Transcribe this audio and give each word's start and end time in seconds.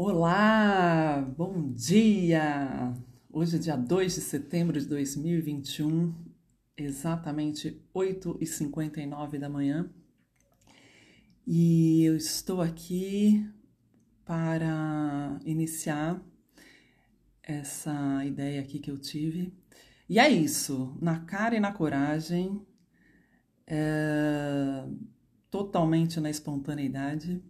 Olá, 0.00 1.20
bom 1.36 1.72
dia! 1.72 2.94
Hoje 3.32 3.56
é 3.56 3.58
dia 3.58 3.74
2 3.74 4.14
de 4.14 4.20
setembro 4.20 4.78
de 4.78 4.86
2021, 4.86 6.14
exatamente 6.76 7.82
8h59 7.92 9.40
da 9.40 9.48
manhã, 9.48 9.90
e 11.44 12.04
eu 12.04 12.16
estou 12.16 12.62
aqui 12.62 13.44
para 14.24 15.40
iniciar 15.44 16.22
essa 17.42 18.24
ideia 18.24 18.60
aqui 18.60 18.78
que 18.78 18.92
eu 18.92 18.98
tive. 18.98 19.52
E 20.08 20.20
é 20.20 20.30
isso, 20.30 20.96
na 21.02 21.18
cara 21.24 21.56
e 21.56 21.60
na 21.60 21.72
coragem, 21.72 22.64
é, 23.66 24.84
totalmente 25.50 26.20
na 26.20 26.30
espontaneidade. 26.30 27.42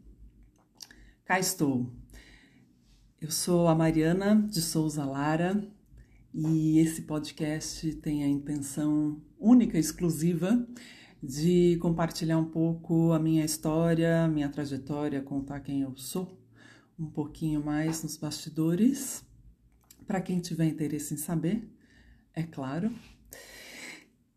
Cá 1.26 1.38
estou. 1.38 1.92
Eu 3.20 3.32
sou 3.32 3.66
a 3.66 3.74
Mariana 3.74 4.46
de 4.48 4.62
Souza 4.62 5.04
Lara 5.04 5.60
e 6.32 6.78
esse 6.78 7.02
podcast 7.02 7.92
tem 7.94 8.22
a 8.22 8.28
intenção 8.28 9.20
única 9.40 9.76
exclusiva 9.76 10.64
de 11.20 11.76
compartilhar 11.82 12.38
um 12.38 12.44
pouco 12.44 13.10
a 13.10 13.18
minha 13.18 13.44
história, 13.44 14.28
minha 14.28 14.48
trajetória, 14.48 15.20
contar 15.20 15.58
quem 15.58 15.80
eu 15.80 15.96
sou, 15.96 16.40
um 16.96 17.06
pouquinho 17.06 17.60
mais 17.60 18.04
nos 18.04 18.16
bastidores, 18.16 19.24
para 20.06 20.20
quem 20.20 20.38
tiver 20.38 20.66
interesse 20.66 21.14
em 21.14 21.16
saber, 21.16 21.68
é 22.32 22.44
claro. 22.44 22.88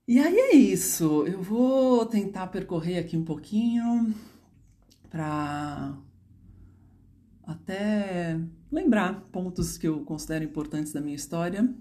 E 0.07 0.17
aí 0.17 0.35
é 0.35 0.55
isso, 0.55 1.27
eu 1.27 1.39
vou 1.39 2.03
tentar 2.07 2.47
percorrer 2.47 2.97
aqui 2.97 3.15
um 3.15 3.23
pouquinho 3.23 4.11
para 5.07 5.95
até 7.45 8.39
lembrar 8.71 9.21
pontos 9.31 9.77
que 9.77 9.87
eu 9.87 10.01
considero 10.01 10.45
importantes 10.45 10.93
da 10.93 11.01
minha 11.01 11.15
história. 11.15 11.73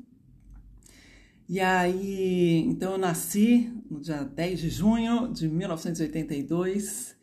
E 1.48 1.60
aí, 1.60 2.58
então 2.66 2.92
eu 2.92 2.98
nasci 2.98 3.72
no 3.90 4.00
dia 4.00 4.22
10 4.24 4.60
de 4.60 4.70
junho 4.70 5.32
de 5.32 5.48
1982 5.48 7.16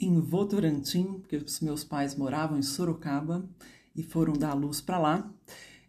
em 0.00 0.20
Votorantim, 0.20 1.20
porque 1.20 1.36
os 1.36 1.60
meus 1.60 1.84
pais 1.84 2.14
moravam 2.14 2.58
em 2.58 2.62
Sorocaba 2.62 3.48
e 3.94 4.02
foram 4.02 4.32
dar 4.32 4.54
luz 4.54 4.80
para 4.80 4.98
lá. 4.98 5.32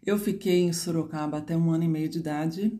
Eu 0.04 0.18
fiquei 0.18 0.60
em 0.60 0.72
Sorocaba 0.72 1.38
até 1.38 1.56
um 1.56 1.70
ano 1.70 1.84
e 1.84 1.88
meio 1.88 2.08
de 2.08 2.18
idade 2.18 2.78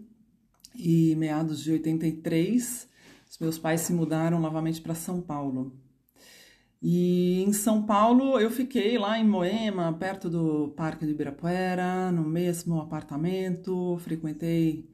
e 0.74 1.14
meados 1.16 1.62
de 1.62 1.72
83 1.72 2.90
os 3.30 3.38
meus 3.38 3.58
pais 3.58 3.82
se 3.82 3.92
mudaram 3.92 4.40
novamente 4.40 4.80
para 4.80 4.92
São 4.92 5.20
Paulo. 5.20 5.72
E 6.82 7.42
em 7.42 7.52
São 7.52 7.82
Paulo 7.84 8.38
eu 8.40 8.50
fiquei 8.50 8.96
lá 8.98 9.18
em 9.18 9.26
Moema, 9.26 9.92
perto 9.92 10.30
do 10.30 10.68
Parque 10.76 11.04
de 11.04 11.12
Ibirapuera, 11.12 12.10
no 12.10 12.24
mesmo 12.24 12.80
apartamento, 12.80 13.98
frequentei, 13.98 14.88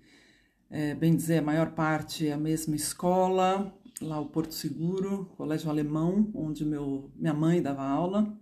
é, 0.69 0.95
bem 0.95 1.15
dizer, 1.15 1.39
a 1.39 1.43
maior 1.43 1.73
parte 1.73 2.29
a 2.31 2.37
mesma 2.37 2.75
escola, 2.75 3.73
lá 4.01 4.21
o 4.21 4.27
Porto 4.27 4.53
Seguro, 4.55 5.27
colégio 5.37 5.71
alemão, 5.71 6.31
onde 6.35 6.65
meu, 6.65 7.11
minha 7.17 7.35
mãe 7.35 7.63
dava 7.63 7.83
aula. 7.83 8.37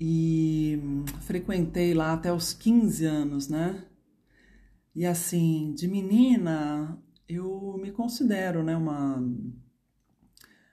E 0.00 0.78
frequentei 1.22 1.94
lá 1.94 2.12
até 2.12 2.32
os 2.32 2.52
15 2.52 3.04
anos, 3.04 3.48
né? 3.48 3.84
E 4.94 5.04
assim, 5.06 5.74
de 5.74 5.88
menina, 5.88 6.98
eu 7.28 7.78
me 7.80 7.90
considero, 7.92 8.62
né, 8.62 8.76
uma 8.76 9.22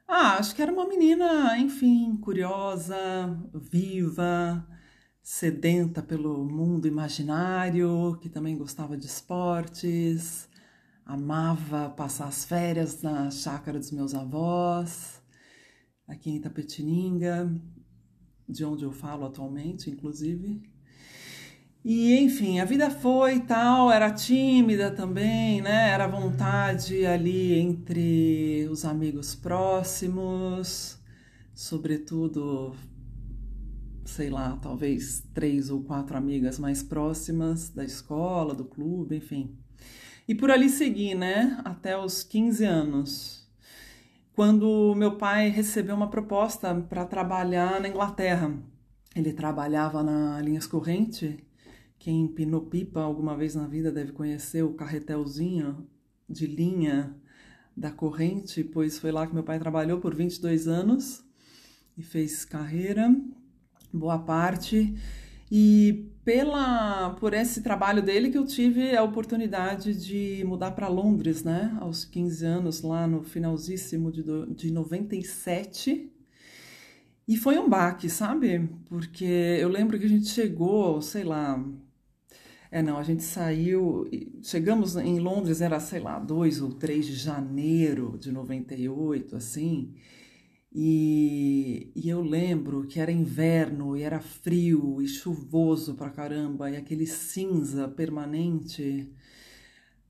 ah, 0.07 0.37
acho 0.37 0.55
que 0.55 0.61
era 0.61 0.71
uma 0.71 0.87
menina, 0.87 1.57
enfim, 1.57 2.15
curiosa, 2.17 2.95
viva, 3.53 4.65
sedenta 5.21 6.01
pelo 6.01 6.43
mundo 6.45 6.87
imaginário, 6.87 8.17
que 8.21 8.29
também 8.29 8.57
gostava 8.57 8.97
de 8.97 9.05
esportes, 9.05 10.49
amava 11.05 11.89
passar 11.89 12.27
as 12.27 12.45
férias 12.45 13.01
na 13.01 13.31
chácara 13.31 13.79
dos 13.79 13.91
meus 13.91 14.13
avós, 14.13 15.21
aqui 16.07 16.29
em 16.29 16.35
Itapetininga, 16.37 17.53
de 18.47 18.65
onde 18.65 18.83
eu 18.83 18.91
falo 18.91 19.25
atualmente, 19.25 19.89
inclusive. 19.89 20.72
E 21.85 22.17
enfim, 22.17 22.59
a 22.61 22.65
vida 22.65 22.89
foi 22.89 23.41
tal, 23.41 23.91
era 23.91 24.09
tímida 24.09 24.89
também, 24.89 25.61
né? 25.61 25.89
Era 25.89 26.07
vontade 26.07 27.05
ali 27.05 27.59
entre 27.59 28.65
os 28.71 28.85
amigos 28.85 29.35
próximos, 29.35 30.97
sobretudo, 31.53 32.73
sei 34.05 34.29
lá, 34.29 34.57
talvez 34.61 35.27
três 35.33 35.69
ou 35.69 35.83
quatro 35.83 36.15
amigas 36.15 36.57
mais 36.57 36.81
próximas 36.81 37.69
da 37.69 37.83
escola, 37.83 38.55
do 38.55 38.63
clube, 38.63 39.17
enfim. 39.17 39.53
E 40.25 40.33
por 40.33 40.51
ali 40.51 40.69
segui, 40.69 41.13
né? 41.13 41.59
Até 41.65 41.97
os 41.97 42.23
15 42.23 42.63
anos. 42.63 43.45
Quando 44.33 44.95
meu 44.95 45.17
pai 45.17 45.49
recebeu 45.49 45.95
uma 45.95 46.09
proposta 46.09 46.73
para 46.73 47.05
trabalhar 47.05 47.81
na 47.81 47.89
Inglaterra. 47.89 48.53
Ele 49.13 49.33
trabalhava 49.33 50.01
na 50.01 50.41
Linhas 50.41 50.65
Corrente 50.65 51.45
quem 52.03 52.23
empinou 52.23 52.63
pipa 52.63 52.99
alguma 52.99 53.33
vez 53.33 53.55
na 53.55 53.65
vida 53.65 53.89
deve 53.89 54.11
conhecer 54.11 54.61
o 54.61 54.73
carretelzinho 54.73 55.87
de 56.27 56.45
linha 56.45 57.15
da 57.77 57.91
corrente, 57.91 58.61
pois 58.61 58.99
foi 58.99 59.09
lá 59.09 59.25
que 59.25 59.33
meu 59.33 59.43
pai 59.43 59.57
trabalhou 59.57 60.01
por 60.01 60.13
22 60.13 60.67
anos 60.67 61.23
e 61.97 62.03
fez 62.03 62.43
carreira, 62.43 63.15
boa 63.93 64.19
parte. 64.19 64.93
E 65.49 66.11
pela 66.25 67.11
por 67.21 67.33
esse 67.33 67.61
trabalho 67.61 68.01
dele 68.01 68.29
que 68.29 68.37
eu 68.37 68.45
tive 68.45 68.93
a 68.97 69.01
oportunidade 69.01 69.95
de 69.95 70.43
mudar 70.45 70.71
para 70.71 70.89
Londres, 70.89 71.41
né, 71.41 71.73
aos 71.79 72.03
15 72.03 72.45
anos, 72.45 72.81
lá 72.81 73.07
no 73.07 73.23
finalzíssimo 73.23 74.11
de, 74.11 74.23
de 74.53 74.71
97. 74.73 76.11
E 77.25 77.37
foi 77.37 77.57
um 77.57 77.69
baque, 77.69 78.09
sabe? 78.09 78.69
Porque 78.87 79.23
eu 79.23 79.69
lembro 79.69 79.97
que 79.97 80.05
a 80.05 80.09
gente 80.09 80.27
chegou, 80.27 81.01
sei 81.01 81.23
lá, 81.23 81.63
é, 82.73 82.81
não, 82.81 82.97
a 82.97 83.03
gente 83.03 83.21
saiu, 83.21 84.09
chegamos 84.41 84.95
em 84.95 85.19
Londres, 85.19 85.61
era, 85.61 85.79
sei 85.79 85.99
lá, 85.99 86.17
2 86.17 86.59
ou 86.59 86.71
3 86.73 87.05
de 87.05 87.13
janeiro 87.13 88.17
de 88.19 88.31
98, 88.31 89.35
assim, 89.35 89.93
e, 90.73 91.91
e 91.95 92.09
eu 92.09 92.21
lembro 92.23 92.87
que 92.87 92.99
era 92.99 93.11
inverno, 93.11 93.95
e 93.95 94.01
era 94.01 94.19
frio, 94.19 94.99
e 95.03 95.07
chuvoso 95.07 95.93
pra 95.93 96.09
caramba, 96.09 96.71
e 96.71 96.75
aquele 96.75 97.05
cinza 97.05 97.87
permanente. 97.87 99.13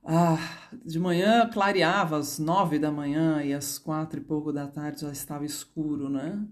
Ah, 0.05 0.37
de 0.85 0.99
manhã 0.99 1.49
clareava 1.49 2.17
às 2.17 2.39
nove 2.39 2.79
da 2.79 2.91
manhã, 2.91 3.43
e 3.43 3.53
às 3.53 3.77
quatro 3.77 4.19
e 4.19 4.23
pouco 4.23 4.53
da 4.53 4.67
tarde 4.67 5.01
já 5.01 5.11
estava 5.11 5.45
escuro, 5.45 6.09
né? 6.09 6.45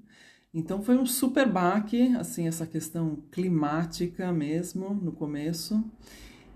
Então 0.53 0.81
foi 0.81 0.97
um 0.97 1.05
super 1.05 1.49
baque, 1.49 2.13
assim, 2.17 2.47
essa 2.47 2.65
questão 2.65 3.23
climática 3.31 4.31
mesmo 4.33 4.93
no 4.93 5.11
começo. 5.11 5.83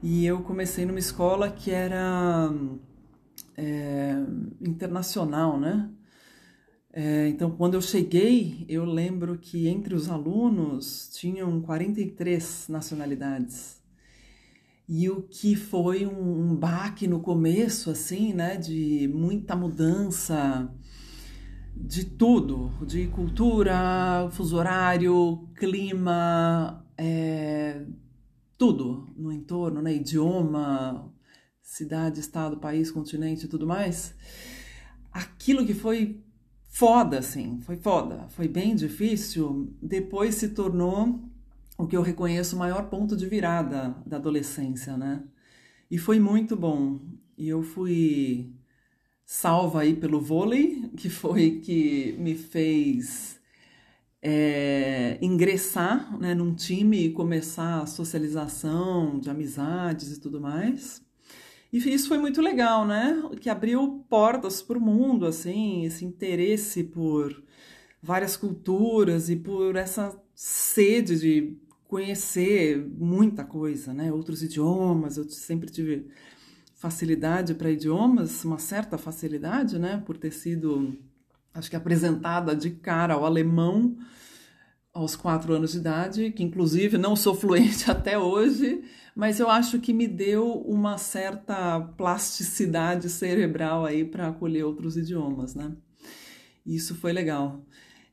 E 0.04 0.26
eu 0.26 0.42
comecei 0.44 0.86
numa 0.86 1.00
escola 1.00 1.50
que 1.50 1.72
era 1.72 2.52
é, 3.58 4.16
internacional, 4.62 5.60
né? 5.60 5.90
É, 6.98 7.28
então, 7.28 7.52
quando 7.52 7.74
eu 7.74 7.82
cheguei, 7.82 8.66
eu 8.70 8.86
lembro 8.86 9.38
que 9.38 9.68
entre 9.68 9.94
os 9.94 10.10
alunos 10.10 11.10
tinham 11.14 11.62
43 11.62 12.68
nacionalidades. 12.70 13.82
E 14.88 15.10
o 15.10 15.24
que 15.24 15.56
foi 15.56 16.06
um, 16.06 16.52
um 16.52 16.56
baque 16.56 17.08
no 17.08 17.20
começo, 17.20 17.90
assim, 17.90 18.34
né, 18.34 18.56
de 18.56 19.10
muita 19.14 19.56
mudança, 19.56 20.72
de 21.76 22.06
tudo, 22.06 22.72
de 22.86 23.08
cultura, 23.08 24.30
fuso 24.32 24.56
horário, 24.56 25.48
clima, 25.56 26.86
é, 26.98 27.86
tudo 28.58 29.14
no 29.18 29.32
entorno, 29.32 29.82
né? 29.82 29.94
idioma, 29.94 31.14
cidade, 31.62 32.20
estado, 32.20 32.58
país, 32.58 32.90
continente 32.92 33.46
e 33.46 33.50
tudo 33.50 33.68
mais. 33.68 34.16
Aquilo 35.12 35.66
que 35.66 35.74
foi 35.74 36.24
foda, 36.70 37.20
assim, 37.20 37.60
foi 37.62 37.78
foda, 37.78 38.28
foi 38.30 38.48
bem 38.48 38.76
difícil, 38.76 39.74
depois 39.82 40.36
se 40.36 40.50
tornou 40.50 41.22
o 41.78 41.88
que 41.88 41.96
eu 41.96 42.02
reconheço 42.02 42.56
o 42.56 42.60
maior 42.60 42.90
ponto 42.90 43.16
de 43.16 43.26
virada 43.28 43.96
da 44.06 44.18
adolescência, 44.18 44.98
né? 44.98 45.24
E 45.92 45.98
foi 45.98 46.20
muito 46.20 46.56
bom. 46.56 47.00
E 47.38 47.48
eu 47.48 47.62
fui 47.62 48.55
salva 49.26 49.82
aí 49.82 49.96
pelo 49.96 50.20
vôlei, 50.20 50.90
que 50.96 51.10
foi 51.10 51.60
que 51.60 52.16
me 52.20 52.36
fez 52.36 53.40
é, 54.22 55.18
ingressar 55.22 56.18
né, 56.20 56.34
num 56.34 56.54
time 56.54 57.06
e 57.06 57.12
começar 57.12 57.82
a 57.82 57.86
socialização 57.86 59.20
de 59.20 59.30
amizades 59.30 60.16
e 60.16 60.20
tudo 60.20 60.40
mais. 60.40 61.04
E 61.74 61.78
isso 61.78 62.08
foi 62.08 62.18
muito 62.18 62.42
legal, 62.42 62.86
né? 62.88 63.22
Que 63.42 63.50
abriu 63.50 64.06
portas 64.10 64.62
para 64.62 64.78
o 64.78 64.82
mundo, 64.82 65.26
assim, 65.26 65.84
esse 65.84 66.06
interesse 66.06 66.86
por 66.86 67.44
várias 68.02 68.38
culturas 68.38 69.30
e 69.30 69.36
por 69.36 69.76
essa 69.76 70.18
sede 70.34 71.20
de 71.20 71.58
conhecer 71.88 72.78
muita 72.98 73.44
coisa, 73.44 73.94
né? 73.94 74.12
Outros 74.12 74.42
idiomas, 74.42 75.18
eu 75.18 75.28
sempre 75.30 75.70
tive 75.70 76.08
facilidade 76.86 77.56
para 77.56 77.72
idiomas, 77.72 78.46
uma 78.46 78.60
certa 78.60 78.96
facilidade, 78.96 79.80
né? 79.80 80.04
Por 80.06 80.18
ter 80.18 80.30
sido, 80.30 80.96
acho 81.52 81.68
que 81.68 81.76
apresentada 81.76 82.56
de 82.56 82.70
cara 82.70 83.16
ao 83.16 83.26
alemão 83.26 83.98
aos 84.94 85.16
quatro 85.16 85.52
anos 85.52 85.72
de 85.72 85.80
idade, 85.80 86.32
que 86.32 86.44
inclusive 86.44 86.96
não 86.96 87.16
sou 87.16 87.34
fluente 87.34 87.90
até 87.90 88.20
hoje, 88.20 88.84
mas 89.16 89.40
eu 89.40 89.50
acho 89.50 89.80
que 89.80 89.92
me 89.92 90.08
deu 90.08 90.62
uma 90.62 91.00
certa 91.00 91.82
plasticidade 91.82 93.10
cerebral 93.10 93.84
aí 93.84 94.06
para 94.06 94.28
acolher 94.28 94.64
outros 94.64 94.96
idiomas, 94.96 95.56
né? 95.56 95.76
Isso 96.64 96.94
foi 96.94 97.12
legal. 97.12 97.66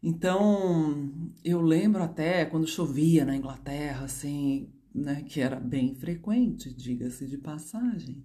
Então, 0.02 1.12
eu 1.44 1.60
lembro 1.60 2.02
até 2.02 2.46
quando 2.46 2.66
chovia 2.66 3.26
na 3.26 3.36
Inglaterra, 3.36 4.06
assim, 4.06 4.70
né, 4.94 5.22
que 5.28 5.42
era 5.42 5.60
bem 5.60 5.94
frequente, 5.94 6.72
diga-se 6.72 7.26
de 7.26 7.36
passagem. 7.36 8.24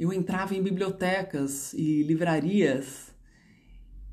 Eu 0.00 0.14
entrava 0.14 0.54
em 0.54 0.62
bibliotecas 0.62 1.74
e 1.74 2.02
livrarias 2.04 3.14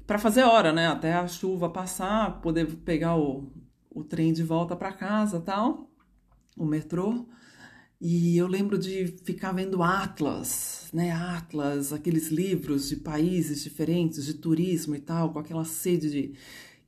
para 0.05 0.19
fazer 0.19 0.43
hora, 0.43 0.73
né, 0.73 0.85
até 0.87 1.13
a 1.13 1.25
chuva 1.29 1.69
passar, 1.69 2.41
poder 2.41 2.65
pegar 2.83 3.15
o, 3.15 3.49
o 3.89 4.03
trem 4.03 4.33
de 4.33 4.43
volta 4.43 4.75
para 4.75 4.91
casa, 4.91 5.39
tal, 5.39 5.89
o 6.57 6.65
metrô. 6.65 7.25
E 8.01 8.35
eu 8.35 8.47
lembro 8.47 8.77
de 8.77 9.07
ficar 9.23 9.53
vendo 9.53 9.81
Atlas, 9.81 10.89
né? 10.91 11.11
Atlas, 11.11 11.93
aqueles 11.93 12.27
livros 12.27 12.89
de 12.89 12.97
países 12.97 13.63
diferentes, 13.63 14.25
de 14.25 14.33
turismo 14.33 14.93
e 14.93 14.99
tal, 14.99 15.31
com 15.31 15.39
aquela 15.39 15.63
sede 15.63 16.11
de 16.11 16.33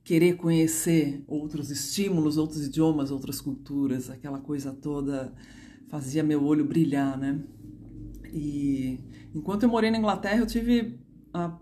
querer 0.04 0.36
conhecer 0.36 1.24
outros 1.26 1.70
estímulos, 1.70 2.36
outros 2.36 2.66
idiomas, 2.66 3.10
outras 3.10 3.40
culturas, 3.40 4.10
aquela 4.10 4.40
coisa 4.40 4.74
toda 4.74 5.32
fazia 5.88 6.22
meu 6.22 6.44
olho 6.44 6.66
brilhar, 6.66 7.18
né? 7.18 7.40
E 8.32 9.00
enquanto 9.34 9.64
eu 9.64 9.68
morei 9.68 9.90
na 9.90 9.98
Inglaterra, 9.98 10.38
eu 10.38 10.46
tive 10.46 10.98
a, 11.32 11.56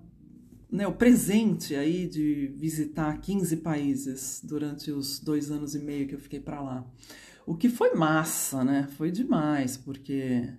né, 0.71 0.87
o 0.87 0.93
presente 0.93 1.75
aí 1.75 2.07
de 2.07 2.53
visitar 2.57 3.19
15 3.21 3.57
países 3.59 4.41
durante 4.45 4.91
os 4.91 5.19
dois 5.19 5.51
anos 5.51 5.75
e 5.75 5.79
meio 5.79 6.07
que 6.07 6.15
eu 6.15 6.21
fiquei 6.21 6.41
para 6.41 6.61
lá. 6.61 6.87
O 7.47 7.55
que 7.55 7.69
foi 7.69 7.95
massa, 7.95 8.63
né? 8.63 8.89
Foi 8.97 9.11
demais, 9.11 9.77
porque 9.77 10.53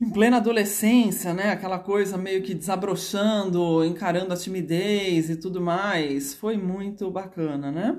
em 0.00 0.10
plena 0.10 0.38
adolescência, 0.38 1.34
né? 1.34 1.50
Aquela 1.50 1.78
coisa 1.78 2.16
meio 2.16 2.42
que 2.42 2.54
desabrochando, 2.54 3.84
encarando 3.84 4.32
a 4.32 4.36
timidez 4.36 5.30
e 5.30 5.36
tudo 5.36 5.60
mais. 5.60 6.34
Foi 6.34 6.56
muito 6.56 7.10
bacana, 7.10 7.70
né? 7.70 7.98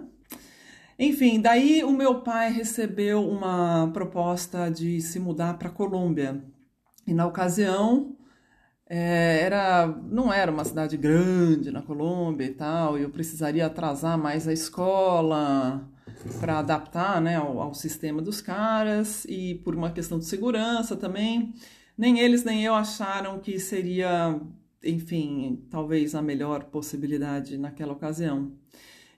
Enfim, 0.98 1.42
daí 1.42 1.84
o 1.84 1.92
meu 1.92 2.22
pai 2.22 2.52
recebeu 2.52 3.28
uma 3.28 3.90
proposta 3.94 4.70
de 4.70 5.02
se 5.02 5.20
mudar 5.20 5.58
para 5.58 5.70
Colômbia. 5.70 6.42
E 7.08 7.14
na 7.14 7.26
ocasião, 7.28 8.16
é, 8.88 9.40
era, 9.42 9.88
não 9.88 10.32
era 10.32 10.52
uma 10.52 10.66
cidade 10.66 10.98
grande 10.98 11.72
na 11.72 11.82
Colômbia 11.82 12.46
e 12.46 12.54
tal, 12.54 12.98
e 12.98 13.04
eu 13.04 13.10
precisaria 13.10 13.66
atrasar 13.66 14.18
mais 14.18 14.48
a 14.48 14.54
escola 14.54 15.90
para 16.40 16.60
adaptar 16.60 17.22
né, 17.22 17.36
ao, 17.36 17.60
ao 17.60 17.74
sistema 17.74 18.22
dos 18.22 18.42
caras, 18.42 19.26
e 19.26 19.56
por 19.64 19.76
uma 19.76 19.92
questão 19.92 20.20
de 20.20 20.26
segurança 20.26 20.96
também 20.96 21.54
nem 21.98 22.20
eles 22.20 22.44
nem 22.44 22.64
eu 22.64 22.74
acharam 22.76 23.40
que 23.40 23.60
seria, 23.60 24.40
enfim, 24.84 25.66
talvez 25.70 26.14
a 26.14 26.22
melhor 26.22 26.66
possibilidade 26.66 27.58
naquela 27.58 27.94
ocasião. 27.94 28.52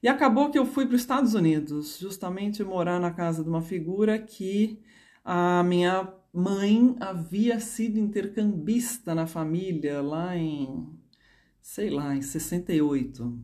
E 0.02 0.08
acabou 0.08 0.52
que 0.52 0.60
eu 0.60 0.66
fui 0.66 0.86
para 0.86 0.96
os 0.96 1.02
Estados 1.02 1.34
Unidos, 1.34 1.98
justamente 2.00 2.64
morar 2.64 3.00
na 3.00 3.12
casa 3.12 3.44
de 3.44 3.50
uma 3.50 3.62
figura 3.62 4.20
que 4.20 4.80
a 5.26 5.64
minha 5.64 6.08
mãe 6.38 6.96
havia 7.00 7.60
sido 7.60 7.98
intercambista 7.98 9.16
na 9.16 9.26
família 9.26 10.04
lá 10.04 10.38
em, 10.38 10.88
sei 11.60 11.90
lá, 11.90 12.16
em 12.16 12.22
68. 12.22 13.36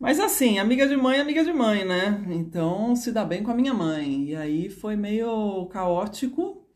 Mas 0.00 0.18
assim, 0.18 0.58
amiga 0.58 0.88
de 0.88 0.96
mãe, 0.96 1.20
amiga 1.20 1.44
de 1.44 1.52
mãe, 1.52 1.84
né? 1.84 2.24
Então 2.30 2.96
se 2.96 3.12
dá 3.12 3.26
bem 3.26 3.42
com 3.42 3.50
a 3.50 3.54
minha 3.54 3.74
mãe. 3.74 4.30
E 4.30 4.34
aí 4.34 4.70
foi 4.70 4.96
meio 4.96 5.66
caótico, 5.66 6.66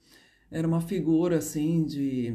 era 0.50 0.68
uma 0.68 0.82
figura 0.82 1.38
assim 1.38 1.82
de 1.86 2.34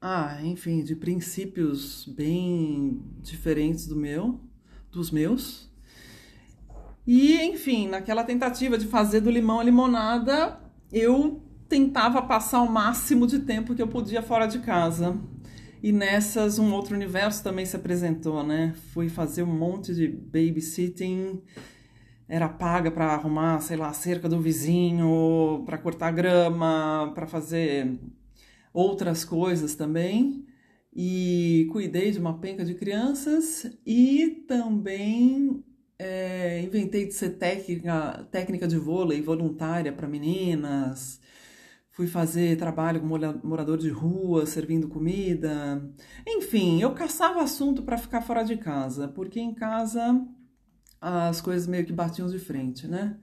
ah, 0.00 0.38
enfim, 0.42 0.82
de 0.82 0.96
princípios 0.96 2.06
bem 2.06 3.02
diferentes 3.20 3.86
do 3.86 3.94
meu, 3.94 4.40
dos 4.90 5.10
meus. 5.10 5.70
E, 7.06 7.42
enfim, 7.42 7.88
naquela 7.88 8.24
tentativa 8.24 8.78
de 8.78 8.86
fazer 8.86 9.20
do 9.20 9.30
limão 9.30 9.60
a 9.60 9.64
limonada, 9.64 10.58
eu 10.90 11.43
tentava 11.68 12.22
passar 12.22 12.62
o 12.62 12.70
máximo 12.70 13.26
de 13.26 13.40
tempo 13.40 13.74
que 13.74 13.82
eu 13.82 13.88
podia 13.88 14.22
fora 14.22 14.46
de 14.46 14.60
casa. 14.60 15.18
E 15.82 15.92
nessas, 15.92 16.58
um 16.58 16.72
outro 16.72 16.94
universo 16.94 17.42
também 17.42 17.66
se 17.66 17.76
apresentou, 17.76 18.42
né? 18.42 18.74
Fui 18.92 19.08
fazer 19.08 19.42
um 19.42 19.54
monte 19.54 19.94
de 19.94 20.08
babysitting 20.08 21.42
era 22.28 22.48
paga 22.48 22.90
para 22.90 23.06
arrumar, 23.06 23.60
sei 23.60 23.76
lá, 23.76 23.88
a 23.88 23.92
cerca 23.92 24.28
do 24.28 24.40
vizinho, 24.40 25.62
para 25.66 25.78
cortar 25.78 26.10
grama, 26.10 27.12
para 27.14 27.26
fazer 27.26 27.98
outras 28.72 29.24
coisas 29.24 29.74
também. 29.74 30.44
E 30.96 31.68
cuidei 31.72 32.10
de 32.12 32.18
uma 32.18 32.38
penca 32.38 32.64
de 32.64 32.74
crianças 32.74 33.66
e 33.84 34.44
também 34.48 35.62
é, 35.98 36.62
inventei 36.62 37.06
de 37.06 37.14
ser 37.14 37.30
técnica, 37.30 38.26
técnica 38.30 38.66
de 38.66 38.78
vôlei 38.78 39.20
voluntária 39.20 39.92
para 39.92 40.08
meninas. 40.08 41.20
Fui 41.94 42.08
fazer 42.08 42.58
trabalho 42.58 43.00
com 43.00 43.06
morador 43.06 43.78
de 43.78 43.88
rua, 43.88 44.46
servindo 44.46 44.88
comida. 44.88 45.80
Enfim, 46.26 46.82
eu 46.82 46.92
caçava 46.92 47.40
assunto 47.40 47.84
para 47.84 47.96
ficar 47.96 48.20
fora 48.20 48.42
de 48.42 48.56
casa, 48.56 49.06
porque 49.06 49.38
em 49.38 49.54
casa 49.54 50.20
as 51.00 51.40
coisas 51.40 51.68
meio 51.68 51.84
que 51.86 51.92
batiam 51.92 52.26
de 52.26 52.38
frente, 52.40 52.88
né? 52.88 53.16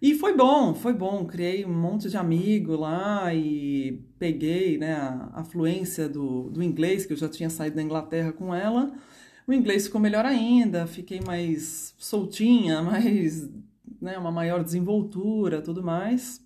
E 0.00 0.14
foi 0.14 0.34
bom, 0.34 0.74
foi 0.74 0.94
bom. 0.94 1.26
Criei 1.26 1.66
um 1.66 1.74
monte 1.74 2.08
de 2.08 2.16
amigo 2.16 2.74
lá 2.74 3.34
e 3.34 4.02
peguei 4.18 4.78
né, 4.78 4.94
a 5.34 5.44
fluência 5.44 6.08
do, 6.08 6.48
do 6.48 6.62
inglês, 6.62 7.04
que 7.04 7.12
eu 7.12 7.18
já 7.18 7.28
tinha 7.28 7.50
saído 7.50 7.76
da 7.76 7.82
Inglaterra 7.82 8.32
com 8.32 8.54
ela. 8.54 8.94
O 9.46 9.52
inglês 9.52 9.86
ficou 9.86 10.00
melhor 10.00 10.24
ainda, 10.24 10.86
fiquei 10.86 11.20
mais 11.20 11.94
soltinha, 11.98 12.80
mais, 12.82 13.46
né, 14.00 14.16
uma 14.16 14.30
maior 14.30 14.64
desenvoltura, 14.64 15.60
tudo 15.60 15.82
mais. 15.82 16.45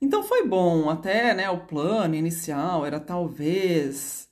Então 0.00 0.22
foi 0.22 0.46
bom, 0.46 0.90
até 0.90 1.34
né, 1.34 1.48
o 1.50 1.66
plano 1.66 2.14
inicial 2.14 2.84
era 2.84 3.00
talvez 3.00 4.28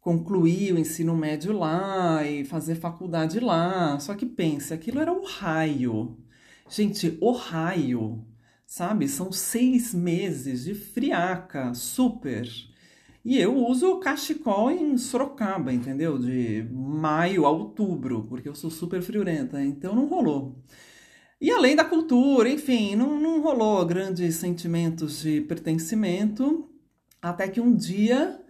concluir 0.00 0.72
o 0.74 0.78
ensino 0.78 1.16
médio 1.16 1.56
lá 1.56 2.24
e 2.26 2.44
fazer 2.44 2.74
faculdade 2.76 3.40
lá. 3.40 3.98
Só 3.98 4.14
que 4.14 4.26
pense, 4.26 4.72
aquilo 4.74 5.00
era 5.00 5.12
o 5.12 5.24
raio. 5.24 6.16
Gente, 6.68 7.18
o 7.20 7.32
raio, 7.32 8.24
sabe? 8.66 9.08
São 9.08 9.32
seis 9.32 9.94
meses 9.94 10.64
de 10.64 10.74
friaca, 10.74 11.74
super. 11.74 12.48
E 13.24 13.38
eu 13.38 13.56
uso 13.56 13.98
cachecol 14.00 14.70
em 14.70 14.98
Sorocaba, 14.98 15.72
entendeu? 15.72 16.18
De 16.18 16.66
maio 16.70 17.46
a 17.46 17.50
outubro, 17.50 18.24
porque 18.28 18.48
eu 18.48 18.54
sou 18.54 18.70
super 18.70 19.02
friorenta, 19.02 19.62
então 19.64 19.94
não 19.94 20.06
rolou. 20.06 20.62
E 21.40 21.50
além 21.50 21.76
da 21.76 21.84
cultura, 21.84 22.48
enfim, 22.48 22.96
não, 22.96 23.18
não 23.18 23.42
rolou 23.42 23.84
grandes 23.84 24.36
sentimentos 24.36 25.22
de 25.22 25.40
pertencimento, 25.42 26.68
até 27.20 27.48
que 27.48 27.60
um 27.60 27.74
dia 27.74 28.40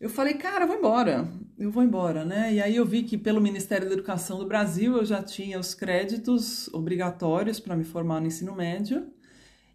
eu 0.00 0.08
falei, 0.08 0.32
cara, 0.34 0.64
eu 0.64 0.68
vou 0.68 0.78
embora, 0.78 1.28
eu 1.58 1.70
vou 1.70 1.82
embora, 1.82 2.24
né? 2.24 2.54
E 2.54 2.62
aí 2.62 2.74
eu 2.74 2.86
vi 2.86 3.02
que 3.02 3.18
pelo 3.18 3.38
Ministério 3.38 3.86
da 3.86 3.92
Educação 3.92 4.38
do 4.38 4.46
Brasil 4.46 4.96
eu 4.96 5.04
já 5.04 5.22
tinha 5.22 5.58
os 5.60 5.74
créditos 5.74 6.68
obrigatórios 6.72 7.60
para 7.60 7.76
me 7.76 7.84
formar 7.84 8.18
no 8.18 8.26
ensino 8.26 8.54
médio. 8.54 9.12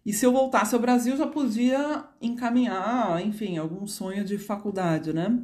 E 0.04 0.12
se 0.12 0.26
eu 0.26 0.32
voltasse 0.32 0.74
ao 0.74 0.80
Brasil, 0.80 1.16
já 1.16 1.28
podia 1.28 2.04
encaminhar, 2.20 3.24
enfim, 3.24 3.56
algum 3.56 3.86
sonho 3.86 4.24
de 4.24 4.36
faculdade, 4.36 5.12
né? 5.12 5.38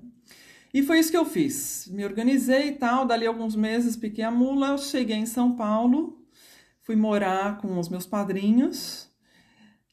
E 0.75 0.83
foi 0.83 0.99
isso 0.99 1.13
que 1.13 1.17
eu 1.17 1.25
fiz. 1.25 1.89
Me 1.93 2.05
organizei 2.05 2.69
e 2.69 2.73
tal, 2.73 3.05
dali 3.05 3.25
alguns 3.25 3.55
meses 3.55 3.95
piquei 3.95 4.25
a 4.25 4.31
mula, 4.33 4.77
cheguei 4.79 5.17
em 5.17 5.27
São 5.27 5.55
Paulo, 5.55 6.22
fui 6.83 6.97
morar 6.97 7.59
com 7.59 7.79
os 7.79 7.89
meus 7.89 8.07
padrinhos 8.07 9.09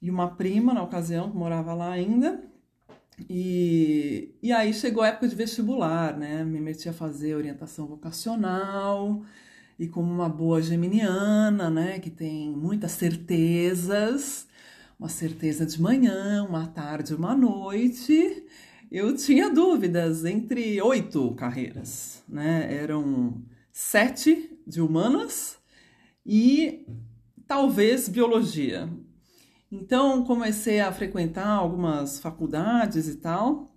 e 0.01 0.09
uma 0.09 0.35
prima 0.35 0.73
na 0.73 0.83
ocasião 0.83 1.29
que 1.29 1.37
morava 1.37 1.73
lá 1.73 1.91
ainda. 1.91 2.43
E, 3.29 4.33
e 4.41 4.51
aí 4.51 4.73
chegou 4.73 5.03
a 5.03 5.07
época 5.07 5.27
de 5.27 5.35
vestibular, 5.35 6.17
né? 6.17 6.43
Me 6.43 6.59
meti 6.59 6.87
a 6.87 6.93
fazer 6.93 7.35
orientação 7.35 7.85
vocacional 7.85 9.23
e 9.77 9.87
como 9.87 10.11
uma 10.11 10.29
boa 10.29 10.61
geminiana, 10.61 11.69
né? 11.69 11.99
Que 11.99 12.09
tem 12.09 12.49
muitas 12.49 12.93
certezas, 12.93 14.47
uma 14.97 15.09
certeza 15.09 15.65
de 15.65 15.81
manhã, 15.81 16.45
uma 16.47 16.67
tarde, 16.67 17.13
uma 17.13 17.35
noite. 17.35 18.45
Eu 18.89 19.15
tinha 19.15 19.49
dúvidas 19.49 20.23
entre 20.25 20.81
oito 20.81 21.35
carreiras, 21.35 22.23
né? 22.27 22.73
Eram 22.73 23.43
sete 23.71 24.57
de 24.65 24.81
humanas 24.81 25.58
e 26.25 26.85
talvez 27.47 28.07
biologia. 28.07 28.89
Então 29.71 30.23
comecei 30.23 30.79
a 30.79 30.91
frequentar 30.91 31.47
algumas 31.47 32.19
faculdades 32.19 33.07
e 33.07 33.15
tal 33.17 33.75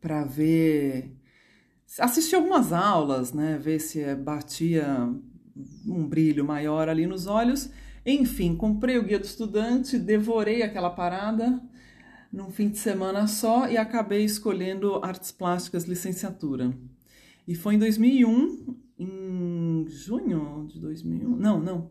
para 0.00 0.24
ver 0.24 1.16
assistir 1.98 2.34
algumas 2.34 2.72
aulas, 2.72 3.32
né, 3.32 3.58
ver 3.58 3.78
se 3.78 4.14
batia 4.16 5.08
um 5.86 6.06
brilho 6.06 6.44
maior 6.44 6.88
ali 6.88 7.06
nos 7.06 7.26
olhos. 7.26 7.70
Enfim, 8.04 8.54
comprei 8.54 8.98
o 8.98 9.02
guia 9.02 9.18
do 9.18 9.24
estudante, 9.24 9.98
devorei 9.98 10.62
aquela 10.62 10.90
parada 10.90 11.62
num 12.32 12.50
fim 12.50 12.68
de 12.68 12.78
semana 12.78 13.26
só 13.26 13.68
e 13.68 13.76
acabei 13.76 14.24
escolhendo 14.24 14.96
artes 15.02 15.30
plásticas 15.30 15.84
licenciatura. 15.84 16.76
E 17.46 17.54
foi 17.54 17.76
em 17.76 17.78
2001, 17.78 18.76
em 18.98 19.86
junho 19.88 20.66
de 20.68 20.80
2001? 20.80 21.36
Não, 21.36 21.60
não. 21.60 21.90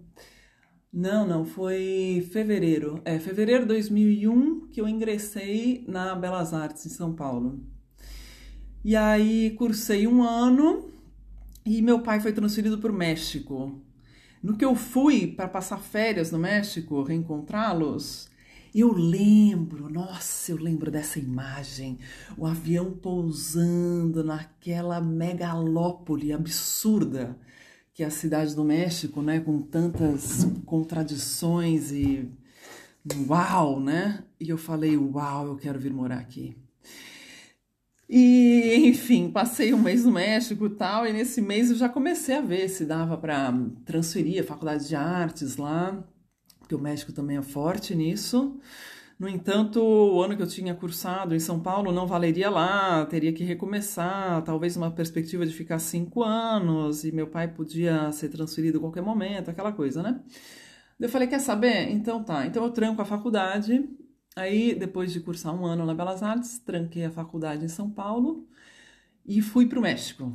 Não, 0.91 1.25
não, 1.25 1.43
foi 1.43 2.27
fevereiro. 2.31 3.01
É, 3.03 3.17
fevereiro 3.17 3.61
de 3.63 3.69
2001 3.69 4.67
que 4.67 4.79
eu 4.79 4.87
ingressei 4.87 5.83
na 5.87 6.13
Belas 6.13 6.53
Artes 6.53 6.85
em 6.85 6.89
São 6.89 7.13
Paulo. 7.13 7.63
E 8.83 8.95
aí 8.95 9.51
cursei 9.51 10.05
um 10.05 10.21
ano 10.21 10.91
e 11.65 11.81
meu 11.81 12.01
pai 12.01 12.19
foi 12.19 12.31
transferido 12.31 12.77
para 12.77 12.91
o 12.91 12.95
México. 12.95 13.81
No 14.41 14.57
que 14.57 14.65
eu 14.65 14.75
fui 14.75 15.25
para 15.25 15.47
passar 15.47 15.79
férias 15.79 16.29
no 16.29 16.37
México, 16.37 17.01
reencontrá-los, 17.01 18.29
eu 18.79 18.91
lembro, 18.91 19.89
nossa, 19.89 20.51
eu 20.51 20.57
lembro 20.57 20.89
dessa 20.89 21.19
imagem, 21.19 21.99
o 22.37 22.45
avião 22.45 22.91
pousando 22.91 24.23
naquela 24.23 24.99
megalópole 24.99 26.33
absurda 26.33 27.37
que 27.93 28.01
é 28.01 28.07
a 28.07 28.11
cidade 28.11 28.55
do 28.55 28.63
México, 28.63 29.21
né, 29.21 29.39
com 29.39 29.61
tantas 29.61 30.45
contradições 30.65 31.91
e 31.91 32.27
uau, 33.27 33.79
né? 33.79 34.23
E 34.39 34.49
eu 34.49 34.57
falei, 34.57 34.97
uau, 34.97 35.47
eu 35.47 35.55
quero 35.55 35.79
vir 35.79 35.93
morar 35.93 36.17
aqui. 36.17 36.57
E, 38.09 38.75
enfim, 38.87 39.29
passei 39.29 39.73
um 39.73 39.81
mês 39.81 40.05
no 40.05 40.11
México 40.11 40.65
e 40.65 40.69
tal, 40.71 41.05
e 41.07 41.13
nesse 41.13 41.41
mês 41.41 41.69
eu 41.69 41.75
já 41.75 41.87
comecei 41.87 42.35
a 42.35 42.41
ver 42.41 42.67
se 42.67 42.85
dava 42.85 43.17
para 43.17 43.53
transferir 43.85 44.41
a 44.41 44.45
faculdade 44.45 44.87
de 44.87 44.95
artes 44.95 45.57
lá 45.57 46.03
porque 46.63 46.73
o 46.73 46.79
México 46.79 47.11
também 47.11 47.37
é 47.37 47.41
forte 47.41 47.93
nisso. 47.93 48.57
No 49.19 49.27
entanto, 49.27 49.79
o 49.81 50.21
ano 50.23 50.35
que 50.35 50.41
eu 50.41 50.47
tinha 50.47 50.73
cursado 50.73 51.35
em 51.35 51.39
São 51.39 51.59
Paulo 51.59 51.91
não 51.91 52.07
valeria 52.07 52.49
lá, 52.49 53.05
teria 53.05 53.31
que 53.33 53.43
recomeçar, 53.43 54.41
talvez 54.43 54.75
uma 54.75 54.89
perspectiva 54.89 55.45
de 55.45 55.53
ficar 55.53 55.77
cinco 55.79 56.23
anos, 56.23 57.03
e 57.03 57.11
meu 57.11 57.27
pai 57.27 57.47
podia 57.47 58.11
ser 58.11 58.29
transferido 58.29 58.77
a 58.79 58.81
qualquer 58.81 59.03
momento, 59.03 59.49
aquela 59.49 59.71
coisa, 59.71 60.01
né? 60.01 60.21
Eu 60.99 61.09
falei, 61.09 61.27
quer 61.27 61.39
saber? 61.39 61.91
Então 61.91 62.23
tá, 62.23 62.45
então 62.45 62.63
eu 62.63 62.71
tranco 62.71 63.01
a 63.01 63.05
faculdade. 63.05 63.87
Aí, 64.35 64.73
depois 64.73 65.11
de 65.11 65.19
cursar 65.19 65.53
um 65.53 65.65
ano 65.65 65.85
na 65.85 65.93
Belas 65.93 66.23
Artes, 66.23 66.59
tranquei 66.59 67.05
a 67.05 67.11
faculdade 67.11 67.65
em 67.65 67.67
São 67.67 67.89
Paulo 67.91 68.47
e 69.25 69.41
fui 69.41 69.67
para 69.67 69.79
o 69.79 69.81
México. 69.81 70.33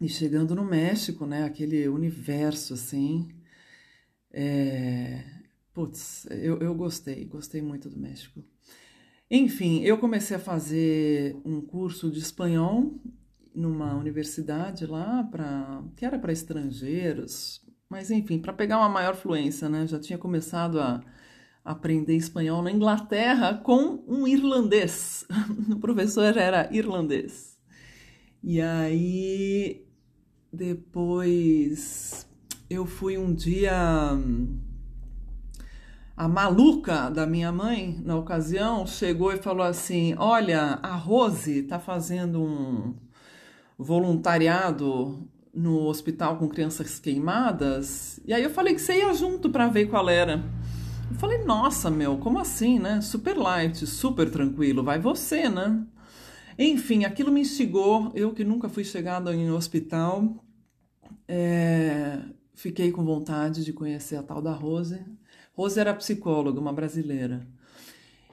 E 0.00 0.08
chegando 0.08 0.54
no 0.54 0.64
México, 0.64 1.26
né, 1.26 1.44
aquele 1.44 1.88
universo 1.88 2.74
assim, 2.74 3.28
é... 4.32 5.24
Putz, 5.74 6.26
eu, 6.30 6.58
eu 6.58 6.74
gostei, 6.74 7.24
gostei 7.24 7.62
muito 7.62 7.88
do 7.88 7.98
México. 7.98 8.44
Enfim, 9.30 9.82
eu 9.82 9.96
comecei 9.96 10.36
a 10.36 10.40
fazer 10.40 11.34
um 11.44 11.62
curso 11.62 12.10
de 12.10 12.18
espanhol 12.18 13.00
numa 13.54 13.94
universidade 13.94 14.86
lá, 14.86 15.24
pra, 15.24 15.82
que 15.96 16.04
era 16.04 16.18
para 16.18 16.32
estrangeiros, 16.32 17.64
mas 17.88 18.10
enfim, 18.10 18.38
para 18.38 18.52
pegar 18.52 18.78
uma 18.78 18.88
maior 18.88 19.14
fluência, 19.14 19.68
né? 19.68 19.86
Já 19.86 19.98
tinha 19.98 20.18
começado 20.18 20.78
a 20.78 21.02
aprender 21.64 22.16
espanhol 22.16 22.62
na 22.62 22.70
Inglaterra 22.70 23.54
com 23.54 24.04
um 24.06 24.26
irlandês. 24.26 25.26
O 25.70 25.78
professor 25.78 26.36
era 26.36 26.68
irlandês. 26.74 27.56
E 28.42 28.60
aí, 28.60 29.86
depois 30.52 32.26
eu 32.72 32.86
fui 32.86 33.18
um 33.18 33.34
dia. 33.34 33.72
A 36.16 36.28
maluca 36.28 37.10
da 37.10 37.26
minha 37.26 37.50
mãe, 37.50 38.00
na 38.04 38.16
ocasião, 38.16 38.86
chegou 38.86 39.32
e 39.32 39.38
falou 39.38 39.66
assim: 39.66 40.14
Olha, 40.18 40.78
a 40.82 40.94
Rose 40.94 41.60
está 41.60 41.78
fazendo 41.78 42.42
um 42.42 42.94
voluntariado 43.78 45.28
no 45.52 45.86
hospital 45.86 46.38
com 46.38 46.48
crianças 46.48 46.98
queimadas. 46.98 48.20
E 48.24 48.32
aí 48.32 48.42
eu 48.42 48.50
falei 48.50 48.74
que 48.74 48.80
você 48.80 48.98
ia 48.98 49.12
junto 49.12 49.50
para 49.50 49.68
ver 49.68 49.86
qual 49.86 50.08
era. 50.08 50.42
Eu 51.10 51.16
falei, 51.18 51.44
nossa, 51.44 51.90
meu, 51.90 52.16
como 52.16 52.38
assim, 52.38 52.78
né? 52.78 53.00
Super 53.02 53.36
light, 53.36 53.86
super 53.86 54.30
tranquilo, 54.30 54.82
vai 54.82 54.98
você, 54.98 55.48
né? 55.48 55.84
Enfim, 56.58 57.04
aquilo 57.04 57.30
me 57.30 57.40
instigou. 57.40 58.10
Eu 58.14 58.32
que 58.32 58.44
nunca 58.44 58.68
fui 58.68 58.84
chegada 58.84 59.34
em 59.34 59.50
hospital, 59.50 60.42
é, 61.28 62.18
fiquei 62.62 62.92
com 62.92 63.04
vontade 63.04 63.64
de 63.64 63.72
conhecer 63.72 64.14
a 64.14 64.22
tal 64.22 64.40
da 64.40 64.52
Rose. 64.52 65.04
Rose 65.52 65.80
era 65.80 65.92
psicóloga, 65.92 66.60
uma 66.60 66.72
brasileira. 66.72 67.44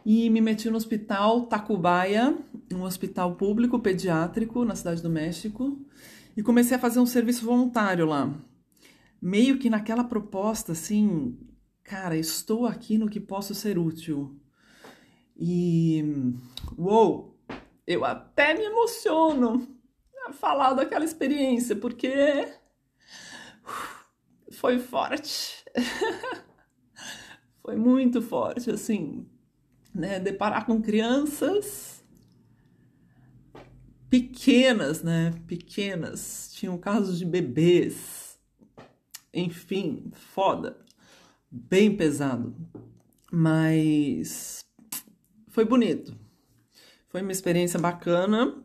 E 0.06 0.30
me 0.30 0.40
meti 0.40 0.70
no 0.70 0.78
hospital 0.78 1.48
Tacubaya, 1.48 2.38
um 2.72 2.84
hospital 2.84 3.36
público 3.36 3.80
pediátrico 3.80 4.64
na 4.64 4.76
cidade 4.76 5.02
do 5.02 5.10
México, 5.10 5.84
e 6.38 6.44
comecei 6.44 6.78
a 6.78 6.80
fazer 6.80 7.00
um 7.00 7.08
serviço 7.08 7.44
voluntário 7.44 8.06
lá. 8.06 8.32
Meio 9.20 9.58
que 9.58 9.68
naquela 9.68 10.04
proposta 10.04 10.74
assim, 10.74 11.36
cara, 11.84 12.16
estou 12.16 12.68
aqui 12.68 13.00
no 13.00 13.10
que 13.10 13.20
posso 13.20 13.56
ser 13.56 13.80
útil. 13.80 14.40
E 15.36 16.04
uou, 16.78 17.36
eu 17.88 18.06
até 18.06 18.54
me 18.54 18.64
emociono 18.64 19.68
a 20.28 20.32
falar 20.32 20.74
daquela 20.74 21.04
experiência, 21.04 21.76
porque 21.76 22.48
foi 24.60 24.78
forte. 24.78 25.64
foi 27.64 27.78
muito 27.78 28.22
forte, 28.22 28.70
assim, 28.70 29.26
né? 29.96 30.20
Deparar 30.20 30.66
com 30.66 30.82
crianças 30.82 32.04
pequenas, 34.10 35.02
né? 35.02 35.32
Pequenas. 35.48 36.52
Tinham 36.54 36.78
casos 36.78 37.18
de 37.18 37.26
bebês. 37.26 38.38
Enfim, 39.34 40.12
foda. 40.14 40.78
Bem 41.50 41.96
pesado. 41.96 42.54
Mas 43.32 44.66
foi 45.48 45.64
bonito. 45.64 46.14
Foi 47.08 47.22
uma 47.22 47.32
experiência 47.32 47.80
bacana 47.80 48.62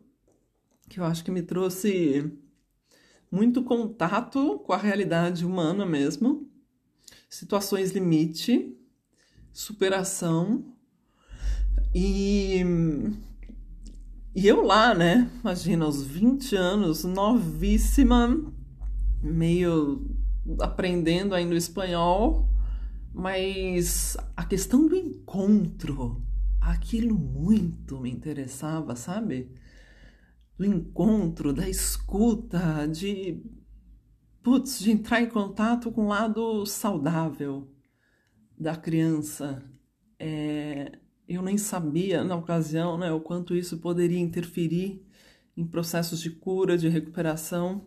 que 0.89 0.99
eu 0.99 1.05
acho 1.05 1.25
que 1.25 1.31
me 1.31 1.43
trouxe 1.43 2.37
muito 3.35 3.65
contato 3.65 4.61
com 4.61 4.73
a 4.73 4.77
realidade 4.77 5.45
humana 5.45 5.85
mesmo, 5.85 6.49
situações 7.29 7.91
limite, 7.91 8.77
superação 9.53 10.65
e 11.93 12.63
e 14.37 14.49
eu 14.49 14.63
lá, 14.63 14.95
né? 14.95 15.31
Imagina, 15.41 15.85
aos 15.85 16.03
20 16.03 16.57
anos, 16.57 17.05
novíssima, 17.05 18.53
meio 19.23 20.05
aprendendo 20.61 21.35
ainda 21.35 21.55
o 21.55 21.59
espanhol, 21.59 22.49
mas 23.13 24.17
a 24.37 24.45
questão 24.45 24.87
do 24.87 24.97
encontro, 24.97 26.21
aquilo 26.61 27.17
muito 27.17 28.01
me 28.01 28.11
interessava, 28.11 28.97
sabe? 28.97 29.49
Do 30.57 30.65
encontro, 30.65 31.53
da 31.53 31.69
escuta, 31.69 32.87
de 32.87 33.43
putz, 34.43 34.79
de 34.79 34.93
entrar 34.93 35.23
em 35.23 35.29
contato 35.29 35.91
com 35.91 36.05
o 36.05 36.09
lado 36.09 36.65
saudável 36.67 37.69
da 38.59 38.77
criança. 38.77 39.65
É, 40.19 40.93
eu 41.29 41.43
nem 41.43 41.57
sabia 41.57 42.23
na 42.23 42.37
ocasião 42.37 42.99
né, 42.99 43.11
o 43.11 43.21
quanto 43.21 43.57
isso 43.57 43.79
poderia 43.79 44.21
interferir 44.21 45.03
em 45.57 45.67
processos 45.67 46.21
de 46.21 46.31
cura, 46.31 46.77
de 46.77 46.89
recuperação. 46.89 47.87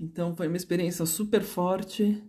Então 0.00 0.36
foi 0.36 0.46
uma 0.46 0.56
experiência 0.56 1.04
super 1.04 1.42
forte. 1.42 2.22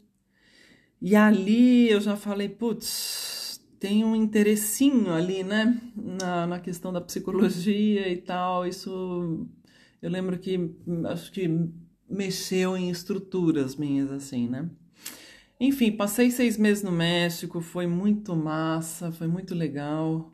E 1.00 1.16
ali 1.16 1.90
eu 1.90 2.02
já 2.02 2.16
falei, 2.16 2.50
putz, 2.50 3.37
tem 3.80 4.04
um 4.04 4.16
interessinho 4.16 5.14
ali, 5.14 5.44
né, 5.44 5.80
na, 5.96 6.48
na 6.48 6.60
questão 6.60 6.92
da 6.92 7.02
psicologia 7.02 8.08
e 8.08 8.18
tal. 8.18 8.66
Isso 8.66 9.48
eu 10.02 10.10
lembro 10.10 10.38
que 10.40 10.74
acho 11.06 11.32
que 11.32 11.50
mexeu 12.10 12.78
em 12.78 12.90
estruturas 12.90 13.76
minhas, 13.76 14.12
assim, 14.12 14.48
né. 14.48 14.70
Enfim, 15.60 15.92
passei 15.92 16.30
seis 16.30 16.58
meses 16.58 16.84
no 16.84 16.92
México, 16.92 17.62
foi 17.62 17.88
muito 17.88 18.36
massa, 18.36 19.12
foi 19.12 19.28
muito 19.28 19.56
legal. 19.56 20.32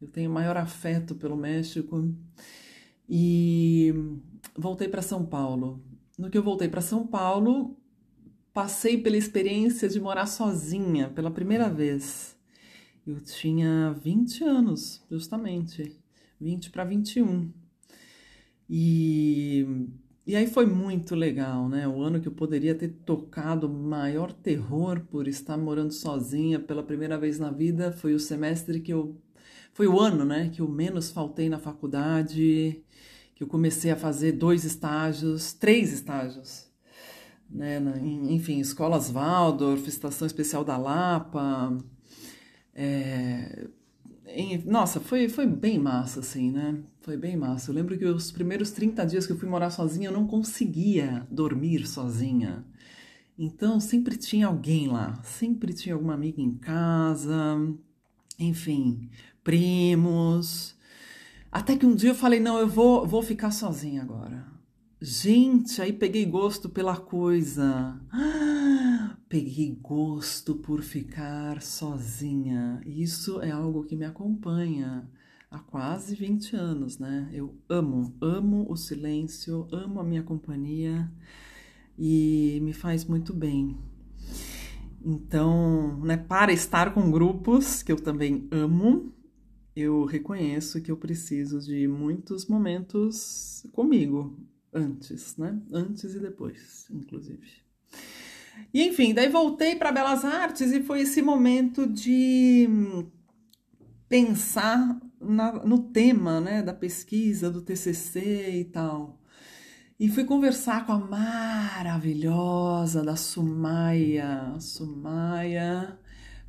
Eu 0.00 0.08
tenho 0.08 0.30
maior 0.30 0.56
afeto 0.56 1.14
pelo 1.14 1.36
México. 1.36 2.14
E 3.08 3.94
voltei 4.56 4.88
para 4.88 5.00
São 5.00 5.24
Paulo. 5.24 5.82
No 6.18 6.30
que 6.30 6.36
eu 6.36 6.42
voltei 6.42 6.68
para 6.68 6.82
São 6.82 7.06
Paulo, 7.06 7.76
passei 8.52 8.98
pela 8.98 9.16
experiência 9.16 9.88
de 9.88 10.00
morar 10.00 10.26
sozinha 10.26 11.08
pela 11.08 11.30
primeira 11.30 11.70
vez. 11.70 12.35
Eu 13.06 13.20
tinha 13.20 13.92
20 13.92 14.42
anos, 14.42 15.00
justamente, 15.08 15.96
20 16.40 16.70
para 16.70 16.84
21. 16.84 17.52
E, 18.68 19.64
e 20.26 20.34
aí 20.34 20.48
foi 20.48 20.66
muito 20.66 21.14
legal, 21.14 21.68
né? 21.68 21.86
O 21.86 22.02
ano 22.02 22.20
que 22.20 22.26
eu 22.26 22.32
poderia 22.32 22.74
ter 22.74 22.88
tocado 23.04 23.68
maior 23.68 24.32
terror 24.32 25.00
por 25.08 25.28
estar 25.28 25.56
morando 25.56 25.92
sozinha 25.92 26.58
pela 26.58 26.82
primeira 26.82 27.16
vez 27.16 27.38
na 27.38 27.50
vida 27.52 27.92
foi 27.92 28.12
o 28.12 28.18
semestre 28.18 28.80
que 28.80 28.92
eu. 28.92 29.16
Foi 29.72 29.86
o 29.86 30.00
ano, 30.00 30.24
né? 30.24 30.50
Que 30.52 30.60
eu 30.60 30.68
menos 30.68 31.12
faltei 31.12 31.48
na 31.48 31.60
faculdade, 31.60 32.82
que 33.36 33.42
eu 33.44 33.46
comecei 33.46 33.92
a 33.92 33.96
fazer 33.96 34.32
dois 34.32 34.64
estágios, 34.64 35.52
três 35.52 35.92
estágios. 35.92 36.66
Né, 37.48 37.80
enfim, 38.28 38.58
escolas 38.58 39.08
Waldorf, 39.08 39.86
Estação 39.86 40.26
Especial 40.26 40.64
da 40.64 40.76
Lapa, 40.76 41.78
é, 42.78 43.66
em, 44.26 44.58
nossa, 44.66 45.00
foi, 45.00 45.30
foi 45.30 45.46
bem 45.46 45.78
massa, 45.78 46.20
assim, 46.20 46.50
né? 46.50 46.78
Foi 47.00 47.16
bem 47.16 47.36
massa. 47.36 47.70
Eu 47.70 47.74
lembro 47.74 47.96
que 47.96 48.04
os 48.04 48.30
primeiros 48.30 48.70
30 48.70 49.06
dias 49.06 49.26
que 49.26 49.32
eu 49.32 49.38
fui 49.38 49.48
morar 49.48 49.70
sozinha, 49.70 50.08
eu 50.08 50.12
não 50.12 50.26
conseguia 50.26 51.26
dormir 51.30 51.86
sozinha. 51.86 52.64
Então, 53.38 53.80
sempre 53.80 54.16
tinha 54.16 54.46
alguém 54.46 54.88
lá, 54.88 55.20
sempre 55.22 55.72
tinha 55.72 55.94
alguma 55.94 56.14
amiga 56.14 56.40
em 56.40 56.52
casa, 56.54 57.56
enfim, 58.38 59.08
primos. 59.42 60.76
Até 61.50 61.76
que 61.76 61.86
um 61.86 61.94
dia 61.94 62.10
eu 62.10 62.14
falei: 62.14 62.40
não, 62.40 62.58
eu 62.58 62.68
vou, 62.68 63.06
vou 63.06 63.22
ficar 63.22 63.50
sozinha 63.50 64.02
agora. 64.02 64.55
Gente, 64.98 65.82
aí 65.82 65.92
peguei 65.92 66.24
gosto 66.24 66.70
pela 66.70 66.96
coisa. 66.96 68.00
Peguei 69.28 69.78
gosto 69.82 70.54
por 70.54 70.82
ficar 70.82 71.60
sozinha. 71.60 72.80
Isso 72.86 73.42
é 73.42 73.50
algo 73.50 73.84
que 73.84 73.94
me 73.94 74.06
acompanha 74.06 75.06
há 75.50 75.58
quase 75.58 76.14
20 76.14 76.56
anos, 76.56 76.98
né? 76.98 77.28
Eu 77.30 77.54
amo, 77.68 78.16
amo 78.22 78.66
o 78.70 78.76
silêncio, 78.76 79.68
amo 79.70 80.00
a 80.00 80.04
minha 80.04 80.22
companhia 80.22 81.12
e 81.98 82.58
me 82.62 82.72
faz 82.72 83.04
muito 83.04 83.34
bem. 83.34 83.76
Então, 85.04 86.00
né, 86.00 86.16
para 86.16 86.54
estar 86.54 86.94
com 86.94 87.10
grupos 87.10 87.82
que 87.82 87.92
eu 87.92 87.96
também 87.96 88.48
amo, 88.50 89.12
eu 89.76 90.06
reconheço 90.06 90.80
que 90.80 90.90
eu 90.90 90.96
preciso 90.96 91.60
de 91.60 91.86
muitos 91.86 92.46
momentos 92.46 93.66
comigo, 93.72 94.34
antes, 94.76 95.36
né? 95.36 95.58
Antes 95.72 96.14
e 96.14 96.20
depois, 96.20 96.86
inclusive. 96.90 97.66
E 98.72 98.82
enfim, 98.82 99.14
daí 99.14 99.28
voltei 99.28 99.76
para 99.76 99.92
Belas 99.92 100.24
Artes 100.24 100.72
e 100.72 100.82
foi 100.82 101.00
esse 101.00 101.22
momento 101.22 101.86
de 101.86 102.68
pensar 104.08 105.00
na, 105.20 105.52
no 105.64 105.78
tema, 105.78 106.40
né, 106.40 106.62
da 106.62 106.72
pesquisa, 106.72 107.50
do 107.50 107.62
TCC 107.62 108.60
e 108.60 108.64
tal. 108.64 109.20
E 109.98 110.08
fui 110.08 110.24
conversar 110.24 110.84
com 110.84 110.92
a 110.92 110.98
maravilhosa 110.98 113.02
da 113.02 113.16
Sumaia. 113.16 114.54
Sumaia 114.60 115.98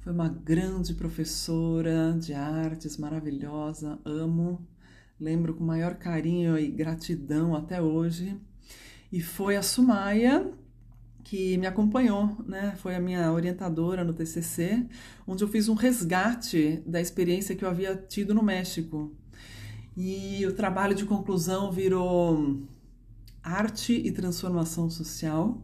foi 0.02 0.14
uma 0.14 0.28
grande 0.28 0.94
professora 0.94 2.16
de 2.20 2.34
artes, 2.34 2.98
maravilhosa, 2.98 4.00
amo 4.06 4.68
lembro 5.20 5.54
com 5.54 5.64
maior 5.64 5.96
carinho 5.96 6.58
e 6.58 6.68
gratidão 6.68 7.56
até 7.56 7.82
hoje. 7.82 8.40
E 9.12 9.22
foi 9.22 9.56
a 9.56 9.62
Sumaia 9.62 10.52
que 11.24 11.58
me 11.58 11.68
acompanhou, 11.68 12.38
né? 12.48 12.76
Foi 12.78 12.96
a 12.96 13.02
minha 13.02 13.32
orientadora 13.34 14.04
no 14.04 14.14
TCC, 14.14 14.86
onde 15.28 15.44
eu 15.44 15.48
fiz 15.48 15.68
um 15.68 15.74
resgate 15.74 16.82
da 16.86 17.02
experiência 17.02 17.54
que 17.56 17.66
eu 17.66 17.70
havia 17.70 17.96
tido 17.96 18.34
no 18.34 18.42
México. 18.42 19.14
E 19.96 20.46
o 20.46 20.54
trabalho 20.54 20.96
de 20.96 21.06
conclusão 21.06 21.72
virou 21.72 22.62
arte 23.44 23.94
e 23.94 24.12
transformação 24.12 24.90
social. 24.90 25.62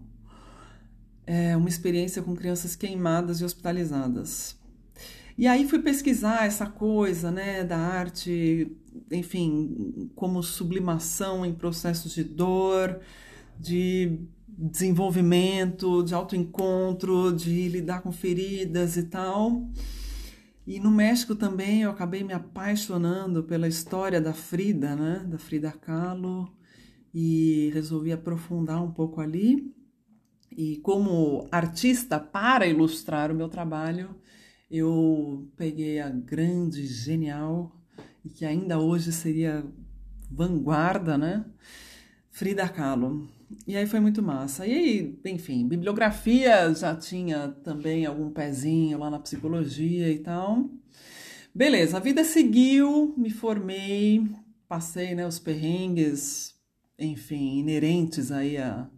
É 1.26 1.56
uma 1.56 1.70
experiência 1.70 2.22
com 2.22 2.36
crianças 2.36 2.76
queimadas 2.76 3.40
e 3.40 3.46
hospitalizadas. 3.46 4.58
E 5.38 5.48
aí 5.48 5.68
fui 5.68 5.80
pesquisar 5.80 6.46
essa 6.46 6.66
coisa, 6.66 7.32
né, 7.32 7.64
da 7.64 7.78
arte, 7.78 8.76
enfim, 9.12 10.10
como 10.16 10.42
sublimação 10.44 11.46
em 11.46 11.54
processos 11.54 12.14
de 12.14 12.24
dor, 12.24 13.00
de 13.60 14.20
desenvolvimento, 14.48 16.04
de 16.04 16.14
autoencontro, 16.14 17.34
de 17.34 17.68
lidar 17.70 18.02
com 18.02 18.12
feridas 18.12 18.98
e 18.98 19.04
tal. 19.04 19.68
E 20.66 20.80
no 20.80 20.92
México 20.92 21.36
também 21.36 21.82
eu 21.82 21.92
acabei 21.92 22.24
me 22.24 22.34
apaixonando 22.34 23.44
pela 23.44 23.68
história 23.68 24.22
da 24.22 24.34
Frida, 24.34 24.96
né, 24.96 25.26
da 25.28 25.38
Frida 25.38 25.72
Kahlo, 25.72 26.56
e 27.14 27.70
resolvi 27.74 28.12
aprofundar 28.12 28.82
um 28.82 28.92
pouco 28.92 29.20
ali. 29.20 29.74
E 30.56 30.78
como 30.78 31.48
artista 31.52 32.20
para 32.20 32.66
ilustrar 32.66 33.32
o 33.32 33.36
meu 33.36 33.50
trabalho, 33.50 34.16
eu 34.70 35.52
peguei 35.58 36.00
a 36.00 36.10
grande, 36.10 36.86
genial, 36.86 37.76
e 38.24 38.30
que 38.30 38.46
ainda 38.46 38.80
hoje 38.80 39.12
seria 39.12 39.66
vanguarda, 40.32 41.18
né? 41.18 41.46
Frida 42.32 42.68
Kahlo. 42.68 43.30
E 43.68 43.78
aí 43.78 43.86
foi 43.86 44.00
muito 44.00 44.22
massa. 44.22 44.66
E 44.66 44.74
aí, 44.74 45.20
enfim, 45.26 45.68
bibliografia 45.68 46.74
já 46.74 46.96
tinha 46.96 47.50
também 47.64 48.06
algum 48.06 48.32
pezinho 48.32 48.98
lá 48.98 49.10
na 49.10 49.20
psicologia 49.20 50.10
e 50.10 50.20
tal. 50.20 50.70
Beleza, 51.54 51.98
a 51.98 52.00
vida 52.00 52.24
seguiu, 52.24 53.14
me 53.16 53.30
formei, 53.30 54.28
passei 54.68 55.14
né, 55.14 55.28
os 55.28 55.38
perrengues, 55.38 56.56
enfim, 56.98 57.60
inerentes 57.60 58.32
aí 58.32 58.58
a, 58.58 58.90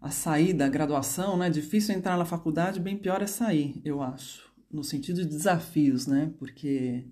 a 0.00 0.10
sair 0.10 0.54
da 0.54 0.66
graduação, 0.66 1.36
né? 1.36 1.50
Difícil 1.50 1.94
entrar 1.94 2.16
na 2.16 2.24
faculdade, 2.24 2.80
bem 2.80 2.96
pior 2.96 3.20
é 3.20 3.26
sair, 3.26 3.80
eu 3.84 4.00
acho 4.00 4.50
no 4.70 4.84
sentido 4.84 5.22
de 5.22 5.28
desafios, 5.28 6.06
né? 6.06 6.32
Porque 6.38 7.04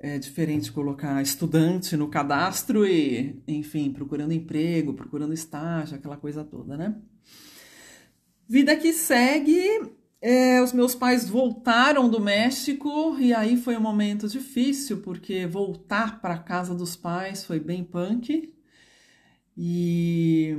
é 0.00 0.18
diferente 0.18 0.70
colocar 0.70 1.20
estudante 1.20 1.96
no 1.96 2.08
cadastro 2.08 2.86
e, 2.86 3.42
enfim, 3.46 3.92
procurando 3.92 4.32
emprego, 4.32 4.94
procurando 4.94 5.34
estágio, 5.34 5.96
aquela 5.96 6.16
coisa 6.16 6.44
toda, 6.44 6.76
né? 6.76 6.94
Vida 8.48 8.76
que 8.76 8.92
segue, 8.92 9.62
é, 10.20 10.62
os 10.62 10.72
meus 10.72 10.94
pais 10.94 11.28
voltaram 11.28 12.08
do 12.08 12.20
México 12.20 13.16
e 13.18 13.34
aí 13.34 13.56
foi 13.56 13.76
um 13.76 13.80
momento 13.80 14.28
difícil, 14.28 15.02
porque 15.02 15.46
voltar 15.46 16.20
para 16.20 16.38
casa 16.38 16.74
dos 16.74 16.96
pais 16.96 17.44
foi 17.44 17.58
bem 17.58 17.82
punk. 17.84 18.54
E 19.56 20.56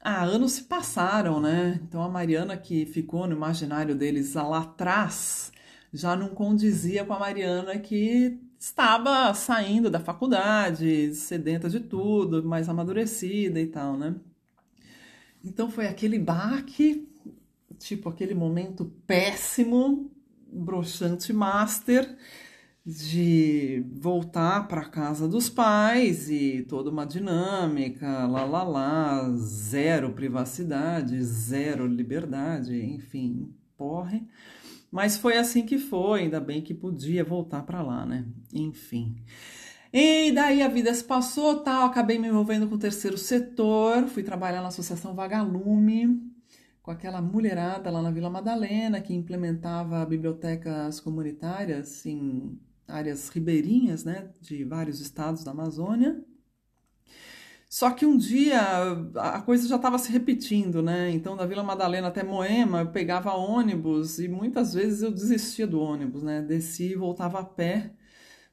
ah, 0.00 0.22
anos 0.22 0.52
se 0.52 0.62
passaram, 0.62 1.40
né? 1.40 1.80
Então 1.82 2.00
a 2.00 2.08
Mariana 2.08 2.56
que 2.56 2.86
ficou 2.86 3.26
no 3.26 3.34
imaginário 3.34 3.96
deles 3.96 4.34
lá 4.34 4.60
atrás 4.60 5.52
já 5.94 6.16
não 6.16 6.28
condizia 6.30 7.04
com 7.04 7.14
a 7.14 7.18
Mariana 7.20 7.78
que 7.78 8.36
estava 8.58 9.32
saindo 9.32 9.88
da 9.88 10.00
faculdade, 10.00 11.14
sedenta 11.14 11.70
de 11.70 11.78
tudo, 11.78 12.42
mais 12.42 12.68
amadurecida 12.68 13.60
e 13.60 13.68
tal, 13.68 13.96
né? 13.96 14.16
Então 15.44 15.70
foi 15.70 15.86
aquele 15.86 16.18
baque, 16.18 17.08
tipo 17.78 18.08
aquele 18.08 18.34
momento 18.34 18.86
péssimo, 19.06 20.10
broxante 20.52 21.32
master, 21.32 22.16
de 22.84 23.84
voltar 23.92 24.66
para 24.66 24.86
casa 24.86 25.28
dos 25.28 25.48
pais 25.48 26.28
e 26.28 26.66
toda 26.68 26.90
uma 26.90 27.06
dinâmica, 27.06 28.26
lá 28.26 28.44
lá 28.44 28.64
lá, 28.64 29.30
zero 29.36 30.12
privacidade, 30.12 31.22
zero 31.22 31.86
liberdade, 31.86 32.84
enfim, 32.84 33.54
porre. 33.76 34.26
Mas 34.94 35.16
foi 35.16 35.36
assim 35.36 35.66
que 35.66 35.76
foi, 35.76 36.20
ainda 36.20 36.38
bem 36.38 36.62
que 36.62 36.72
podia 36.72 37.24
voltar 37.24 37.64
para 37.64 37.82
lá, 37.82 38.06
né? 38.06 38.24
Enfim. 38.52 39.16
E 39.92 40.30
daí 40.30 40.62
a 40.62 40.68
vida 40.68 40.94
se 40.94 41.02
passou, 41.02 41.64
tal, 41.64 41.86
acabei 41.86 42.16
me 42.16 42.28
envolvendo 42.28 42.68
com 42.68 42.76
o 42.76 42.78
terceiro 42.78 43.18
setor, 43.18 44.06
fui 44.06 44.22
trabalhar 44.22 44.62
na 44.62 44.68
Associação 44.68 45.12
Vagalume, 45.12 46.22
com 46.80 46.92
aquela 46.92 47.20
mulherada 47.20 47.90
lá 47.90 48.00
na 48.00 48.12
Vila 48.12 48.30
Madalena 48.30 49.00
que 49.00 49.12
implementava 49.12 50.06
bibliotecas 50.06 51.00
comunitárias 51.00 52.06
em 52.06 52.56
áreas 52.86 53.28
ribeirinhas, 53.30 54.04
né, 54.04 54.30
de 54.40 54.62
vários 54.62 55.00
estados 55.00 55.42
da 55.42 55.50
Amazônia. 55.50 56.22
Só 57.74 57.90
que 57.90 58.06
um 58.06 58.16
dia 58.16 58.60
a 59.16 59.42
coisa 59.42 59.66
já 59.66 59.74
estava 59.74 59.98
se 59.98 60.12
repetindo, 60.12 60.80
né? 60.80 61.10
Então, 61.10 61.36
da 61.36 61.44
Vila 61.44 61.64
Madalena 61.64 62.06
até 62.06 62.22
Moema, 62.22 62.82
eu 62.82 62.92
pegava 62.92 63.34
ônibus 63.34 64.20
e 64.20 64.28
muitas 64.28 64.74
vezes 64.74 65.02
eu 65.02 65.10
desistia 65.10 65.66
do 65.66 65.80
ônibus, 65.80 66.22
né? 66.22 66.40
Descia 66.40 66.92
e 66.92 66.94
voltava 66.94 67.40
a 67.40 67.44
pé, 67.44 67.92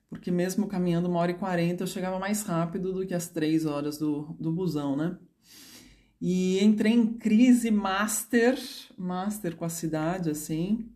porque 0.10 0.32
mesmo 0.32 0.68
caminhando 0.68 1.08
uma 1.08 1.20
hora 1.20 1.30
e 1.30 1.36
quarenta 1.36 1.84
eu 1.84 1.88
chegava 1.88 2.18
mais 2.18 2.42
rápido 2.42 2.92
do 2.92 3.06
que 3.06 3.14
as 3.14 3.30
três 3.30 3.64
horas 3.64 4.00
do, 4.00 4.36
do 4.40 4.52
busão, 4.52 4.98
né? 4.98 5.16
E 6.20 6.58
entrei 6.64 6.94
em 6.94 7.14
crise 7.14 7.70
master, 7.70 8.58
master 8.98 9.56
com 9.56 9.66
a 9.66 9.70
cidade, 9.70 10.32
assim. 10.32 10.90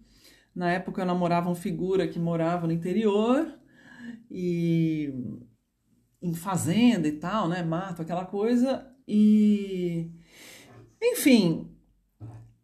Na 0.56 0.72
época 0.72 1.04
eu 1.04 1.06
namorava 1.06 1.48
um 1.48 1.54
figura 1.54 2.08
que 2.08 2.18
morava 2.18 2.66
no 2.66 2.74
interior 2.74 3.54
e 4.32 5.14
em 6.26 6.34
fazenda 6.34 7.08
e 7.08 7.14
tal, 7.14 7.48
né? 7.48 7.64
Mato, 7.64 8.02
aquela 8.02 8.26
coisa. 8.26 8.86
E 9.08 10.12
enfim, 11.02 11.72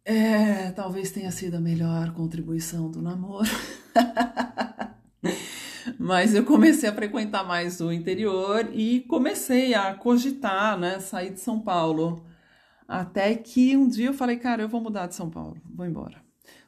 é, 0.04 0.70
talvez 0.72 1.10
tenha 1.12 1.30
sido 1.30 1.56
a 1.56 1.60
melhor 1.60 2.12
contribuição 2.12 2.90
do 2.90 3.00
namoro. 3.00 3.48
Mas 5.98 6.34
eu 6.34 6.44
comecei 6.44 6.88
a 6.88 6.94
frequentar 6.94 7.44
mais 7.44 7.80
o 7.80 7.92
interior 7.92 8.68
e 8.72 9.00
comecei 9.02 9.74
a 9.74 9.94
cogitar, 9.94 10.78
né, 10.78 10.98
sair 11.00 11.32
de 11.32 11.40
São 11.40 11.60
Paulo. 11.60 12.24
Até 12.88 13.34
que 13.36 13.76
um 13.76 13.88
dia 13.88 14.08
eu 14.08 14.14
falei, 14.14 14.36
cara, 14.36 14.62
eu 14.62 14.68
vou 14.68 14.80
mudar 14.80 15.06
de 15.06 15.14
São 15.14 15.30
Paulo, 15.30 15.56
vou 15.64 15.86
embora. 15.86 16.22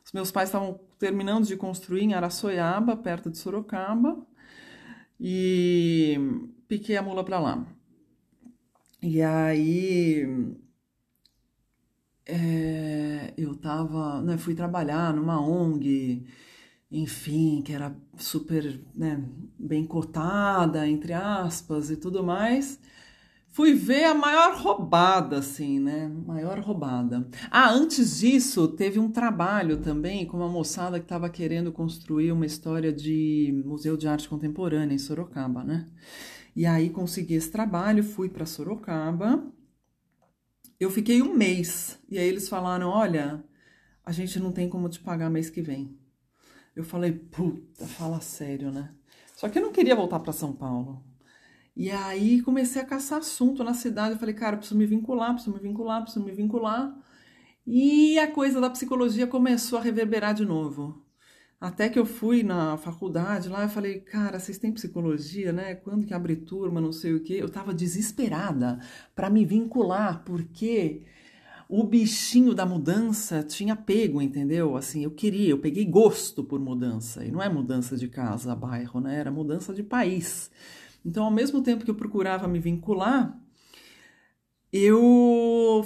Os 0.04 0.12
meus 0.12 0.30
pais 0.30 0.48
estavam 0.48 0.80
terminando 0.98 1.46
de 1.46 1.56
construir 1.56 2.02
em 2.02 2.14
Araçoiaba, 2.14 2.96
perto 2.96 3.30
de 3.30 3.38
Sorocaba, 3.38 4.24
e 5.18 6.16
piquei 6.68 6.96
a 6.96 7.02
mula 7.02 7.24
para 7.24 7.38
lá. 7.38 7.66
E 9.02 9.20
aí 9.20 10.26
é, 12.26 13.34
eu 13.36 13.54
tava, 13.54 14.22
né, 14.22 14.38
fui 14.38 14.54
trabalhar 14.54 15.12
numa 15.12 15.40
ONG, 15.40 16.26
enfim, 16.90 17.62
que 17.62 17.72
era 17.72 17.94
super 18.16 18.80
né, 18.94 19.22
bem 19.58 19.86
cotada, 19.86 20.88
entre 20.88 21.12
aspas, 21.12 21.90
e 21.90 21.96
tudo 21.96 22.24
mais. 22.24 22.80
Fui 23.50 23.72
ver 23.72 24.04
a 24.04 24.14
maior 24.14 24.56
roubada, 24.56 25.38
assim, 25.38 25.78
né? 25.78 26.08
Maior 26.26 26.58
roubada. 26.58 27.28
Ah, 27.48 27.70
antes 27.70 28.18
disso, 28.18 28.66
teve 28.66 28.98
um 28.98 29.08
trabalho 29.12 29.76
também 29.76 30.26
com 30.26 30.38
uma 30.38 30.48
moçada 30.48 30.98
que 30.98 31.04
estava 31.04 31.30
querendo 31.30 31.70
construir 31.70 32.32
uma 32.32 32.44
história 32.44 32.92
de 32.92 33.62
Museu 33.64 33.96
de 33.96 34.08
Arte 34.08 34.28
Contemporânea 34.28 34.92
em 34.92 34.98
Sorocaba, 34.98 35.62
né? 35.62 35.86
E 36.54 36.66
aí 36.66 36.90
consegui 36.90 37.34
esse 37.34 37.50
trabalho, 37.50 38.04
fui 38.04 38.28
para 38.28 38.46
Sorocaba. 38.46 39.52
Eu 40.78 40.90
fiquei 40.90 41.20
um 41.22 41.34
mês. 41.34 41.98
E 42.08 42.18
aí 42.18 42.26
eles 42.26 42.48
falaram: 42.48 42.88
olha, 42.88 43.44
a 44.04 44.12
gente 44.12 44.38
não 44.38 44.52
tem 44.52 44.68
como 44.68 44.88
te 44.88 45.00
pagar 45.00 45.30
mês 45.30 45.50
que 45.50 45.62
vem. 45.62 45.98
Eu 46.76 46.84
falei, 46.84 47.12
puta, 47.12 47.86
fala 47.86 48.20
sério, 48.20 48.70
né? 48.70 48.92
Só 49.36 49.48
que 49.48 49.58
eu 49.58 49.62
não 49.62 49.72
queria 49.72 49.94
voltar 49.94 50.20
para 50.20 50.32
São 50.32 50.52
Paulo. 50.52 51.04
E 51.76 51.90
aí 51.90 52.40
comecei 52.42 52.80
a 52.82 52.84
caçar 52.84 53.18
assunto 53.18 53.64
na 53.64 53.74
cidade. 53.74 54.14
Eu 54.14 54.18
falei, 54.18 54.34
cara, 54.34 54.56
preciso 54.56 54.78
me 54.78 54.86
vincular, 54.86 55.32
preciso 55.32 55.54
me 55.54 55.60
vincular, 55.60 56.02
preciso 56.02 56.24
me 56.24 56.32
vincular. 56.32 56.96
E 57.66 58.18
a 58.18 58.30
coisa 58.30 58.60
da 58.60 58.70
psicologia 58.70 59.26
começou 59.26 59.78
a 59.78 59.82
reverberar 59.82 60.34
de 60.34 60.44
novo. 60.44 61.03
Até 61.64 61.88
que 61.88 61.98
eu 61.98 62.04
fui 62.04 62.42
na 62.42 62.76
faculdade 62.76 63.48
lá, 63.48 63.62
eu 63.62 63.70
falei, 63.70 63.98
cara, 63.98 64.38
vocês 64.38 64.58
têm 64.58 64.70
psicologia, 64.70 65.50
né? 65.50 65.74
Quando 65.74 66.04
que 66.04 66.12
abre 66.12 66.36
turma, 66.36 66.78
não 66.78 66.92
sei 66.92 67.14
o 67.14 67.20
quê. 67.20 67.38
Eu 67.40 67.48
tava 67.48 67.72
desesperada 67.72 68.78
para 69.16 69.30
me 69.30 69.46
vincular, 69.46 70.22
porque 70.26 71.06
o 71.66 71.82
bichinho 71.82 72.52
da 72.52 72.66
mudança 72.66 73.42
tinha 73.42 73.74
pego, 73.74 74.20
entendeu? 74.20 74.76
Assim, 74.76 75.04
eu 75.04 75.10
queria, 75.10 75.48
eu 75.48 75.58
peguei 75.58 75.86
gosto 75.86 76.44
por 76.44 76.60
mudança. 76.60 77.24
E 77.24 77.30
não 77.32 77.40
é 77.40 77.48
mudança 77.48 77.96
de 77.96 78.08
casa, 78.08 78.54
bairro, 78.54 79.00
né? 79.00 79.18
Era 79.18 79.30
mudança 79.30 79.72
de 79.72 79.82
país. 79.82 80.50
Então, 81.02 81.24
ao 81.24 81.30
mesmo 81.30 81.62
tempo 81.62 81.82
que 81.82 81.90
eu 81.90 81.94
procurava 81.94 82.46
me 82.46 82.58
vincular, 82.58 83.40
eu 84.70 85.82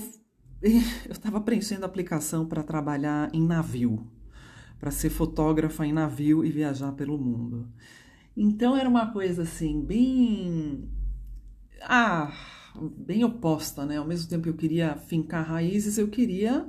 eu 0.61 1.13
estava 1.13 1.41
preenchendo 1.41 1.87
aplicação 1.87 2.45
para 2.45 2.65
trabalhar 2.65 3.31
em 3.33 3.47
navio, 3.47 4.05
para 4.79 4.91
ser 4.91 5.11
fotógrafa 5.11 5.87
em 5.87 5.93
navio 5.93 6.45
e 6.45 6.51
viajar 6.51 6.93
pelo 6.93 7.19
mundo. 7.19 7.69
Então 8.37 8.77
era 8.77 8.89
uma 8.89 9.13
coisa 9.13 9.43
assim, 9.43 9.83
bem 9.83 10.89
ah, 11.83 12.33
bem 12.97 13.25
oposta, 13.25 13.85
né? 13.85 13.99
Ao 13.99 14.07
mesmo 14.07 14.29
tempo 14.29 14.45
que 14.45 14.49
eu 14.49 14.57
queria 14.57 14.97
fincar 14.97 15.47
raízes, 15.47 15.99
eu 15.99 16.09
queria 16.09 16.67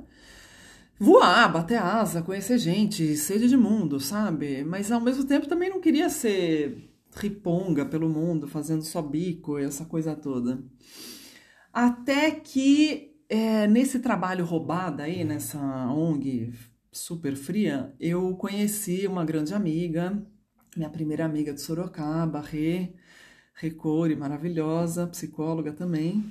voar, 0.98 1.52
bater 1.52 1.78
asa, 1.80 2.22
conhecer 2.22 2.58
gente, 2.58 3.16
sede 3.16 3.48
de 3.48 3.56
mundo, 3.56 4.00
sabe? 4.00 4.64
Mas 4.64 4.90
ao 4.92 5.00
mesmo 5.00 5.24
tempo 5.24 5.48
também 5.48 5.70
não 5.70 5.80
queria 5.80 6.10
ser 6.10 6.90
riponga 7.16 7.84
pelo 7.84 8.08
mundo, 8.08 8.46
fazendo 8.46 8.82
só 8.82 9.00
bico 9.02 9.58
e 9.58 9.64
essa 9.64 9.84
coisa 9.84 10.14
toda. 10.14 10.62
Até 11.72 12.30
que 12.32 13.12
é, 13.28 13.66
nesse 13.66 14.00
trabalho 14.00 14.44
roubado 14.44 15.02
aí, 15.02 15.24
nessa 15.24 15.58
ONG 15.92 16.52
super 16.92 17.36
fria, 17.36 17.94
eu 18.00 18.34
conheci 18.36 19.06
uma 19.06 19.24
grande 19.24 19.54
amiga, 19.54 20.20
minha 20.76 20.90
primeira 20.90 21.24
amiga 21.24 21.52
de 21.52 21.60
Sorocaba, 21.60 22.40
Rê, 22.40 22.92
Recore, 23.54 24.16
maravilhosa, 24.16 25.06
psicóloga 25.06 25.72
também. 25.72 26.24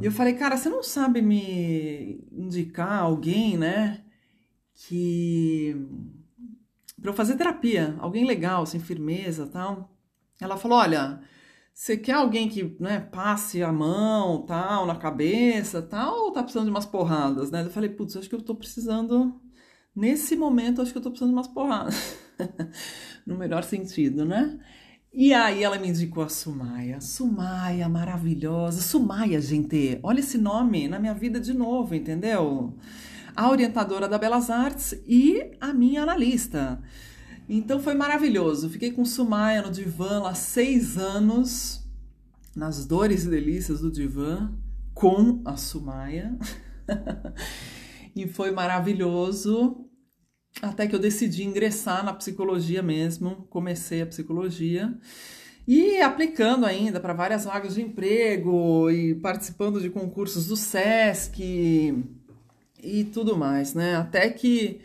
E 0.00 0.06
eu 0.06 0.12
falei, 0.12 0.34
cara, 0.34 0.56
você 0.56 0.68
não 0.68 0.82
sabe 0.82 1.20
me 1.20 2.24
indicar 2.30 3.02
alguém, 3.02 3.56
né? 3.56 4.04
Que. 4.74 5.74
para 7.00 7.10
eu 7.10 7.14
fazer 7.14 7.36
terapia, 7.36 7.96
alguém 7.98 8.24
legal, 8.24 8.64
sem 8.64 8.78
firmeza 8.80 9.46
tal. 9.46 9.92
Ela 10.40 10.56
falou: 10.56 10.78
olha, 10.78 11.20
você 11.74 11.96
quer 11.96 12.12
alguém 12.14 12.48
que 12.48 12.76
né, 12.80 13.00
passe 13.00 13.62
a 13.62 13.72
mão, 13.72 14.44
tal, 14.46 14.86
na 14.86 14.96
cabeça, 14.96 15.82
tal, 15.82 16.26
ou 16.26 16.32
tá 16.32 16.42
precisando 16.42 16.66
de 16.66 16.70
umas 16.70 16.86
porradas, 16.86 17.50
né? 17.50 17.62
Eu 17.64 17.70
falei, 17.70 17.90
putz, 17.90 18.16
acho 18.16 18.28
que 18.28 18.34
eu 18.34 18.42
tô 18.42 18.54
precisando. 18.54 19.40
Nesse 19.98 20.36
momento, 20.36 20.80
acho 20.80 20.92
que 20.92 20.98
eu 20.98 21.02
tô 21.02 21.10
precisando 21.10 21.30
de 21.30 21.34
umas 21.34 21.48
porradas. 21.48 22.16
no 23.26 23.36
melhor 23.36 23.64
sentido, 23.64 24.24
né? 24.24 24.56
E 25.12 25.34
aí 25.34 25.64
ela 25.64 25.76
me 25.76 25.88
indicou 25.88 26.22
a 26.22 26.28
Sumaya. 26.28 27.00
Sumaya, 27.00 27.88
maravilhosa. 27.88 28.80
Sumaya, 28.80 29.40
gente, 29.40 29.98
olha 30.04 30.20
esse 30.20 30.38
nome 30.38 30.86
na 30.86 31.00
minha 31.00 31.14
vida 31.14 31.40
de 31.40 31.52
novo, 31.52 31.96
entendeu? 31.96 32.78
A 33.34 33.50
orientadora 33.50 34.06
da 34.06 34.16
Belas 34.18 34.50
Artes 34.50 34.94
e 35.04 35.50
a 35.60 35.74
minha 35.74 36.04
analista. 36.04 36.80
Então 37.48 37.80
foi 37.80 37.94
maravilhoso. 37.94 38.70
Fiquei 38.70 38.92
com 38.92 39.04
Sumaya 39.04 39.62
no 39.62 39.72
divã 39.72 40.20
lá 40.20 40.32
seis 40.32 40.96
anos, 40.96 41.84
nas 42.54 42.86
dores 42.86 43.24
e 43.24 43.30
delícias 43.30 43.80
do 43.80 43.90
divã, 43.90 44.48
com 44.94 45.42
a 45.44 45.56
Sumaya. 45.56 46.38
e 48.14 48.28
foi 48.28 48.52
maravilhoso 48.52 49.87
até 50.60 50.86
que 50.86 50.94
eu 50.94 50.98
decidi 50.98 51.44
ingressar 51.44 52.04
na 52.04 52.12
psicologia 52.12 52.82
mesmo, 52.82 53.46
comecei 53.48 54.02
a 54.02 54.06
psicologia 54.06 54.92
e 55.66 56.00
aplicando 56.00 56.64
ainda 56.64 56.98
para 56.98 57.12
várias 57.12 57.44
vagas 57.44 57.74
de 57.74 57.82
emprego 57.82 58.90
e 58.90 59.14
participando 59.16 59.80
de 59.80 59.90
concursos 59.90 60.46
do 60.46 60.56
SESC 60.56 62.02
e, 62.82 63.04
tudo 63.12 63.36
mais, 63.36 63.74
né? 63.74 63.96
Até 63.96 64.30
que 64.30 64.80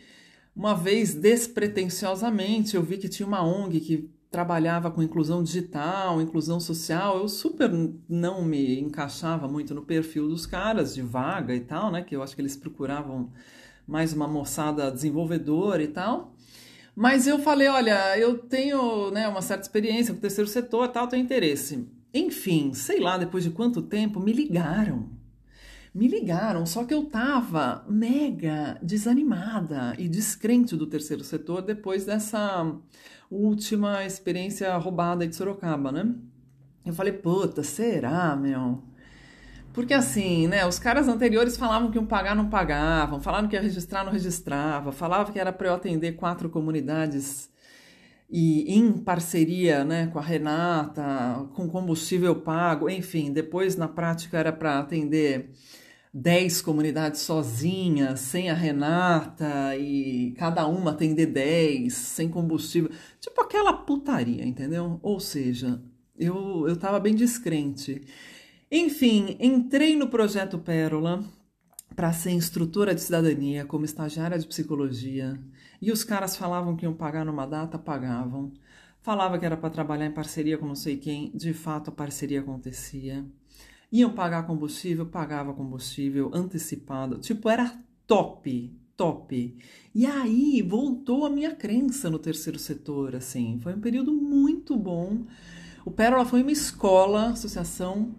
uma 0.55 0.75
vez 0.75 1.15
despretensiosamente 1.15 2.75
eu 2.75 2.83
vi 2.83 2.97
que 2.97 3.07
tinha 3.07 3.25
uma 3.25 3.43
ONG 3.43 3.79
que 3.79 4.09
trabalhava 4.29 4.91
com 4.91 5.01
inclusão 5.01 5.43
digital, 5.43 6.21
inclusão 6.21 6.59
social, 6.59 7.19
eu 7.19 7.29
super 7.29 7.69
não 8.09 8.43
me 8.43 8.79
encaixava 8.79 9.47
muito 9.47 9.73
no 9.73 9.83
perfil 9.83 10.27
dos 10.27 10.45
caras 10.45 10.93
de 10.93 11.01
vaga 11.01 11.55
e 11.55 11.61
tal, 11.61 11.91
né? 11.91 12.01
Que 12.01 12.15
eu 12.15 12.21
acho 12.21 12.35
que 12.35 12.41
eles 12.41 12.57
procuravam 12.57 13.31
mais 13.87 14.13
uma 14.13 14.27
moçada 14.27 14.91
desenvolvedora 14.91 15.83
e 15.83 15.87
tal. 15.87 16.33
Mas 16.95 17.25
eu 17.25 17.39
falei, 17.39 17.67
olha, 17.67 18.17
eu 18.17 18.37
tenho 18.37 19.09
né, 19.11 19.27
uma 19.27 19.41
certa 19.41 19.63
experiência 19.63 20.13
com 20.13 20.19
o 20.19 20.21
terceiro 20.21 20.49
setor, 20.49 20.87
tal, 20.89 21.07
tenho 21.07 21.23
interesse. 21.23 21.87
Enfim, 22.13 22.73
sei 22.73 22.99
lá, 22.99 23.17
depois 23.17 23.43
de 23.43 23.49
quanto 23.49 23.81
tempo, 23.81 24.19
me 24.19 24.31
ligaram. 24.31 25.09
Me 25.93 26.07
ligaram, 26.07 26.65
só 26.65 26.83
que 26.83 26.93
eu 26.93 27.05
tava 27.05 27.85
mega 27.87 28.79
desanimada 28.81 29.95
e 29.97 30.07
descrente 30.07 30.75
do 30.75 30.87
terceiro 30.87 31.23
setor 31.23 31.61
depois 31.61 32.05
dessa 32.05 32.75
última 33.29 34.05
experiência 34.05 34.75
roubada 34.77 35.27
de 35.27 35.35
Sorocaba, 35.35 35.91
né? 35.91 36.15
Eu 36.85 36.93
falei, 36.93 37.13
puta, 37.13 37.63
será, 37.63 38.35
meu? 38.35 38.83
Porque 39.73 39.93
assim, 39.93 40.47
né, 40.47 40.65
os 40.67 40.77
caras 40.77 41.07
anteriores 41.07 41.57
falavam 41.57 41.89
que 41.89 41.97
iam 41.97 42.05
pagar, 42.05 42.35
não 42.35 42.49
pagavam, 42.49 43.19
falavam 43.19 43.49
que 43.49 43.55
ia 43.55 43.61
registrar, 43.61 44.03
não 44.03 44.11
registrava, 44.11 44.91
falavam 44.91 45.33
que 45.33 45.39
era 45.39 45.51
para 45.51 45.69
eu 45.69 45.73
atender 45.73 46.13
quatro 46.13 46.49
comunidades 46.49 47.51
e 48.29 48.73
em 48.73 48.93
parceria, 48.93 49.83
né, 49.83 50.07
com 50.07 50.17
a 50.17 50.21
Renata, 50.21 51.47
com 51.53 51.67
combustível 51.67 52.35
pago, 52.35 52.89
enfim, 52.89 53.31
depois 53.31 53.75
na 53.75 53.87
prática 53.87 54.39
era 54.39 54.51
para 54.51 54.79
atender 54.79 55.51
dez 56.13 56.61
comunidades 56.61 57.21
sozinhas, 57.21 58.19
sem 58.19 58.49
a 58.49 58.53
Renata, 58.53 59.75
e 59.77 60.33
cada 60.37 60.65
uma 60.67 60.91
atender 60.91 61.27
dez, 61.27 61.93
sem 61.93 62.29
combustível, 62.29 62.89
tipo 63.19 63.41
aquela 63.41 63.73
putaria, 63.73 64.45
entendeu? 64.45 64.99
Ou 65.03 65.19
seja, 65.19 65.81
eu, 66.17 66.67
eu 66.67 66.75
tava 66.75 66.99
bem 66.99 67.15
descrente. 67.15 68.01
Enfim, 68.75 69.37
entrei 69.39 69.95
no 69.95 70.07
projeto 70.07 70.57
Pérola 70.57 71.23
para 71.95 72.11
ser 72.11 72.31
instrutora 72.31 72.95
de 72.95 73.01
cidadania, 73.01 73.65
como 73.65 73.85
estagiária 73.85 74.39
de 74.39 74.47
psicologia. 74.47 75.39
E 75.79 75.91
os 75.91 76.03
caras 76.03 76.35
falavam 76.35 76.75
que 76.75 76.83
iam 76.83 76.95
pagar 76.95 77.23
numa 77.23 77.45
data, 77.45 77.77
pagavam. 77.77 78.51
Falava 78.99 79.37
que 79.37 79.45
era 79.45 79.55
para 79.55 79.69
trabalhar 79.69 80.07
em 80.07 80.11
parceria 80.11 80.57
com 80.57 80.65
não 80.65 80.73
sei 80.73 80.97
quem, 80.97 81.31
de 81.35 81.53
fato 81.53 81.89
a 81.89 81.93
parceria 81.93 82.39
acontecia. 82.39 83.23
Iam 83.91 84.11
pagar 84.11 84.47
combustível, 84.47 85.05
pagava 85.05 85.53
combustível 85.53 86.31
antecipado. 86.33 87.19
Tipo, 87.19 87.49
era 87.49 87.79
top, 88.07 88.75
top. 88.97 89.55
E 89.93 90.03
aí 90.07 90.63
voltou 90.63 91.27
a 91.27 91.29
minha 91.29 91.53
crença 91.53 92.09
no 92.09 92.17
terceiro 92.17 92.57
setor, 92.57 93.15
assim. 93.15 93.59
Foi 93.61 93.75
um 93.75 93.79
período 93.79 94.11
muito 94.11 94.75
bom. 94.75 95.27
O 95.85 95.91
Pérola 95.91 96.25
foi 96.25 96.41
uma 96.41 96.51
escola, 96.51 97.27
associação 97.27 98.15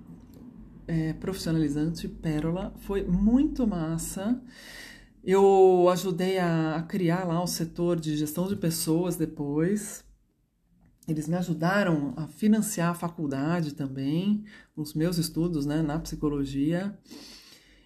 é, 0.86 1.12
profissionalizante 1.14 2.08
Pérola, 2.08 2.74
foi 2.80 3.02
muito 3.04 3.66
massa. 3.66 4.40
Eu 5.22 5.88
ajudei 5.90 6.38
a, 6.38 6.76
a 6.76 6.82
criar 6.82 7.24
lá 7.24 7.42
o 7.42 7.46
setor 7.46 7.98
de 7.98 8.16
gestão 8.16 8.46
de 8.46 8.56
pessoas 8.56 9.16
depois. 9.16 10.04
Eles 11.06 11.28
me 11.28 11.36
ajudaram 11.36 12.14
a 12.16 12.26
financiar 12.26 12.90
a 12.90 12.94
faculdade 12.94 13.74
também, 13.74 14.44
os 14.76 14.94
meus 14.94 15.18
estudos 15.18 15.66
né, 15.66 15.82
na 15.82 15.98
psicologia. 15.98 16.98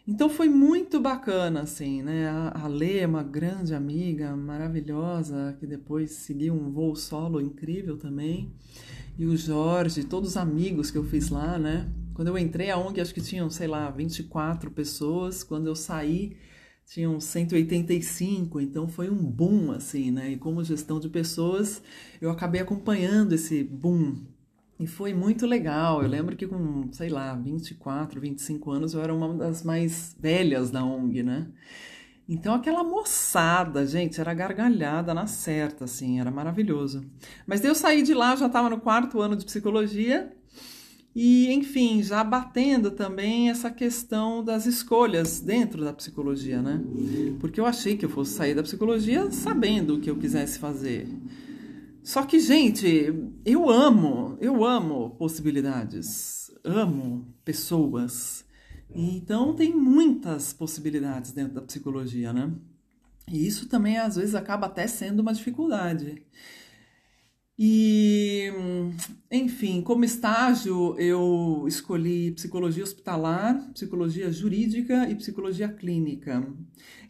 Então 0.07 0.31
foi 0.31 0.49
muito 0.49 1.01
bacana, 1.01 1.61
assim, 1.61 2.03
né? 2.03 2.29
A, 2.29 2.63
a 2.65 2.67
Lê 2.67 3.01
é 3.01 3.07
uma 3.07 3.23
grande 3.23 3.75
amiga, 3.75 4.35
maravilhosa, 4.35 5.55
que 5.61 5.67
depois 5.67 6.13
seguiu 6.13 6.55
um 6.55 6.71
voo 6.73 6.97
solo 6.97 7.43
incrível 7.43 7.99
também. 7.99 8.51
E 9.19 9.27
o 9.27 9.37
Jorge, 9.37 10.05
todos 10.05 10.31
os 10.31 10.37
amigos 10.39 10.91
que 10.91 10.97
eu 10.97 11.05
fiz 11.05 11.29
lá, 11.29 11.59
né? 11.59 11.93
Quando 12.19 12.27
eu 12.31 12.37
entrei, 12.37 12.69
a 12.69 12.77
ONG 12.77 13.01
acho 13.01 13.15
que 13.15 13.21
tinham, 13.21 13.49
sei 13.49 13.69
lá, 13.69 13.89
24 13.93 14.73
pessoas. 14.73 15.45
Quando 15.45 15.69
eu 15.69 15.77
saí, 15.77 16.37
tinham 16.85 17.21
185, 17.21 18.61
então 18.61 18.89
foi 18.89 19.09
um 19.09 19.23
boom, 19.23 19.71
assim, 19.71 20.11
né? 20.11 20.33
E 20.33 20.37
como 20.37 20.65
gestão 20.65 20.99
de 20.99 21.09
pessoas, 21.09 21.81
eu 22.21 22.29
acabei 22.29 22.61
acompanhando 22.61 23.35
esse 23.35 23.63
boom. 23.63 24.27
E 24.81 24.85
foi 24.85 25.15
muito 25.15 25.47
legal. 25.47 26.03
Eu 26.03 26.09
lembro 26.09 26.35
que 26.35 26.49
com, 26.49 26.93
sei 26.93 27.09
lá, 27.09 27.37
24, 27.37 28.21
25 28.21 28.69
anos, 28.69 28.95
eu 28.95 29.01
era 29.01 29.15
uma 29.15 29.33
das 29.35 29.63
mais 29.63 30.17
velhas 30.19 30.73
da 30.73 30.85
ONG, 30.85 31.23
né? 31.23 31.47
Então 32.29 32.53
aquela 32.53 32.83
moçada, 32.83 33.87
gente, 33.87 34.21
era 34.21 34.35
gargalhada 34.35 35.15
na 35.15 35.29
certa, 35.29 35.85
assim, 35.85 36.19
era 36.19 36.33
maravilhoso. 36.33 37.09
Mas 37.47 37.63
eu 37.63 37.77
saí 37.77 38.03
de 38.03 38.13
lá, 38.13 38.35
já 38.35 38.47
estava 38.47 38.69
no 38.69 38.81
quarto 38.81 39.21
ano 39.21 39.37
de 39.37 39.45
psicologia, 39.45 40.37
e, 41.15 41.53
enfim, 41.53 42.03
já 42.03 42.23
batendo 42.23 42.91
também 42.91 43.51
essa 43.51 43.71
questão 43.71 44.45
das 44.45 44.67
escolhas 44.67 45.41
dentro 45.41 45.85
da 45.85 45.93
psicologia, 45.93 46.63
né? 46.63 46.81
Porque 47.41 47.61
eu 47.61 47.67
achei 47.67 47.97
que 47.97 48.05
eu 48.05 48.11
fosse 48.11 48.33
sair 48.33 48.55
da 48.55 48.63
psicologia 48.63 49.31
sabendo 49.31 49.97
o 49.97 50.01
que 50.01 50.11
eu 50.11 50.17
quisesse 50.17 50.59
fazer. 50.59 51.09
Só 52.03 52.23
que, 52.23 52.39
gente, 52.39 53.13
eu 53.45 53.69
amo, 53.69 54.39
eu 54.41 54.65
amo 54.65 55.11
possibilidades, 55.19 56.51
amo 56.65 57.27
pessoas. 57.45 58.45
Então, 58.95 59.55
tem 59.55 59.75
muitas 59.75 60.53
possibilidades 60.53 61.33
dentro 61.33 61.55
da 61.55 61.63
psicologia, 61.63 62.33
né? 62.33 62.51
E 63.31 63.47
isso 63.47 63.69
também, 63.69 63.99
às 63.99 64.17
vezes, 64.17 64.35
acaba 64.35 64.67
até 64.67 64.87
sendo 64.87 65.21
uma 65.21 65.35
dificuldade. 65.35 66.23
E, 67.59 68.53
enfim, 69.31 69.83
como 69.83 70.05
estágio, 70.05 70.95
eu 70.97 71.65
escolhi 71.67 72.31
psicologia 72.31 72.85
hospitalar, 72.85 73.73
psicologia 73.73 74.31
jurídica 74.31 75.11
e 75.11 75.17
psicologia 75.17 75.69
clínica. 75.69 76.47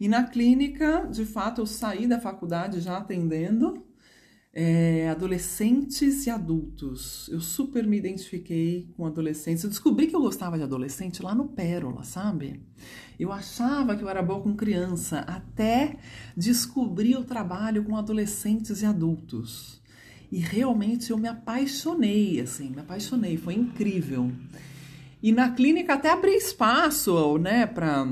E 0.01 0.09
na 0.09 0.25
clínica, 0.25 1.07
de 1.11 1.27
fato, 1.27 1.61
eu 1.61 1.67
saí 1.67 2.07
da 2.07 2.19
faculdade 2.19 2.81
já 2.81 2.97
atendendo 2.97 3.85
é, 4.53 5.11
adolescentes 5.11 6.27
e 6.27 6.31
adultos. 6.31 7.29
Eu 7.29 7.41
super 7.43 7.87
me 7.87 7.99
identifiquei 7.99 8.91
com 8.97 9.05
adolescentes. 9.05 9.65
Eu 9.65 9.71
descobri 9.71 10.07
que 10.07 10.17
eu 10.17 10.21
gostava 10.21 10.57
de 10.57 10.65
adolescente 10.65 11.23
lá 11.23 11.35
no 11.35 11.49
Pérola, 11.49 12.05
sabe? 12.05 12.63
Eu 13.21 13.31
achava 13.33 13.95
que 13.95 14.03
eu 14.03 14.09
era 14.09 14.23
boa 14.23 14.41
com 14.41 14.57
criança, 14.57 15.19
até 15.21 15.99
descobrir 16.35 17.17
o 17.17 17.25
trabalho 17.25 17.85
com 17.85 17.97
adolescentes 17.97 18.81
e 18.81 18.87
adultos. 18.87 19.79
E 20.31 20.38
realmente 20.38 21.11
eu 21.11 21.19
me 21.19 21.29
apaixonei, 21.29 22.41
assim, 22.41 22.71
me 22.71 22.81
apaixonei, 22.81 23.37
foi 23.37 23.55
incrível. 23.55 24.31
E 25.23 25.33
na 25.33 25.51
clínica 25.51 25.95
até 25.95 26.11
abri 26.11 26.37
espaço, 26.37 27.38
né, 27.38 27.67
para 27.67 28.07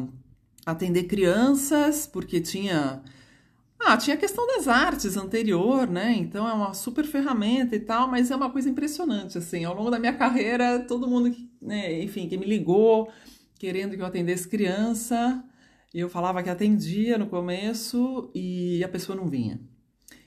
atender 0.65 1.05
crianças, 1.05 2.07
porque 2.07 2.41
tinha 2.41 3.03
ah, 3.79 3.97
tinha 3.97 4.17
a 4.17 4.19
questão 4.19 4.47
das 4.47 4.67
artes 4.67 5.17
anterior, 5.17 5.87
né? 5.87 6.15
Então 6.17 6.49
é 6.49 6.53
uma 6.53 6.73
super 6.73 7.05
ferramenta 7.05 7.77
e 7.77 7.81
tal, 7.81 8.09
mas 8.09 8.31
é 8.31 8.37
uma 8.37 8.51
coisa 8.51 8.71
impressionante, 8.71 9.37
assim. 9.37 9.65
Ao 9.65 9.75
longo 9.75 9.91
da 9.91 9.99
minha 9.99 10.15
carreira, 10.15 10.81
todo 10.81 11.07
mundo, 11.07 11.37
né, 11.61 12.03
enfim, 12.03 12.27
que 12.29 12.39
me 12.39 12.47
ligou 12.47 13.11
querendo 13.59 13.97
que 13.97 14.03
eu 14.03 14.07
atendesse 14.07 14.49
criança, 14.49 15.43
eu 15.95 16.09
falava 16.09 16.43
que 16.43 16.51
atendia 16.51 17.19
no 17.19 17.27
começo 17.27 18.31
e 18.35 18.83
a 18.85 18.89
pessoa 18.89 19.17
não 19.17 19.29
vinha. 19.29 19.61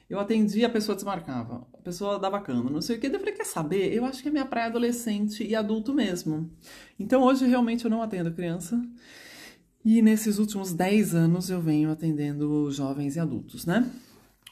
Eu 0.10 0.20
atendia, 0.20 0.68
a 0.68 0.70
pessoa 0.70 0.96
desmarcava. 0.96 1.68
Pessoa 1.90 2.20
dava 2.20 2.40
cama, 2.40 2.70
não 2.70 2.84
sei 2.84 2.98
o 2.98 3.00
que. 3.00 3.08
Eu 3.08 3.18
falei, 3.18 3.34
quer 3.34 3.48
saber? 3.48 3.92
Eu 3.92 4.06
acho 4.06 4.22
que 4.22 4.28
é 4.28 4.32
minha 4.32 4.46
praia 4.46 4.68
adolescente 4.68 5.44
e 5.44 5.56
adulto 5.56 5.92
mesmo. 5.92 6.48
Então 7.00 7.24
hoje 7.24 7.48
realmente 7.48 7.84
eu 7.84 7.90
não 7.90 8.04
atendo 8.04 8.32
criança. 8.32 8.80
E 9.84 10.00
nesses 10.00 10.38
últimos 10.38 10.72
10 10.72 11.16
anos 11.16 11.50
eu 11.50 11.60
venho 11.60 11.90
atendendo 11.90 12.70
jovens 12.72 13.16
e 13.16 13.20
adultos, 13.20 13.66
né? 13.66 13.92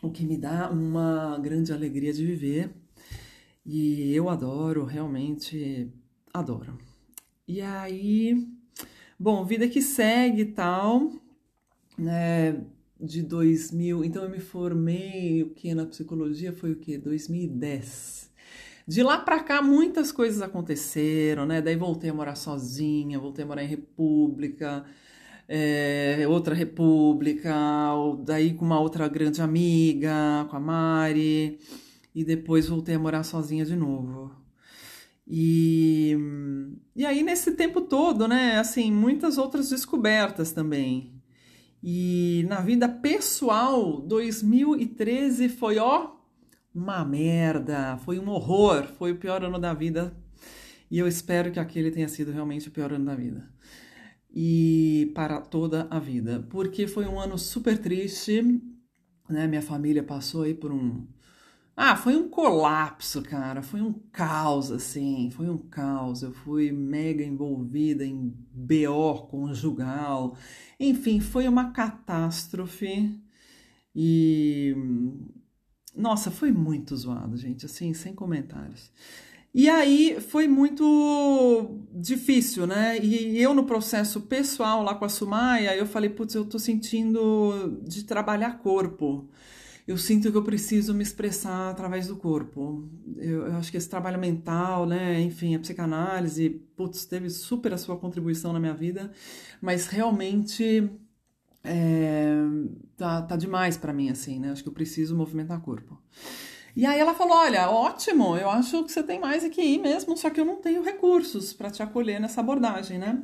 O 0.01 0.09
que 0.09 0.25
me 0.25 0.35
dá 0.35 0.67
uma 0.71 1.37
grande 1.37 1.71
alegria 1.71 2.11
de 2.11 2.25
viver. 2.25 2.71
E 3.63 4.11
eu 4.15 4.29
adoro, 4.29 4.83
realmente 4.83 5.93
adoro. 6.33 6.75
E 7.47 7.61
aí, 7.61 8.47
bom, 9.19 9.45
vida 9.45 9.67
que 9.67 9.79
segue 9.79 10.41
e 10.41 10.53
tal, 10.53 11.11
né? 11.95 12.65
De 12.99 13.21
2000, 13.21 14.03
então 14.03 14.23
eu 14.23 14.29
me 14.29 14.39
formei 14.39 15.43
o 15.43 15.51
que 15.51 15.73
na 15.73 15.85
psicologia 15.85 16.51
foi 16.51 16.71
o 16.71 16.75
que 16.75 16.97
2010. 16.97 18.31
De 18.87 19.03
lá 19.03 19.17
para 19.17 19.43
cá 19.43 19.61
muitas 19.61 20.11
coisas 20.11 20.41
aconteceram, 20.41 21.45
né? 21.45 21.61
Daí 21.61 21.75
voltei 21.75 22.09
a 22.09 22.13
morar 22.13 22.35
sozinha, 22.35 23.19
voltei 23.19 23.43
a 23.43 23.47
morar 23.47 23.63
em 23.63 23.67
república, 23.67 24.85
é, 25.47 26.25
outra 26.27 26.55
república, 26.55 27.53
daí 28.23 28.53
com 28.53 28.65
uma 28.65 28.79
outra 28.79 29.07
grande 29.07 29.41
amiga, 29.41 30.47
com 30.49 30.55
a 30.55 30.59
Mari, 30.59 31.59
e 32.15 32.23
depois 32.23 32.67
voltei 32.67 32.95
a 32.95 32.99
morar 32.99 33.23
sozinha 33.23 33.65
de 33.65 33.75
novo. 33.75 34.31
E, 35.27 36.17
e 36.95 37.05
aí 37.05 37.21
nesse 37.21 37.51
tempo 37.51 37.81
todo, 37.81 38.27
né? 38.27 38.57
Assim, 38.57 38.91
muitas 38.91 39.37
outras 39.37 39.69
descobertas 39.69 40.53
também. 40.53 41.16
E 41.89 42.45
na 42.49 42.59
vida 42.59 42.89
pessoal, 42.89 44.01
2013 44.01 45.47
foi 45.47 45.77
ó 45.77 46.17
uma 46.75 47.05
merda, 47.05 47.95
foi 47.99 48.19
um 48.19 48.27
horror, 48.27 48.83
foi 48.97 49.13
o 49.13 49.15
pior 49.15 49.41
ano 49.41 49.57
da 49.57 49.73
vida. 49.73 50.13
E 50.91 50.99
eu 50.99 51.07
espero 51.07 51.49
que 51.49 51.61
aquele 51.61 51.89
tenha 51.89 52.09
sido 52.09 52.33
realmente 52.33 52.67
o 52.67 52.71
pior 52.71 52.91
ano 52.91 53.05
da 53.05 53.15
vida. 53.15 53.49
E 54.35 55.13
para 55.15 55.39
toda 55.39 55.87
a 55.89 55.97
vida, 55.97 56.45
porque 56.49 56.87
foi 56.87 57.05
um 57.05 57.17
ano 57.17 57.37
super 57.37 57.77
triste, 57.77 58.41
né? 59.29 59.47
Minha 59.47 59.61
família 59.61 60.03
passou 60.03 60.41
aí 60.41 60.53
por 60.53 60.73
um 60.73 61.07
ah, 61.79 61.95
foi 61.95 62.15
um 62.15 62.27
colapso, 62.27 63.21
cara. 63.21 63.61
Foi 63.61 63.79
um 63.81 63.93
caos, 64.11 64.71
assim. 64.71 65.29
Foi 65.29 65.47
um 65.47 65.59
caos. 65.59 66.23
Eu 66.23 66.33
fui 66.33 66.71
mega 66.71 67.23
envolvida 67.23 68.03
em 68.03 68.33
BO 68.51 69.27
conjugal. 69.29 70.35
Enfim, 70.79 71.19
foi 71.19 71.47
uma 71.47 71.71
catástrofe. 71.71 73.21
E. 73.95 74.75
Nossa, 75.95 76.31
foi 76.31 76.51
muito 76.51 76.95
zoado, 76.97 77.37
gente. 77.37 77.67
Assim, 77.67 77.93
sem 77.93 78.11
comentários. 78.15 78.91
E 79.53 79.69
aí 79.69 80.19
foi 80.19 80.47
muito 80.47 81.85
difícil, 81.93 82.65
né? 82.65 82.97
E 82.99 83.39
eu 83.39 83.53
no 83.53 83.65
processo 83.65 84.21
pessoal 84.21 84.81
lá 84.83 84.95
com 84.95 85.05
a 85.05 85.09
Sumaya, 85.09 85.75
eu 85.75 85.85
falei, 85.85 86.09
putz, 86.09 86.33
eu 86.35 86.45
tô 86.45 86.57
sentindo 86.59 87.79
de 87.83 88.03
trabalhar 88.03 88.59
corpo 88.59 89.29
eu 89.87 89.97
sinto 89.97 90.29
que 90.29 90.37
eu 90.37 90.43
preciso 90.43 90.93
me 90.93 91.01
expressar 91.01 91.69
através 91.69 92.07
do 92.07 92.17
corpo. 92.17 92.89
Eu, 93.15 93.47
eu, 93.47 93.55
acho 93.55 93.71
que 93.71 93.77
esse 93.77 93.89
trabalho 93.89 94.19
mental, 94.19 94.85
né, 94.85 95.21
enfim, 95.21 95.55
a 95.55 95.59
psicanálise, 95.59 96.49
putz, 96.75 97.05
teve 97.05 97.29
super 97.29 97.73
a 97.73 97.77
sua 97.77 97.95
contribuição 97.95 98.51
na 98.51 98.59
minha 98.59 98.73
vida, 98.73 99.11
mas 99.61 99.87
realmente 99.87 100.91
é, 101.63 102.35
tá, 102.97 103.21
tá 103.21 103.37
demais 103.37 103.77
para 103.77 103.93
mim, 103.93 104.09
assim, 104.09 104.39
né? 104.39 104.51
Acho 104.51 104.61
que 104.61 104.69
eu 104.69 104.73
preciso 104.73 105.15
movimentar 105.15 105.57
o 105.57 105.61
corpo. 105.61 105.97
E 106.75 106.85
aí 106.85 106.99
ela 106.99 107.13
falou: 107.13 107.37
Olha, 107.37 107.69
ótimo, 107.69 108.35
eu 108.37 108.49
acho 108.49 108.83
que 108.83 108.91
você 108.91 109.01
tem 109.01 109.19
mais 109.19 109.43
aqui 109.43 109.61
ir 109.61 109.79
mesmo, 109.79 110.17
só 110.17 110.29
que 110.29 110.39
eu 110.39 110.45
não 110.45 110.57
tenho 110.57 110.83
recursos 110.83 111.53
para 111.53 111.71
te 111.71 111.81
acolher 111.81 112.19
nessa 112.19 112.41
abordagem, 112.41 112.99
né? 112.99 113.23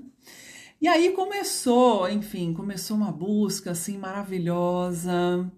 E 0.81 0.87
aí 0.87 1.11
começou, 1.11 2.09
enfim, 2.09 2.53
começou 2.53 2.97
uma 2.97 3.11
busca 3.11 3.71
assim 3.71 3.97
maravilhosa. 3.97 5.51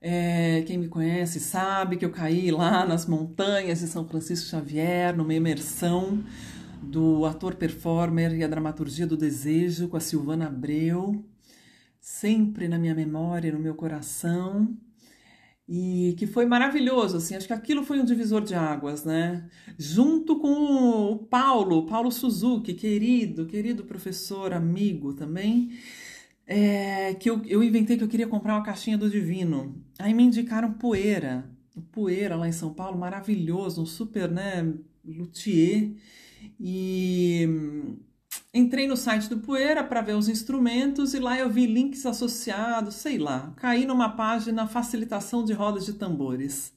É, 0.00 0.62
quem 0.66 0.78
me 0.78 0.88
conhece 0.88 1.40
sabe 1.40 1.96
que 1.96 2.04
eu 2.04 2.10
caí 2.10 2.50
lá 2.50 2.86
nas 2.86 3.06
montanhas 3.06 3.80
de 3.80 3.88
São 3.88 4.06
Francisco 4.06 4.48
Xavier, 4.48 5.16
numa 5.16 5.34
imersão 5.34 6.22
do 6.82 7.24
ator 7.26 7.56
performer 7.56 8.32
e 8.34 8.44
a 8.44 8.48
dramaturgia 8.48 9.06
do 9.06 9.16
desejo 9.16 9.88
com 9.88 9.96
a 9.96 10.00
Silvana 10.00 10.46
Abreu, 10.46 11.24
sempre 12.00 12.68
na 12.68 12.78
minha 12.78 12.94
memória, 12.94 13.52
no 13.52 13.58
meu 13.58 13.74
coração 13.74 14.76
e 15.68 16.14
que 16.18 16.26
foi 16.26 16.46
maravilhoso, 16.46 17.18
assim, 17.18 17.34
acho 17.34 17.46
que 17.46 17.52
aquilo 17.52 17.84
foi 17.84 18.00
um 18.00 18.04
divisor 18.04 18.42
de 18.42 18.54
águas, 18.54 19.04
né? 19.04 19.46
Junto 19.76 20.38
com 20.38 21.12
o 21.12 21.18
Paulo, 21.18 21.84
Paulo 21.84 22.10
Suzuki, 22.10 22.72
querido, 22.72 23.44
querido 23.44 23.84
professor, 23.84 24.54
amigo 24.54 25.12
também, 25.12 25.70
é, 26.48 27.14
que 27.14 27.28
eu, 27.28 27.42
eu 27.44 27.62
inventei 27.62 27.98
que 27.98 28.02
eu 28.02 28.08
queria 28.08 28.26
comprar 28.26 28.54
uma 28.54 28.64
caixinha 28.64 28.96
do 28.96 29.10
Divino. 29.10 29.84
Aí 29.98 30.14
me 30.14 30.24
indicaram 30.24 30.72
Poeira, 30.72 31.48
Poeira 31.92 32.34
lá 32.34 32.48
em 32.48 32.52
São 32.52 32.72
Paulo, 32.72 32.98
maravilhoso, 32.98 33.82
um 33.82 33.86
super, 33.86 34.30
né, 34.30 34.74
luthier, 35.04 35.92
e 36.58 37.46
Entrei 38.52 38.88
no 38.88 38.96
site 38.96 39.28
do 39.28 39.38
Poeira 39.38 39.84
para 39.84 40.00
ver 40.00 40.16
os 40.16 40.28
instrumentos 40.28 41.12
e 41.12 41.18
lá 41.18 41.38
eu 41.38 41.50
vi 41.50 41.66
links 41.66 42.06
associados, 42.06 42.94
sei 42.94 43.18
lá. 43.18 43.52
Caí 43.56 43.84
numa 43.84 44.08
página 44.08 44.66
facilitação 44.66 45.44
de 45.44 45.52
rodas 45.52 45.84
de 45.84 45.92
tambores. 45.92 46.72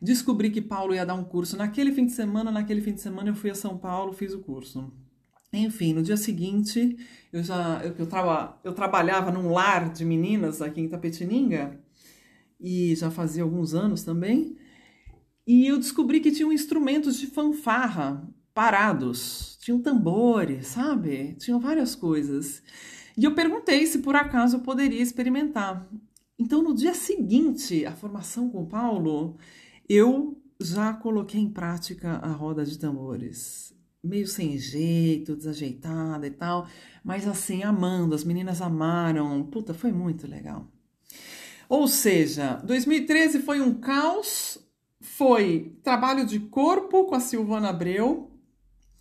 Descobri 0.00 0.50
que 0.50 0.60
Paulo 0.60 0.94
ia 0.94 1.06
dar 1.06 1.14
um 1.14 1.22
curso 1.22 1.56
naquele 1.56 1.92
fim 1.92 2.06
de 2.06 2.12
semana, 2.12 2.50
naquele 2.50 2.80
fim 2.80 2.94
de 2.94 3.00
semana 3.00 3.28
eu 3.28 3.34
fui 3.34 3.50
a 3.50 3.54
São 3.54 3.76
Paulo, 3.76 4.12
fiz 4.12 4.32
o 4.32 4.40
curso. 4.40 4.90
Enfim, 5.52 5.92
no 5.92 6.02
dia 6.02 6.16
seguinte, 6.16 6.96
eu 7.32 7.42
já 7.42 7.82
eu, 7.84 7.94
eu, 7.98 8.08
eu 8.64 8.72
trabalhava 8.72 9.30
num 9.30 9.52
lar 9.52 9.92
de 9.92 10.04
meninas 10.04 10.62
aqui 10.62 10.80
em 10.80 10.88
Tapetininga 10.88 11.78
e 12.58 12.94
já 12.94 13.10
fazia 13.10 13.42
alguns 13.42 13.74
anos 13.74 14.02
também. 14.02 14.56
E 15.46 15.66
eu 15.66 15.78
descobri 15.78 16.20
que 16.20 16.30
tinham 16.30 16.52
instrumentos 16.52 17.18
de 17.18 17.26
fanfarra 17.26 18.26
parados, 18.54 19.58
tinham 19.60 19.80
tambores, 19.80 20.68
sabe? 20.68 21.34
Tinham 21.34 21.58
várias 21.60 21.94
coisas. 21.94 22.62
E 23.16 23.24
eu 23.24 23.34
perguntei 23.34 23.86
se 23.86 23.98
por 23.98 24.16
acaso 24.16 24.56
eu 24.56 24.60
poderia 24.60 25.02
experimentar. 25.02 25.86
Então, 26.38 26.62
no 26.62 26.74
dia 26.74 26.94
seguinte 26.94 27.84
à 27.84 27.92
formação 27.92 28.48
com 28.50 28.62
o 28.62 28.66
Paulo, 28.66 29.36
eu 29.88 30.40
já 30.60 30.92
coloquei 30.94 31.40
em 31.40 31.50
prática 31.50 32.12
a 32.14 32.28
roda 32.28 32.64
de 32.64 32.78
tambores. 32.78 33.74
Meio 34.02 34.26
sem 34.26 34.58
jeito, 34.58 35.36
desajeitada 35.36 36.26
e 36.26 36.30
tal, 36.30 36.66
mas 37.04 37.26
assim, 37.26 37.62
amando, 37.62 38.14
as 38.14 38.24
meninas 38.24 38.60
amaram. 38.60 39.44
Puta, 39.44 39.72
foi 39.72 39.92
muito 39.92 40.26
legal. 40.26 40.66
Ou 41.68 41.86
seja, 41.86 42.56
2013 42.64 43.40
foi 43.40 43.60
um 43.60 43.74
caos, 43.74 44.58
foi 45.00 45.78
trabalho 45.82 46.26
de 46.26 46.38
corpo 46.40 47.04
com 47.04 47.14
a 47.14 47.20
Silvana 47.20 47.70
Abreu, 47.70 48.30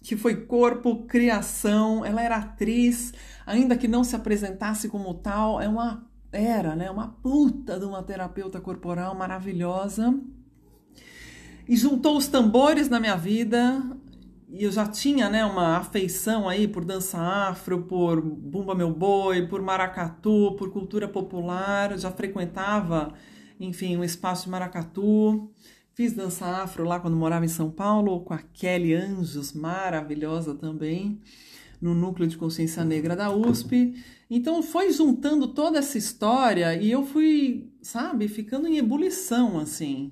que 0.02 0.16
foi 0.16 0.46
corpo, 0.46 1.06
criação, 1.06 2.04
ela 2.06 2.22
era 2.22 2.38
atriz, 2.38 3.14
ainda 3.46 3.78
que 3.78 3.88
não 3.88 4.04
se 4.04 4.16
apresentasse 4.16 4.88
como 4.88 5.14
tal, 5.16 5.62
é 5.62 5.68
uma 5.68 6.10
era, 6.32 6.76
né, 6.76 6.90
uma 6.90 7.10
puta 7.10 7.78
de 7.78 7.86
uma 7.86 8.02
terapeuta 8.02 8.62
corporal 8.62 9.14
maravilhosa. 9.16 10.18
E 11.68 11.76
juntou 11.76 12.18
os 12.18 12.28
tambores 12.28 12.90
na 12.90 13.00
minha 13.00 13.16
vida, 13.16 13.82
e 14.54 14.64
eu 14.66 14.72
já 14.72 14.86
tinha, 14.86 15.30
né, 15.30 15.46
uma 15.46 15.78
afeição 15.78 16.48
aí 16.50 16.68
por 16.68 16.84
dança 16.84 17.18
afro, 17.18 17.84
por 17.84 18.22
bumba 18.22 18.76
meu 18.76 18.92
boi, 18.92 19.48
por 19.48 19.62
maracatu, 19.62 20.56
por 20.58 20.72
cultura 20.72 21.08
popular, 21.08 21.98
já 21.98 22.12
frequentava, 22.12 23.14
enfim, 23.58 23.96
o 23.96 24.04
espaço 24.04 24.46
de 24.46 24.50
maracatu. 24.50 25.50
Fiz 25.94 26.12
dança 26.12 26.46
afro 26.46 26.84
lá 26.84 27.00
quando 27.00 27.16
morava 27.16 27.46
em 27.46 27.50
São 27.50 27.72
Paulo, 27.72 28.20
com 28.22 28.34
a 28.34 28.40
Kelly 28.40 28.94
Anjos, 28.94 29.54
maravilhosa 29.54 30.54
também, 30.54 31.22
no 31.82 31.94
núcleo 31.94 32.28
de 32.28 32.38
consciência 32.38 32.84
negra 32.84 33.16
da 33.16 33.32
USP. 33.34 33.96
Então 34.30 34.62
foi 34.62 34.92
juntando 34.92 35.48
toda 35.48 35.80
essa 35.80 35.98
história 35.98 36.76
e 36.76 36.92
eu 36.92 37.06
fui, 37.06 37.70
sabe, 37.82 38.28
ficando 38.28 38.68
em 38.68 38.78
ebulição 38.78 39.58
assim. 39.58 40.12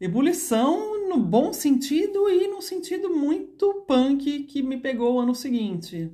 Ebulição 0.00 0.99
no 1.10 1.18
bom 1.18 1.52
sentido 1.52 2.30
e 2.30 2.46
no 2.46 2.62
sentido 2.62 3.10
muito 3.10 3.84
punk 3.86 4.44
que 4.44 4.62
me 4.62 4.76
pegou 4.76 5.16
o 5.16 5.20
ano 5.20 5.34
seguinte. 5.34 6.12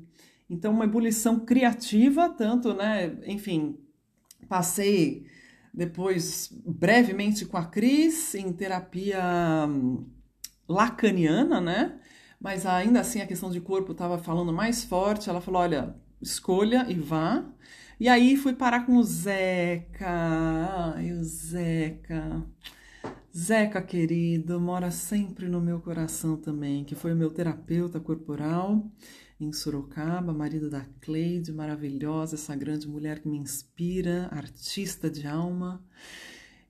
Então, 0.48 0.72
uma 0.72 0.84
ebulição 0.84 1.40
criativa, 1.40 2.30
tanto, 2.30 2.72
né? 2.72 3.14
Enfim, 3.26 3.78
passei 4.48 5.26
depois 5.74 6.50
brevemente 6.64 7.44
com 7.44 7.58
a 7.58 7.66
Cris, 7.66 8.34
em 8.34 8.50
terapia 8.54 9.22
hum, 9.68 10.06
lacaniana, 10.66 11.60
né? 11.60 12.00
Mas 12.40 12.64
ainda 12.64 13.00
assim 13.00 13.20
a 13.20 13.26
questão 13.26 13.50
de 13.50 13.60
corpo 13.60 13.92
estava 13.92 14.16
falando 14.16 14.52
mais 14.52 14.82
forte. 14.82 15.28
Ela 15.28 15.42
falou: 15.42 15.60
olha, 15.60 15.94
escolha 16.22 16.86
e 16.88 16.94
vá. 16.94 17.44
E 18.00 18.08
aí 18.08 18.36
fui 18.36 18.54
parar 18.54 18.86
com 18.86 18.96
o 18.96 19.02
Zeca. 19.02 20.06
Ai, 20.96 21.12
o 21.12 21.22
Zeca. 21.22 22.46
Zeca, 23.36 23.82
querido, 23.82 24.58
mora 24.58 24.90
sempre 24.90 25.46
no 25.46 25.60
meu 25.60 25.78
coração 25.78 26.38
também, 26.38 26.84
que 26.84 26.94
foi 26.94 27.12
o 27.12 27.16
meu 27.16 27.28
terapeuta 27.30 28.00
corporal 28.00 28.90
em 29.38 29.52
Sorocaba, 29.52 30.32
marido 30.32 30.70
da 30.70 30.86
Cleide, 31.02 31.52
maravilhosa, 31.52 32.36
essa 32.36 32.56
grande 32.56 32.88
mulher 32.88 33.20
que 33.20 33.28
me 33.28 33.36
inspira, 33.36 34.26
artista 34.32 35.10
de 35.10 35.26
alma. 35.26 35.84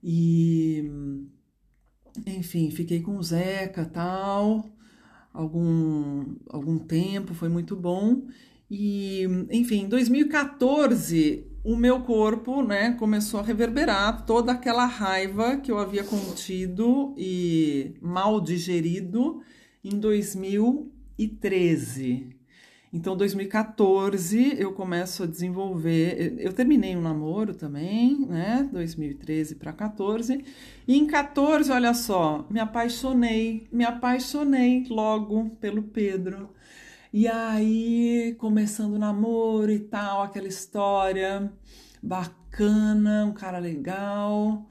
E, 0.03 0.91
enfim, 2.27 2.69
fiquei 2.73 3.01
com 3.01 3.17
o 3.17 3.23
Zeca 3.23 3.85
tal, 3.85 4.69
algum, 5.33 6.35
algum 6.49 6.81
tempo, 6.81 7.33
foi 7.33 7.49
muito 7.49 7.77
bom. 7.77 8.27
E, 8.69 9.23
enfim, 9.53 9.85
em 9.85 9.89
2014, 9.89 11.47
o 11.67 11.77
meu 11.77 12.01
corpo, 12.01 12.63
né, 12.63 12.93
começou 12.93 13.41
a 13.41 13.43
reverberar 13.43 14.25
toda 14.25 14.53
aquela 14.53 14.87
raiva 14.87 15.57
que 15.57 15.73
eu 15.73 15.79
havia 15.79 16.05
contido 16.05 17.13
e 17.19 17.97
mal 18.01 18.41
digerido 18.41 19.43
em 19.83 19.99
2013. 19.99 22.29
Então, 22.93 23.17
2014 23.17 24.61
eu 24.61 24.75
começo 24.75 25.25
a 25.25 25.27
desenvolver. 25.27 26.37
Eu 26.39 26.53
terminei 26.53 26.97
um 26.97 27.03
namoro 27.03 27.53
também, 27.53 28.25
né? 28.27 28.69
2013 28.73 29.57
para 29.57 29.73
14. 29.73 30.45
E 30.87 30.97
em 30.97 31.05
14, 31.05 31.73
olha 31.73 31.93
só, 31.95 32.47
me 32.49 32.61
apaixonei, 32.61 33.67
me 33.73 33.85
apaixonei 33.85 34.87
logo 34.89 35.51
pelo 35.61 35.83
Pedro. 35.83 36.55
E 37.19 37.27
aí, 37.27 38.37
começando 38.39 38.93
o 38.93 38.99
namoro 38.99 39.73
e 39.73 39.79
tal, 39.79 40.23
aquela 40.23 40.49
história 40.49 41.51
bacana, 42.03 43.25
um 43.25 43.33
cara 43.33 43.59
legal 43.59 44.69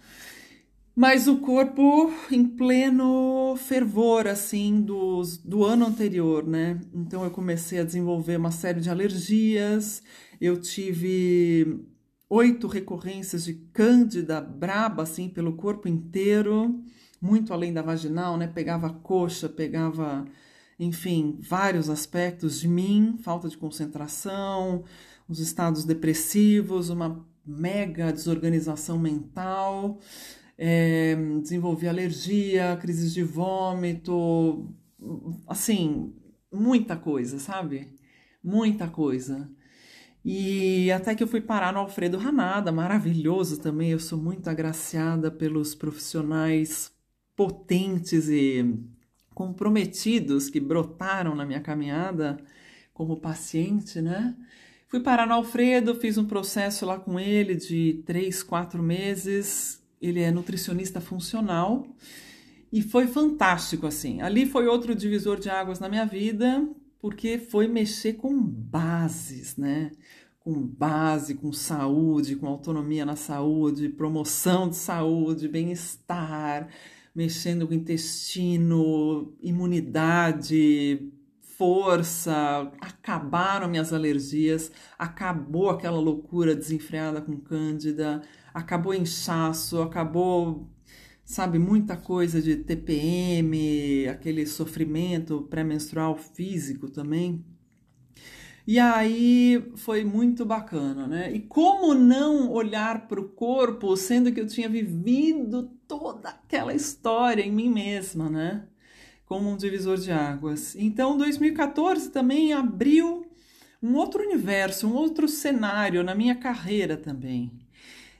mas 0.96 1.28
o 1.28 1.40
corpo 1.40 2.14
em 2.32 2.46
pleno 2.46 3.56
fervor, 3.58 4.28
assim, 4.28 4.80
dos, 4.80 5.38
do 5.38 5.66
ano 5.66 5.88
anterior, 5.88 6.46
né? 6.48 6.80
Então 6.94 7.24
eu 7.24 7.32
comecei 7.32 7.80
a 7.80 7.84
desenvolver 7.84 8.38
uma 8.38 8.52
série 8.52 8.80
de 8.80 8.90
alergias, 8.90 10.04
eu 10.40 10.62
tive 10.62 11.84
oito 12.30 12.68
recorrências 12.68 13.44
de 13.44 13.56
cândida 13.74 14.40
braba, 14.40 15.04
assim, 15.04 15.28
pelo 15.30 15.54
corpo 15.58 15.88
inteiro, 15.88 16.80
muito 17.22 17.52
além 17.52 17.74
da 17.74 17.82
vaginal, 17.82 18.38
né? 18.38 18.48
Pegava 18.48 18.90
coxa, 18.90 19.50
pegava, 19.50 20.26
enfim, 20.80 21.38
vários 21.42 21.90
aspectos 21.90 22.60
de 22.60 22.68
mim, 22.68 23.18
falta 23.22 23.48
de 23.48 23.58
concentração, 23.58 24.84
os 25.28 25.40
estados 25.40 25.86
depressivos, 25.86 26.90
uma 26.90 27.26
mega 27.46 28.12
desorganização 28.12 28.98
mental 28.98 30.00
é, 30.58 31.16
desenvolvi 31.42 31.88
alergia, 31.88 32.78
crises 32.82 33.14
de 33.14 33.24
vômito, 33.24 34.74
assim, 35.48 36.14
muita 36.52 36.96
coisa, 36.96 37.40
sabe? 37.40 37.90
Muita 38.44 38.88
coisa. 38.88 39.50
E 40.24 40.92
até 40.92 41.14
que 41.14 41.22
eu 41.22 41.28
fui 41.28 41.42
parar 41.42 41.72
no 41.74 41.80
Alfredo 41.80 42.18
Ranada, 42.18 42.72
maravilhoso 42.72 43.60
também. 43.60 43.92
Eu 43.92 44.00
sou 44.00 44.18
muito 44.18 44.50
agraciada 44.50 45.30
pelos 45.30 45.76
profissionais 45.76 46.92
potentes 47.36 48.28
e 48.30 48.66
comprometidos 49.36 50.50
que 50.50 50.60
brotaram 50.60 51.36
na 51.36 51.46
minha 51.46 51.60
caminhada 51.60 52.38
como 52.94 53.18
paciente, 53.18 54.02
né? 54.02 54.34
Fui 54.88 55.02
parar 55.02 55.28
no 55.28 55.34
Alfredo, 55.34 55.94
fiz 55.94 56.18
um 56.18 56.26
processo 56.26 56.86
lá 56.86 56.98
com 56.98 57.20
ele 57.20 57.54
de 57.54 58.02
três, 58.06 58.42
quatro 58.42 58.82
meses, 58.82 59.84
ele 60.02 60.22
é 60.22 60.32
nutricionista 60.32 61.02
funcional 61.02 61.86
e 62.72 62.82
foi 62.82 63.08
fantástico 63.08 63.86
assim. 63.86 64.22
Ali 64.22 64.46
foi 64.46 64.68
outro 64.68 64.96
divisor 64.96 65.38
de 65.38 65.50
águas 65.50 65.80
na 65.80 65.90
minha 65.90 66.06
vida, 66.06 66.66
porque 67.00 67.38
foi 67.38 67.68
mexer 67.68 68.14
com 68.14 68.42
bases, 68.42 69.58
né? 69.58 69.92
Com 70.40 70.62
base, 70.62 71.36
com 71.36 71.52
saúde, 71.52 72.36
com 72.36 72.48
autonomia 72.48 73.06
na 73.06 73.16
saúde, 73.16 73.90
promoção 73.90 74.70
de 74.70 74.78
saúde, 74.78 75.50
bem-estar, 75.50 76.70
mexendo 77.16 77.68
com 77.68 77.74
intestino, 77.74 79.34
imunidade, 79.42 81.12
força, 81.58 82.70
acabaram 82.82 83.70
minhas 83.70 83.94
alergias, 83.94 84.70
acabou 85.00 85.70
aquela 85.70 86.00
loucura 86.00 86.54
desenfreada 86.54 87.22
com 87.22 87.40
cândida, 87.40 88.22
acabou 88.54 88.94
inchaço, 88.94 89.82
acabou, 89.82 90.70
sabe, 91.24 91.58
muita 91.58 91.96
coisa 91.96 92.42
de 92.42 92.58
TPM, 92.58 94.08
aquele 94.10 94.46
sofrimento 94.46 95.44
pré-menstrual 95.44 96.18
físico 96.18 96.90
também. 96.90 97.46
E 98.68 98.80
aí 98.80 99.72
foi 99.76 100.04
muito 100.04 100.46
bacana, 100.46 101.08
né? 101.08 101.32
E 101.32 101.40
como 101.40 101.94
não 101.94 102.52
olhar 102.52 103.08
para 103.08 103.20
o 103.20 103.30
corpo, 103.30 103.96
sendo 103.96 104.32
que 104.32 104.42
eu 104.42 104.48
tinha 104.48 104.68
vivido 104.68 105.72
toda 105.88 106.30
aquela 106.30 106.74
história 106.74 107.44
em 107.44 107.52
mim 107.52 107.70
mesma, 107.70 108.30
né? 108.30 108.68
como 109.26 109.50
um 109.50 109.58
divisor 109.58 109.98
de 109.98 110.12
águas. 110.12 110.76
Então, 110.76 111.18
2014 111.18 112.12
também 112.12 112.54
abriu 112.54 113.26
um 113.82 113.96
outro 113.96 114.24
universo, 114.24 114.88
um 114.88 114.94
outro 114.94 115.28
cenário 115.28 116.04
na 116.04 116.16
minha 116.16 116.36
carreira 116.36 116.96
também. 116.96 117.52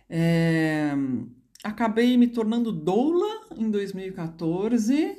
É, 0.10 0.92
acabei 1.64 2.18
me 2.18 2.28
tornando 2.28 2.72
doula 2.72 3.48
em 3.56 3.70
2014. 3.70 5.18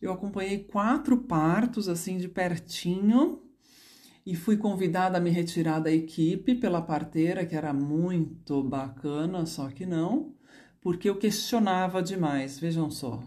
Eu 0.00 0.12
acompanhei 0.12 0.58
quatro 0.58 1.18
partos 1.18 1.88
assim 1.88 2.16
de 2.18 2.28
pertinho 2.28 3.42
e 4.28 4.36
fui 4.36 4.58
convidada 4.58 5.16
a 5.16 5.20
me 5.22 5.30
retirar 5.30 5.80
da 5.80 5.90
equipe 5.90 6.54
pela 6.54 6.82
parteira, 6.82 7.46
que 7.46 7.56
era 7.56 7.72
muito 7.72 8.62
bacana, 8.62 9.46
só 9.46 9.70
que 9.70 9.86
não, 9.86 10.34
porque 10.82 11.08
eu 11.08 11.16
questionava 11.16 12.02
demais. 12.02 12.58
Vejam 12.58 12.90
só, 12.90 13.22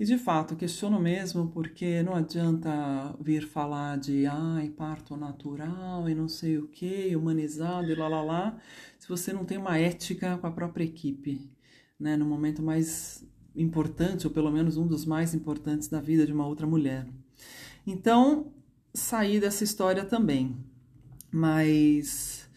e 0.00 0.06
de 0.06 0.16
fato, 0.16 0.56
questiono 0.56 0.98
mesmo 0.98 1.48
porque 1.48 2.02
não 2.02 2.14
adianta 2.14 3.14
vir 3.20 3.46
falar 3.46 3.98
de 3.98 4.24
ai, 4.24 4.70
parto 4.70 5.18
natural 5.18 6.08
e 6.08 6.14
não 6.14 6.28
sei 6.28 6.56
o 6.56 6.66
que, 6.66 7.14
humanizado 7.14 7.92
e 7.92 7.94
lá 7.94 8.08
lá 8.08 8.22
lá, 8.22 8.58
se 8.98 9.06
você 9.06 9.34
não 9.34 9.44
tem 9.44 9.58
uma 9.58 9.76
ética 9.76 10.38
com 10.38 10.46
a 10.46 10.50
própria 10.50 10.84
equipe, 10.84 11.46
né? 12.00 12.16
No 12.16 12.24
momento 12.24 12.62
mais 12.62 13.22
importante, 13.54 14.26
ou 14.26 14.32
pelo 14.32 14.50
menos 14.50 14.78
um 14.78 14.86
dos 14.86 15.04
mais 15.04 15.34
importantes 15.34 15.88
da 15.88 16.00
vida 16.00 16.24
de 16.24 16.32
uma 16.32 16.46
outra 16.46 16.66
mulher. 16.66 17.06
Então, 17.86 18.50
saí 18.92 19.40
dessa 19.40 19.64
história 19.64 20.04
também. 20.04 20.56
Mas 21.30 22.48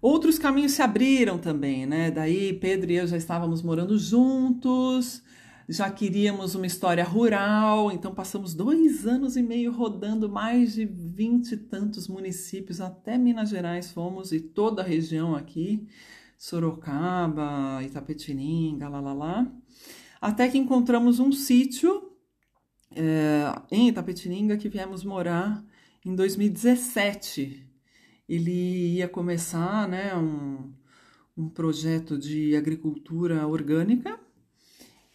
outros 0.00 0.38
caminhos 0.38 0.72
se 0.72 0.82
abriram 0.82 1.38
também, 1.38 1.86
né? 1.86 2.10
Daí 2.10 2.52
Pedro 2.52 2.90
e 2.90 2.96
eu 2.96 3.06
já 3.06 3.16
estávamos 3.16 3.62
morando 3.62 3.98
juntos 3.98 5.22
já 5.70 5.88
queríamos 5.88 6.56
uma 6.56 6.66
história 6.66 7.04
rural, 7.04 7.92
então 7.92 8.12
passamos 8.12 8.54
dois 8.54 9.06
anos 9.06 9.36
e 9.36 9.42
meio 9.42 9.70
rodando 9.70 10.28
mais 10.28 10.74
de 10.74 10.84
vinte 10.84 11.52
e 11.52 11.56
tantos 11.56 12.08
municípios, 12.08 12.80
até 12.80 13.16
Minas 13.16 13.50
Gerais 13.50 13.92
fomos 13.92 14.32
e 14.32 14.40
toda 14.40 14.82
a 14.82 14.84
região 14.84 15.36
aqui, 15.36 15.86
Sorocaba, 16.36 17.80
Itapetininga, 17.84 18.88
lá, 18.88 19.00
lá, 19.00 19.12
lá, 19.12 19.52
até 20.20 20.48
que 20.48 20.58
encontramos 20.58 21.20
um 21.20 21.30
sítio 21.30 22.10
é, 22.90 23.54
em 23.70 23.90
Itapetininga 23.90 24.56
que 24.56 24.68
viemos 24.68 25.04
morar 25.04 25.64
em 26.04 26.14
2017. 26.14 27.66
Ele 28.28 28.96
ia 28.96 29.08
começar 29.08 29.88
né, 29.88 30.14
um, 30.14 30.72
um 31.36 31.48
projeto 31.48 32.16
de 32.16 32.54
agricultura 32.56 33.46
orgânica, 33.46 34.18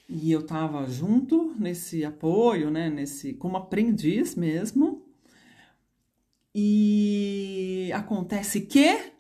e 0.07 0.31
eu 0.31 0.41
estava 0.41 0.86
junto 0.88 1.55
nesse 1.57 2.05
apoio, 2.05 2.69
né, 2.69 2.89
nesse 2.89 3.33
como 3.33 3.57
aprendiz 3.57 4.36
mesmo. 4.36 5.03
E 6.53 7.91
acontece 7.93 8.61
que 8.61 9.11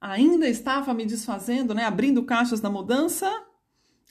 ainda 0.00 0.46
estava 0.46 0.92
me 0.92 1.06
desfazendo, 1.06 1.74
né, 1.74 1.84
abrindo 1.84 2.22
caixas 2.24 2.60
da 2.60 2.68
mudança, 2.68 3.30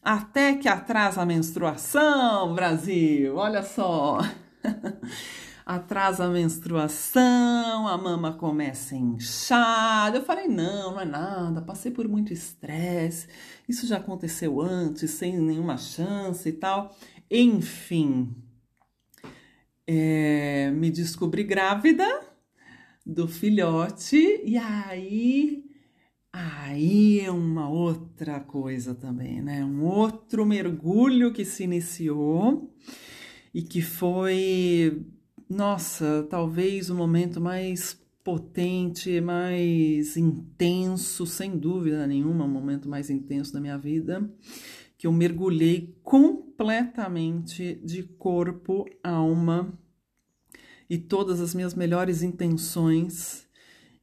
até 0.02 0.56
que 0.56 0.68
atrasa 0.68 1.22
a 1.22 1.26
menstruação, 1.26 2.56
Brasil. 2.56 3.36
Olha 3.36 3.64
só. 3.64 4.20
atrasa 5.70 6.26
a 6.26 6.30
menstruação, 6.30 7.88
a 7.88 7.96
mama 7.96 8.34
começa 8.34 8.96
a 8.96 8.98
inchar. 8.98 10.16
Eu 10.16 10.24
falei: 10.24 10.48
não, 10.48 10.94
não 10.94 11.00
é 11.00 11.06
nada, 11.06 11.62
passei 11.62 11.92
por 11.92 12.08
muito 12.08 12.34
estresse, 12.34 13.28
isso 13.68 13.86
já 13.86 13.98
aconteceu 13.98 14.60
antes, 14.60 15.12
sem 15.12 15.38
nenhuma 15.38 15.78
chance 15.78 16.50
e 16.50 16.54
tal. 16.54 16.98
Enfim, 17.30 18.36
é, 19.86 20.72
me 20.72 20.90
descobri 20.90 21.44
grávida 21.44 22.08
do 23.06 23.28
filhote 23.28 24.42
e 24.44 24.58
aí 24.58 25.64
aí 26.34 27.20
é 27.20 27.30
uma 27.30 27.70
outra 27.70 28.40
coisa 28.40 28.96
também, 28.96 29.40
né? 29.40 29.64
Um 29.64 29.84
outro 29.84 30.46
mergulho 30.48 31.32
que 31.32 31.46
se 31.46 31.64
iniciou 31.64 32.74
e 33.54 33.62
que 33.62 33.82
foi 33.84 35.06
nossa, 35.50 36.28
talvez 36.30 36.92
o 36.92 36.96
momento 36.96 37.42
mais 37.42 38.00
potente, 38.24 39.20
mais 39.20 40.16
intenso, 40.16 41.26
sem 41.26 41.58
dúvida 41.58 42.06
nenhuma, 42.06 42.46
o 42.46 42.50
momento 42.50 42.88
mais 42.88 43.10
intenso 43.10 43.52
da 43.52 43.60
minha 43.60 43.78
vida, 43.78 44.30
que 44.96 45.08
eu 45.08 45.12
mergulhei 45.12 45.98
completamente 46.04 47.82
de 47.84 48.04
corpo, 48.04 48.86
alma 49.04 49.74
e 50.88 50.98
todas 50.98 51.42
as 51.42 51.56
minhas 51.56 51.74
melhores 51.74 52.22
intenções 52.22 53.48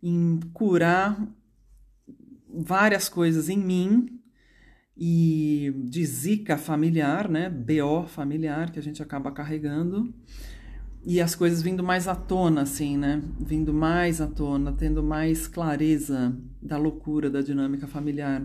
em 0.02 0.40
curar 0.52 1.24
várias 2.48 3.08
coisas 3.08 3.48
em 3.48 3.58
mim 3.58 4.20
e 4.96 5.72
de 5.84 6.04
zika 6.04 6.56
familiar, 6.56 7.28
né, 7.28 7.50
BO 7.50 8.06
familiar 8.08 8.72
que 8.72 8.78
a 8.78 8.82
gente 8.82 9.02
acaba 9.02 9.30
carregando 9.30 10.12
e 11.06 11.20
as 11.20 11.36
coisas 11.36 11.62
vindo 11.62 11.84
mais 11.84 12.08
à 12.08 12.16
tona, 12.16 12.62
assim, 12.62 12.96
né? 12.96 13.22
Vindo 13.38 13.72
mais 13.72 14.20
à 14.20 14.26
tona, 14.26 14.72
tendo 14.72 15.04
mais 15.04 15.46
clareza 15.46 16.36
da 16.60 16.76
loucura 16.76 17.30
da 17.30 17.40
dinâmica 17.40 17.86
familiar. 17.86 18.44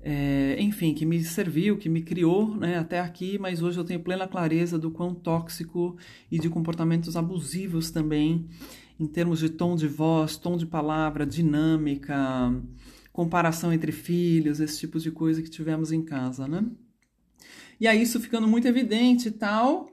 É, 0.00 0.56
enfim, 0.58 0.94
que 0.94 1.04
me 1.04 1.22
serviu, 1.22 1.76
que 1.76 1.86
me 1.86 2.00
criou 2.00 2.56
né, 2.56 2.78
até 2.78 2.98
aqui, 2.98 3.38
mas 3.38 3.60
hoje 3.60 3.78
eu 3.78 3.84
tenho 3.84 4.00
plena 4.00 4.26
clareza 4.26 4.78
do 4.78 4.90
quão 4.90 5.14
tóxico 5.14 5.98
e 6.30 6.38
de 6.38 6.48
comportamentos 6.48 7.14
abusivos 7.14 7.90
também, 7.90 8.48
em 8.98 9.06
termos 9.06 9.40
de 9.40 9.50
tom 9.50 9.76
de 9.76 9.86
voz, 9.86 10.38
tom 10.38 10.56
de 10.56 10.64
palavra, 10.64 11.26
dinâmica, 11.26 12.16
comparação 13.12 13.70
entre 13.70 13.92
filhos, 13.92 14.60
esse 14.60 14.78
tipo 14.78 14.98
de 14.98 15.10
coisa 15.10 15.42
que 15.42 15.50
tivemos 15.50 15.92
em 15.92 16.02
casa, 16.02 16.48
né? 16.48 16.64
E 17.78 17.86
aí 17.86 18.00
isso 18.00 18.18
ficando 18.18 18.48
muito 18.48 18.66
evidente 18.66 19.28
e 19.28 19.30
tal, 19.30 19.90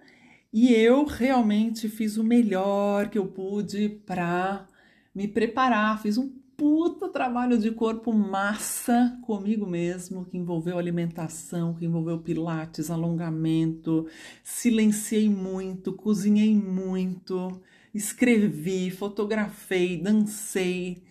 e 0.58 0.74
eu 0.74 1.03
realmente 1.03 1.89
fiz 1.89 2.16
o 2.16 2.24
melhor 2.24 3.10
que 3.10 3.18
eu 3.18 3.26
pude 3.28 3.89
para 3.89 4.66
me 5.14 5.28
preparar, 5.28 6.01
fiz 6.01 6.18
um 6.18 6.30
puta 6.56 7.10
trabalho 7.10 7.58
de 7.58 7.72
corpo 7.72 8.14
massa 8.14 9.20
comigo 9.24 9.66
mesmo, 9.66 10.24
que 10.24 10.38
envolveu 10.38 10.80
alimentação, 10.80 11.74
que 11.74 11.84
envolveu 11.84 12.20
pilates, 12.20 12.89
alongamento, 12.89 14.08
silenciei 14.45 15.30
muito, 15.30 15.91
cozinhei 15.91 16.56
muito, 16.56 17.62
escrevi, 17.93 18.89
fotografei, 18.91 20.01
dancei, 20.01 21.03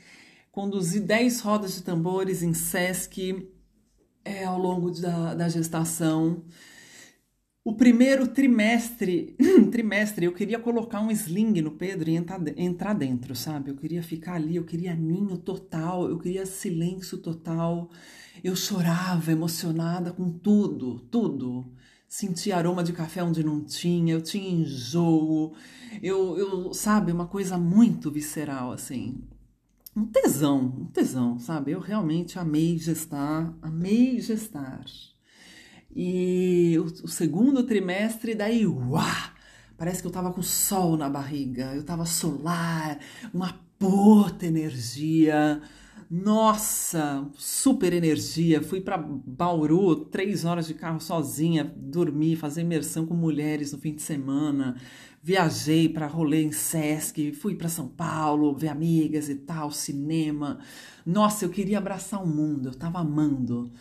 conduzi 0.50 1.00
10 1.00 1.40
rodas 1.42 1.74
de 1.74 1.82
tambores 1.82 2.42
em 2.42 2.54
Sesc 2.54 3.46
é, 4.24 4.44
ao 4.44 4.58
longo 4.58 4.90
da, 4.90 5.34
da 5.34 5.50
gestação. 5.50 6.42
O 7.64 7.74
primeiro 7.74 8.28
trimestre, 8.28 9.34
trimestre, 9.72 10.26
eu 10.26 10.34
queria 10.34 10.58
colocar 10.58 11.00
um 11.00 11.10
sling 11.10 11.62
no 11.62 11.70
Pedro 11.70 12.10
e 12.10 12.16
entrar 12.58 12.92
dentro, 12.92 13.34
sabe? 13.34 13.70
Eu 13.70 13.76
queria 13.76 14.02
ficar 14.02 14.34
ali, 14.34 14.56
eu 14.56 14.64
queria 14.64 14.94
ninho 14.94 15.38
total, 15.38 16.06
eu 16.10 16.18
queria 16.18 16.44
silêncio 16.44 17.16
total. 17.16 17.88
Eu 18.42 18.54
chorava, 18.54 19.32
emocionada 19.32 20.12
com 20.12 20.30
tudo, 20.30 21.00
tudo. 21.10 21.64
Sentia 22.06 22.58
aroma 22.58 22.84
de 22.84 22.92
café 22.92 23.22
onde 23.22 23.42
não 23.42 23.64
tinha, 23.64 24.12
eu 24.12 24.20
tinha 24.20 24.50
enjoo, 24.50 25.54
eu, 26.02 26.36
eu, 26.36 26.74
sabe, 26.74 27.12
uma 27.12 27.26
coisa 27.26 27.56
muito 27.56 28.10
visceral, 28.10 28.72
assim. 28.72 29.24
Um 29.96 30.04
tesão, 30.04 30.66
um 30.80 30.86
tesão, 30.86 31.38
sabe? 31.38 31.72
Eu 31.72 31.80
realmente 31.80 32.38
amei 32.38 32.76
gestar, 32.76 33.56
amei 33.62 34.20
gestar. 34.20 34.84
E 35.94 36.76
o, 36.78 36.84
o 37.04 37.08
segundo 37.08 37.62
trimestre, 37.62 38.34
daí, 38.34 38.66
uá, 38.66 39.34
Parece 39.76 40.00
que 40.00 40.06
eu 40.06 40.12
tava 40.12 40.32
com 40.32 40.42
sol 40.42 40.96
na 40.96 41.08
barriga, 41.10 41.74
eu 41.74 41.82
tava 41.82 42.06
solar, 42.06 42.98
uma 43.32 43.52
puta 43.78 44.46
energia. 44.46 45.60
Nossa, 46.08 47.28
super 47.36 47.92
energia. 47.92 48.62
Fui 48.62 48.80
para 48.80 48.96
Bauru, 48.96 49.96
três 49.96 50.44
horas 50.44 50.68
de 50.68 50.74
carro 50.74 51.00
sozinha, 51.00 51.64
dormir, 51.76 52.36
fazer 52.36 52.60
imersão 52.60 53.04
com 53.04 53.14
mulheres 53.14 53.72
no 53.72 53.78
fim 53.78 53.94
de 53.94 54.02
semana. 54.02 54.76
Viajei 55.20 55.88
para 55.88 56.06
rolê 56.06 56.44
em 56.44 56.52
Sesc, 56.52 57.32
fui 57.32 57.56
para 57.56 57.68
São 57.68 57.88
Paulo, 57.88 58.54
ver 58.54 58.68
amigas 58.68 59.28
e 59.28 59.34
tal, 59.34 59.70
cinema. 59.72 60.60
Nossa, 61.04 61.44
eu 61.44 61.50
queria 61.50 61.78
abraçar 61.78 62.22
o 62.22 62.26
mundo, 62.26 62.68
eu 62.68 62.74
tava 62.74 63.00
amando. 63.00 63.72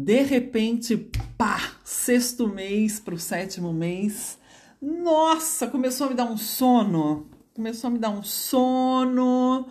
De 0.00 0.22
repente, 0.22 0.96
pá, 1.36 1.72
sexto 1.82 2.46
mês 2.46 3.00
para 3.00 3.16
o 3.16 3.18
sétimo 3.18 3.72
mês. 3.72 4.38
Nossa, 4.80 5.66
começou 5.66 6.06
a 6.06 6.10
me 6.10 6.14
dar 6.14 6.30
um 6.30 6.36
sono. 6.36 7.28
Começou 7.52 7.88
a 7.88 7.90
me 7.90 7.98
dar 7.98 8.10
um 8.10 8.22
sono. 8.22 9.66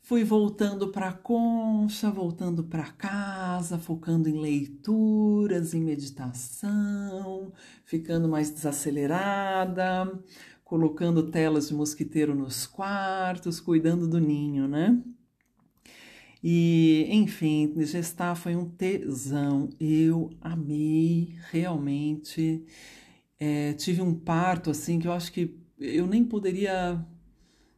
Fui 0.00 0.24
voltando 0.24 0.88
para 0.88 1.10
a 1.10 1.12
concha, 1.12 2.10
voltando 2.10 2.64
para 2.64 2.92
casa, 2.92 3.78
focando 3.78 4.26
em 4.26 4.40
leituras, 4.40 5.74
em 5.74 5.82
meditação, 5.82 7.52
ficando 7.84 8.26
mais 8.26 8.50
desacelerada 8.50 10.18
colocando 10.64 11.30
telas 11.30 11.68
de 11.68 11.74
mosquiteiro 11.74 12.34
nos 12.34 12.66
quartos, 12.66 13.58
cuidando 13.58 14.06
do 14.06 14.20
ninho, 14.20 14.68
né? 14.68 15.02
E, 16.42 17.06
enfim, 17.10 17.72
gestar 17.84 18.34
foi 18.36 18.54
um 18.54 18.68
tesão. 18.68 19.68
Eu 19.80 20.30
amei, 20.40 21.34
realmente. 21.50 22.64
É, 23.40 23.72
tive 23.74 24.02
um 24.02 24.14
parto, 24.14 24.70
assim, 24.70 24.98
que 24.98 25.08
eu 25.08 25.12
acho 25.12 25.32
que 25.32 25.56
eu 25.78 26.06
nem 26.06 26.24
poderia, 26.24 27.04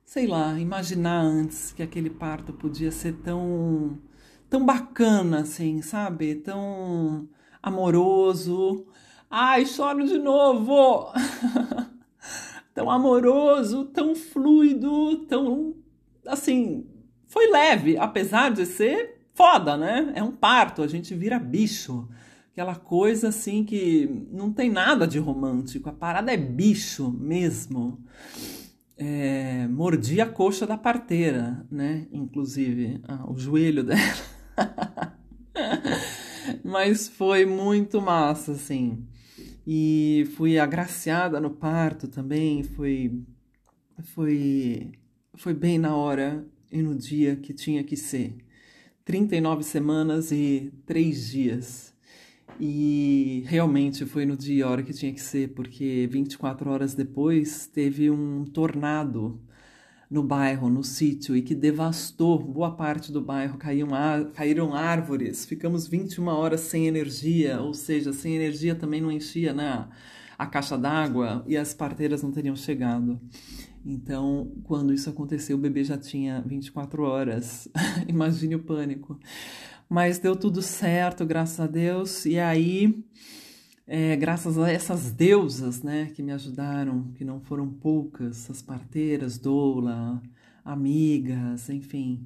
sei 0.04 0.26
lá, 0.26 0.58
imaginar 0.58 1.20
antes 1.20 1.72
que 1.72 1.82
aquele 1.82 2.10
parto 2.10 2.52
podia 2.52 2.90
ser 2.90 3.14
tão, 3.18 3.98
tão 4.48 4.64
bacana, 4.64 5.40
assim, 5.40 5.82
sabe? 5.82 6.36
Tão 6.36 7.28
amoroso. 7.62 8.86
Ai, 9.30 9.66
choro 9.66 10.06
de 10.06 10.18
novo! 10.18 11.12
tão 12.74 12.90
amoroso, 12.90 13.84
tão 13.86 14.14
fluido, 14.14 15.26
tão 15.26 15.74
assim, 16.26 16.86
foi 17.30 17.50
leve, 17.50 17.96
apesar 17.96 18.50
de 18.50 18.66
ser 18.66 19.22
foda, 19.32 19.76
né? 19.76 20.12
É 20.16 20.22
um 20.22 20.32
parto, 20.32 20.82
a 20.82 20.88
gente 20.88 21.14
vira 21.14 21.38
bicho. 21.38 22.08
Aquela 22.52 22.74
coisa 22.74 23.28
assim 23.28 23.64
que 23.64 24.26
não 24.32 24.52
tem 24.52 24.68
nada 24.68 25.06
de 25.06 25.18
romântico, 25.18 25.88
a 25.88 25.92
parada 25.92 26.32
é 26.32 26.36
bicho 26.36 27.10
mesmo. 27.10 28.04
É, 28.98 29.66
mordi 29.68 30.20
a 30.20 30.26
coxa 30.26 30.66
da 30.66 30.76
parteira, 30.76 31.64
né? 31.70 32.08
Inclusive, 32.12 33.00
ah, 33.08 33.24
o 33.30 33.38
joelho 33.38 33.84
dela. 33.86 35.16
Mas 36.64 37.08
foi 37.08 37.46
muito 37.46 38.02
massa, 38.02 38.52
assim 38.52 39.06
e 39.72 40.26
fui 40.36 40.58
agraciada 40.58 41.40
no 41.40 41.50
parto 41.50 42.08
também, 42.08 42.64
foi 42.64 43.22
foi 44.14 44.90
foi 45.36 45.54
bem 45.54 45.78
na 45.78 45.94
hora 45.94 46.44
e 46.70 46.82
no 46.82 46.94
dia 46.94 47.36
que 47.36 47.52
tinha 47.52 47.82
que 47.82 47.96
ser. 47.96 48.36
39 49.04 49.62
semanas 49.64 50.30
e 50.30 50.72
3 50.86 51.30
dias. 51.30 51.94
E 52.58 53.42
realmente 53.46 54.04
foi 54.04 54.26
no 54.26 54.36
dia 54.36 54.56
e 54.56 54.62
hora 54.62 54.82
que 54.82 54.92
tinha 54.92 55.12
que 55.12 55.20
ser, 55.20 55.54
porque 55.54 56.08
24 56.10 56.70
horas 56.70 56.94
depois 56.94 57.66
teve 57.66 58.10
um 58.10 58.44
tornado 58.44 59.40
no 60.10 60.22
bairro, 60.22 60.68
no 60.68 60.82
sítio, 60.82 61.36
e 61.36 61.42
que 61.42 61.54
devastou 61.54 62.38
boa 62.38 62.72
parte 62.74 63.12
do 63.12 63.20
bairro. 63.20 63.56
Caíam, 63.56 63.88
caíram 64.34 64.74
árvores, 64.74 65.44
ficamos 65.44 65.86
21 65.86 66.26
horas 66.26 66.60
sem 66.60 66.86
energia, 66.86 67.60
ou 67.60 67.72
seja, 67.72 68.12
sem 68.12 68.34
energia 68.34 68.74
também 68.74 69.00
não 69.00 69.12
enchia 69.12 69.52
né, 69.54 69.88
a 70.36 70.46
caixa 70.46 70.76
d'água 70.76 71.44
e 71.46 71.56
as 71.56 71.72
parteiras 71.72 72.22
não 72.22 72.32
teriam 72.32 72.56
chegado. 72.56 73.20
Então, 73.84 74.52
quando 74.64 74.92
isso 74.92 75.08
aconteceu, 75.08 75.56
o 75.56 75.60
bebê 75.60 75.84
já 75.84 75.96
tinha 75.96 76.42
24 76.42 77.02
horas. 77.02 77.68
Imagine 78.08 78.56
o 78.56 78.62
pânico. 78.62 79.18
Mas 79.88 80.18
deu 80.18 80.36
tudo 80.36 80.62
certo, 80.62 81.24
graças 81.24 81.58
a 81.60 81.66
Deus. 81.66 82.24
E 82.26 82.38
aí 82.38 83.04
é, 83.92 84.14
graças 84.14 84.56
a 84.56 84.70
essas 84.70 85.10
deusas, 85.10 85.82
né, 85.82 86.12
que 86.14 86.22
me 86.22 86.30
ajudaram, 86.30 87.10
que 87.16 87.24
não 87.24 87.40
foram 87.40 87.68
poucas, 87.68 88.48
as 88.48 88.62
parteiras, 88.62 89.36
doula, 89.36 90.22
amigas, 90.64 91.68
enfim. 91.68 92.24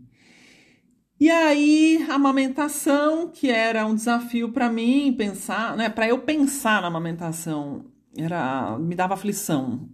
E 1.19 1.31
aí, 1.31 2.05
a 2.11 2.17
amamentação, 2.17 3.31
que 3.31 3.49
era 3.51 3.87
um 3.87 3.95
desafio 3.95 4.53
para 4.53 4.71
mim 4.71 5.15
pensar, 5.17 5.75
né, 5.75 5.89
para 5.89 6.07
eu 6.07 6.19
pensar 6.19 6.83
na 6.83 6.89
amamentação, 6.89 7.87
era 8.15 8.79
me 8.79 8.95
dava 8.95 9.15
aflição. 9.15 9.89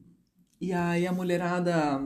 E 0.60 0.72
aí 0.74 1.06
a 1.06 1.12
mulherada 1.12 2.02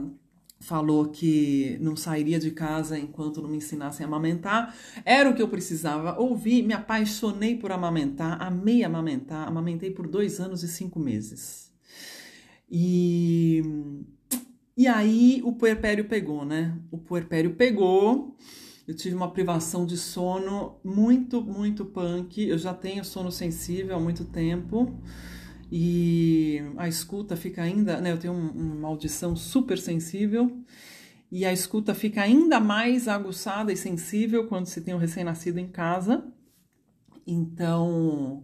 falou 0.61 1.09
que 1.09 1.77
não 1.81 1.95
sairia 1.95 2.39
de 2.39 2.51
casa 2.51 2.97
enquanto 2.97 3.41
não 3.41 3.49
me 3.49 3.57
ensinassem 3.57 4.05
a 4.05 4.07
amamentar. 4.07 4.73
Era 5.03 5.29
o 5.29 5.35
que 5.35 5.41
eu 5.41 5.47
precisava 5.47 6.17
ouvir. 6.17 6.63
Me 6.63 6.73
apaixonei 6.73 7.57
por 7.57 7.71
amamentar, 7.71 8.41
amei 8.41 8.83
amamentar. 8.83 9.47
Amamentei 9.47 9.91
por 9.91 10.07
dois 10.07 10.39
anos 10.39 10.63
e 10.63 10.67
cinco 10.67 10.99
meses. 10.99 11.71
E, 12.71 13.61
e 14.75 14.87
aí 14.87 15.41
o 15.43 15.51
puerpério 15.53 16.05
pegou, 16.05 16.45
né? 16.45 16.77
O 16.89 16.97
puerpério 16.97 17.55
pegou. 17.55 18.35
Eu 18.87 18.95
tive 18.95 19.15
uma 19.15 19.31
privação 19.31 19.85
de 19.85 19.97
sono 19.97 20.77
muito, 20.83 21.41
muito 21.41 21.83
punk. 21.83 22.41
Eu 22.47 22.57
já 22.57 22.73
tenho 22.73 23.03
sono 23.03 23.31
sensível 23.31 23.97
há 23.97 23.99
muito 23.99 24.23
tempo 24.23 24.97
e 25.77 26.61
a 26.77 26.87
escuta 26.87 27.35
fica 27.35 27.61
ainda, 27.61 27.99
né, 27.99 28.13
eu 28.13 28.17
tenho 28.17 28.33
um, 28.33 28.77
uma 28.77 28.87
audição 28.87 29.35
super 29.35 29.77
sensível 29.77 30.63
e 31.29 31.45
a 31.45 31.51
escuta 31.51 31.93
fica 31.93 32.21
ainda 32.21 32.61
mais 32.61 33.09
aguçada 33.09 33.73
e 33.73 33.77
sensível 33.77 34.47
quando 34.47 34.67
se 34.67 34.81
tem 34.81 34.93
um 34.93 34.97
recém-nascido 34.97 35.59
em 35.59 35.67
casa. 35.67 36.25
Então, 37.27 38.43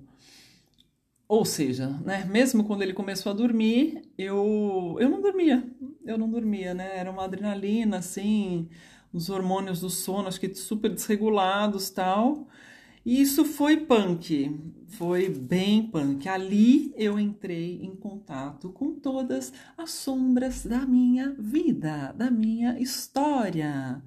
ou 1.28 1.46
seja, 1.46 1.88
né, 2.06 2.26
mesmo 2.26 2.66
quando 2.66 2.82
ele 2.82 2.94
começou 2.94 3.32
a 3.32 3.36
dormir, 3.36 4.02
eu 4.18 4.98
eu 5.00 5.10
não 5.10 5.22
dormia. 5.22 5.64
Eu 6.06 6.18
não 6.18 6.30
dormia, 6.30 6.74
né? 6.74 6.98
Era 6.98 7.12
uma 7.12 7.24
adrenalina 7.24 7.98
assim, 8.00 8.68
os 9.14 9.30
hormônios 9.30 9.80
do 9.80 9.90
sono, 9.90 10.28
acho 10.28 10.40
que 10.40 10.54
super 10.54 10.90
desregulados, 10.94 11.90
tal. 11.90 12.48
E 13.04 13.20
isso 13.20 13.44
foi 13.44 13.78
punk, 13.78 14.56
foi 14.90 15.28
bem 15.28 15.88
punk. 15.88 16.30
Ali 16.30 16.94
eu 16.96 17.20
entrei 17.20 17.82
em 17.82 17.96
contato 17.96 18.70
com 18.70 18.94
todas 18.94 19.52
as 19.76 19.90
sombras 19.90 20.66
da 20.66 20.86
minha 20.86 21.32
vida, 21.32 22.14
da 22.16 22.30
minha 22.30 22.80
história. 22.80 24.02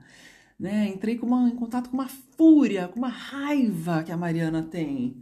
Né? 0.58 0.88
Entrei 0.88 1.18
com 1.18 1.26
uma, 1.26 1.48
em 1.48 1.56
contato 1.56 1.90
com 1.90 1.96
uma 1.96 2.08
fúria, 2.08 2.86
com 2.86 3.00
uma 3.00 3.08
raiva 3.08 4.04
que 4.04 4.12
a 4.12 4.16
Mariana 4.16 4.62
tem. 4.62 5.16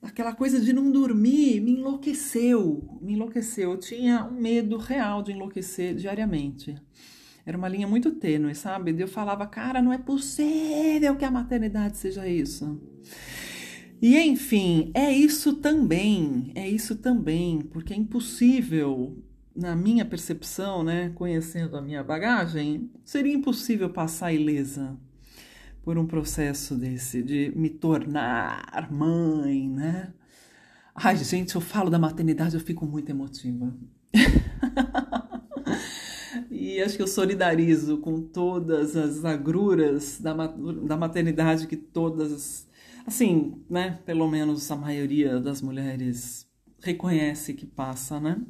Aquela 0.00 0.32
coisa 0.32 0.60
de 0.60 0.72
não 0.72 0.92
dormir 0.92 1.60
me 1.60 1.72
enlouqueceu, 1.72 2.98
me 3.02 3.14
enlouqueceu. 3.14 3.72
Eu 3.72 3.78
tinha 3.78 4.24
um 4.24 4.40
medo 4.40 4.76
real 4.76 5.20
de 5.20 5.32
enlouquecer 5.32 5.96
diariamente. 5.96 6.76
Era 7.44 7.58
uma 7.58 7.68
linha 7.68 7.88
muito 7.88 8.12
tênue, 8.12 8.54
sabe? 8.54 8.94
Eu 8.96 9.08
falava, 9.08 9.46
cara, 9.46 9.82
não 9.82 9.92
é 9.92 9.98
possível 9.98 11.16
que 11.16 11.24
a 11.24 11.30
maternidade 11.30 11.96
seja 11.96 12.28
isso. 12.28 12.80
E 14.00 14.18
enfim, 14.18 14.90
é 14.94 15.12
isso 15.12 15.56
também, 15.56 16.52
é 16.54 16.68
isso 16.68 16.96
também, 16.96 17.60
porque 17.60 17.92
é 17.92 17.96
impossível, 17.96 19.22
na 19.54 19.76
minha 19.76 20.04
percepção, 20.06 20.82
né, 20.82 21.10
conhecendo 21.14 21.76
a 21.76 21.82
minha 21.82 22.02
bagagem, 22.02 22.90
seria 23.04 23.34
impossível 23.34 23.90
passar 23.90 24.32
ilesa 24.32 24.96
por 25.82 25.98
um 25.98 26.06
processo 26.06 26.74
desse, 26.74 27.22
de 27.22 27.52
me 27.54 27.68
tornar 27.68 28.88
mãe, 28.90 29.68
né? 29.68 30.12
Ai, 30.94 31.16
gente, 31.16 31.54
eu 31.54 31.60
falo 31.60 31.90
da 31.90 31.98
maternidade, 31.98 32.54
eu 32.54 32.60
fico 32.60 32.86
muito 32.86 33.10
emotiva. 33.10 33.74
E 36.50 36.80
acho 36.80 36.96
que 36.96 37.02
eu 37.02 37.06
solidarizo 37.06 37.98
com 37.98 38.20
todas 38.20 38.96
as 38.96 39.24
agruras 39.24 40.20
da, 40.20 40.34
da 40.34 40.96
maternidade 40.96 41.66
que 41.66 41.76
todas, 41.76 42.68
assim, 43.10 43.60
né, 43.68 43.98
pelo 44.06 44.28
menos 44.28 44.70
a 44.70 44.76
maioria 44.76 45.40
das 45.40 45.60
mulheres 45.60 46.46
reconhece 46.80 47.52
que 47.54 47.66
passa, 47.66 48.20
né? 48.20 48.40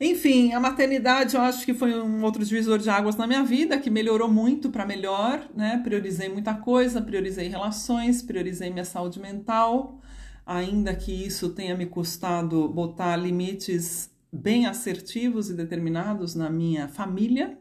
Enfim, 0.00 0.52
a 0.52 0.58
maternidade 0.58 1.36
eu 1.36 1.40
acho 1.40 1.64
que 1.64 1.72
foi 1.72 1.94
um 2.02 2.24
outro 2.24 2.44
divisor 2.44 2.78
de 2.78 2.90
águas 2.90 3.14
na 3.14 3.24
minha 3.24 3.44
vida, 3.44 3.78
que 3.78 3.88
melhorou 3.88 4.28
muito 4.28 4.68
para 4.70 4.84
melhor, 4.84 5.48
né? 5.54 5.80
Priorizei 5.84 6.28
muita 6.28 6.52
coisa, 6.54 7.00
priorizei 7.00 7.46
relações, 7.46 8.20
priorizei 8.20 8.70
minha 8.70 8.84
saúde 8.84 9.20
mental, 9.20 10.00
ainda 10.44 10.92
que 10.92 11.12
isso 11.12 11.50
tenha 11.50 11.76
me 11.76 11.86
custado 11.86 12.68
botar 12.68 13.16
limites 13.16 14.10
bem 14.32 14.66
assertivos 14.66 15.48
e 15.48 15.54
determinados 15.54 16.34
na 16.34 16.50
minha 16.50 16.88
família, 16.88 17.56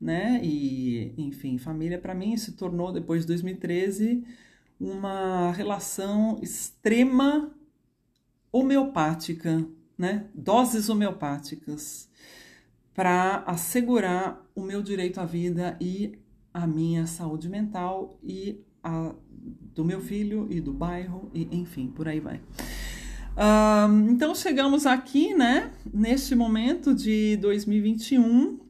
né? 0.00 0.40
E, 0.42 1.12
enfim, 1.18 1.58
família 1.58 1.98
para 1.98 2.14
mim 2.14 2.34
se 2.38 2.52
tornou 2.52 2.90
depois 2.90 3.20
de 3.20 3.26
2013 3.26 4.24
uma 4.78 5.52
relação 5.52 6.38
extrema 6.42 7.50
homeopática, 8.52 9.66
né? 9.96 10.26
Doses 10.34 10.88
homeopáticas 10.88 12.08
para 12.94 13.42
assegurar 13.46 14.40
o 14.54 14.62
meu 14.62 14.82
direito 14.82 15.20
à 15.20 15.24
vida 15.24 15.76
e 15.80 16.18
a 16.52 16.66
minha 16.66 17.06
saúde 17.06 17.48
mental 17.48 18.18
e 18.22 18.60
a 18.82 19.12
do 19.74 19.84
meu 19.84 20.00
filho 20.00 20.46
e 20.50 20.60
do 20.60 20.72
bairro 20.72 21.30
e 21.34 21.48
enfim, 21.50 21.88
por 21.88 22.08
aí 22.08 22.20
vai. 22.20 22.40
Um, 23.36 24.10
então 24.10 24.34
chegamos 24.34 24.86
aqui, 24.86 25.34
né, 25.34 25.72
neste 25.92 26.34
momento 26.36 26.94
de 26.94 27.36
2021, 27.38 28.60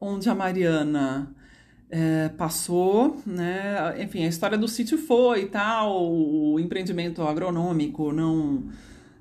onde 0.00 0.30
a 0.30 0.34
Mariana 0.34 1.34
é, 1.94 2.30
passou, 2.30 3.20
né, 3.26 4.02
enfim, 4.02 4.24
a 4.24 4.28
história 4.28 4.56
do 4.56 4.66
sítio 4.66 4.96
foi 4.96 5.42
e 5.42 5.46
tal, 5.46 6.10
o 6.10 6.58
empreendimento 6.58 7.20
agronômico 7.22 8.10
não, 8.12 8.66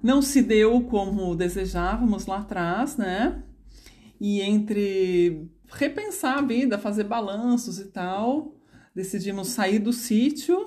não 0.02 0.22
se 0.22 0.42
deu 0.42 0.82
como 0.84 1.36
desejávamos 1.36 2.26
lá 2.28 2.38
atrás, 2.38 2.96
né, 2.96 3.44
e 4.22 4.40
entre 4.40 5.50
repensar 5.68 6.38
a 6.38 6.42
vida, 6.42 6.78
fazer 6.78 7.04
balanços 7.04 7.78
e 7.78 7.90
tal, 7.90 8.56
decidimos 8.96 9.50
sair 9.50 9.80
do 9.80 9.92
sítio, 9.92 10.66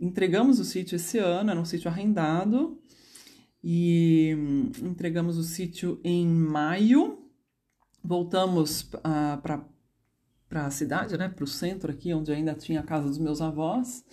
entregamos 0.00 0.60
o 0.60 0.64
sítio 0.64 0.94
esse 0.94 1.18
ano, 1.18 1.50
era 1.50 1.60
um 1.60 1.64
sítio 1.64 1.90
arrendado, 1.90 2.80
e 3.62 4.36
entregamos 4.80 5.36
o 5.36 5.42
sítio 5.42 6.00
em 6.04 6.24
maio. 6.28 7.24
Voltamos 8.04 8.82
uh, 8.82 9.00
ah, 9.02 9.40
para 10.48 10.66
a 10.66 10.70
cidade, 10.70 11.16
né, 11.18 11.28
para 11.28 11.44
o 11.44 11.46
centro 11.46 11.90
aqui, 11.90 12.12
onde 12.14 12.32
ainda 12.32 12.54
tinha 12.54 12.80
a 12.80 12.82
casa 12.82 13.06
dos 13.06 13.18
meus 13.18 13.40
avós, 13.40 14.04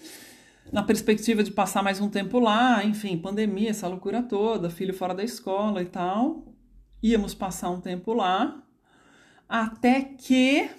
na 0.72 0.84
perspectiva 0.84 1.44
de 1.44 1.52
passar 1.52 1.84
mais 1.84 2.02
um 2.02 2.10
tempo 2.10 2.40
lá, 2.40 2.84
enfim, 2.84 3.18
pandemia, 3.18 3.70
essa 3.70 3.88
loucura 3.88 4.22
toda, 4.22 4.70
filho 4.70 4.94
fora 4.94 5.14
da 5.14 5.24
escola 5.24 5.82
e 5.82 5.86
tal. 5.86 6.54
Íamos 7.02 7.36
passar 7.36 7.70
um 7.70 7.80
tempo 7.80 8.14
lá, 8.14 8.64
até 9.48 10.02
que 10.02 10.70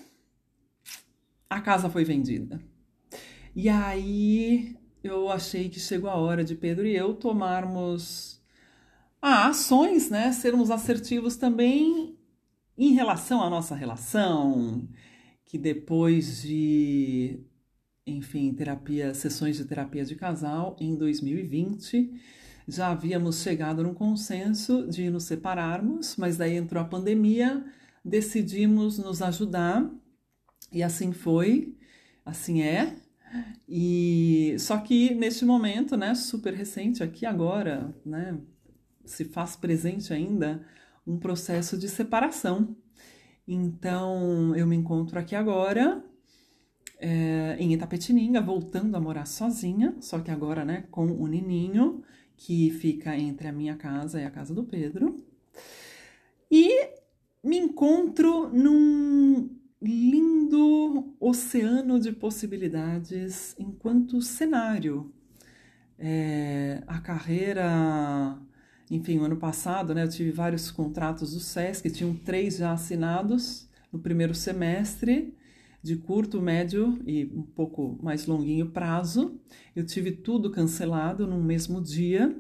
a 1.49 1.61
casa 1.61 1.89
foi 1.89 2.05
vendida. 2.05 2.61
E 3.55 3.69
aí 3.69 4.77
eu 5.03 5.31
achei 5.31 5.69
que 5.69 5.79
chegou 5.79 6.11
a 6.11 6.17
hora 6.17 6.43
de 6.43 6.55
Pedro 6.55 6.87
e 6.87 6.97
eu 6.97 7.15
tomarmos 7.15 8.43
a 9.23 9.49
ações, 9.49 10.11
né? 10.11 10.33
Sermos 10.33 10.71
assertivos 10.71 11.37
também 11.37 12.19
em 12.77 12.93
relação 12.93 13.43
à 13.43 13.49
nossa 13.49 13.75
relação, 13.75 14.87
que 15.47 15.57
depois 15.57 16.43
de, 16.43 17.41
enfim, 18.07 18.53
terapia, 18.53 19.15
sessões 19.15 19.57
de 19.57 19.65
terapia 19.65 20.05
de 20.05 20.17
casal 20.17 20.77
em 20.79 20.95
2020, 20.97 22.13
já 22.69 22.89
havíamos 22.91 23.41
chegado 23.41 23.83
num 23.83 23.95
consenso 23.95 24.87
de 24.89 25.09
nos 25.09 25.25
separarmos, 25.25 26.17
mas 26.17 26.37
daí 26.37 26.57
entrou 26.57 26.83
a 26.83 26.87
pandemia, 26.87 27.65
decidimos 28.05 28.99
nos 28.99 29.23
ajudar 29.23 29.89
e 30.73 30.83
assim 30.83 31.13
foi, 31.13 31.77
assim 32.25 32.63
é. 32.63 32.97
E 33.69 34.57
só 34.59 34.79
que 34.79 35.15
neste 35.15 35.45
momento, 35.45 35.97
né, 35.97 36.15
super 36.15 36.55
recente 36.55 37.03
aqui 37.03 37.25
agora, 37.25 37.95
né, 38.05 38.39
se 39.05 39.25
faz 39.25 39.55
presente 39.55 40.13
ainda 40.13 40.67
um 41.07 41.19
processo 41.19 41.79
de 41.79 41.89
separação. 41.89 42.77
Então, 43.47 44.55
eu 44.57 44.67
me 44.67 44.75
encontro 44.75 45.19
aqui 45.19 45.37
agora 45.37 46.05
é, 46.99 47.57
em 47.59 47.73
Itapetininga, 47.73 48.41
voltando 48.41 48.97
a 48.97 49.01
morar 49.01 49.27
sozinha, 49.27 49.95
só 50.01 50.19
que 50.19 50.31
agora, 50.31 50.65
né, 50.65 50.85
com 50.91 51.07
o 51.07 51.27
Nininho, 51.27 52.03
que 52.37 52.71
fica 52.71 53.17
entre 53.17 53.49
a 53.49 53.53
minha 53.53 53.77
casa 53.77 54.21
e 54.21 54.25
a 54.25 54.31
casa 54.31 54.55
do 54.55 54.65
Pedro. 54.65 55.25
E 56.51 56.91
me 57.43 57.59
encontro 57.59 58.49
num 58.49 59.49
lindo 59.81 61.15
oceano 61.21 62.01
de 62.01 62.13
possibilidades 62.13 63.55
enquanto 63.59 64.21
cenário. 64.21 65.13
É, 65.99 66.83
a 66.87 67.01
carreira 67.01 68.39
enfim, 68.91 69.19
o 69.19 69.25
ano 69.25 69.37
passado, 69.37 69.95
né, 69.95 70.05
eu 70.05 70.09
tive 70.09 70.31
vários 70.31 70.71
contratos 70.71 71.33
do 71.33 71.41
SESC, 71.41 71.91
tinham 71.91 72.15
três 72.15 72.59
já 72.59 72.73
assinados 72.73 73.69
no 73.93 73.99
primeiro 73.99 74.35
semestre, 74.35 75.35
de 75.83 75.97
curto, 75.97 76.41
médio 76.41 76.99
e 77.07 77.27
um 77.27 77.43
pouco 77.43 77.99
mais 78.03 78.27
longuinho 78.27 78.71
prazo. 78.71 79.41
Eu 79.75 79.87
tive 79.87 80.11
tudo 80.11 80.51
cancelado 80.51 81.27
no 81.27 81.41
mesmo 81.41 81.81
dia, 81.81 82.37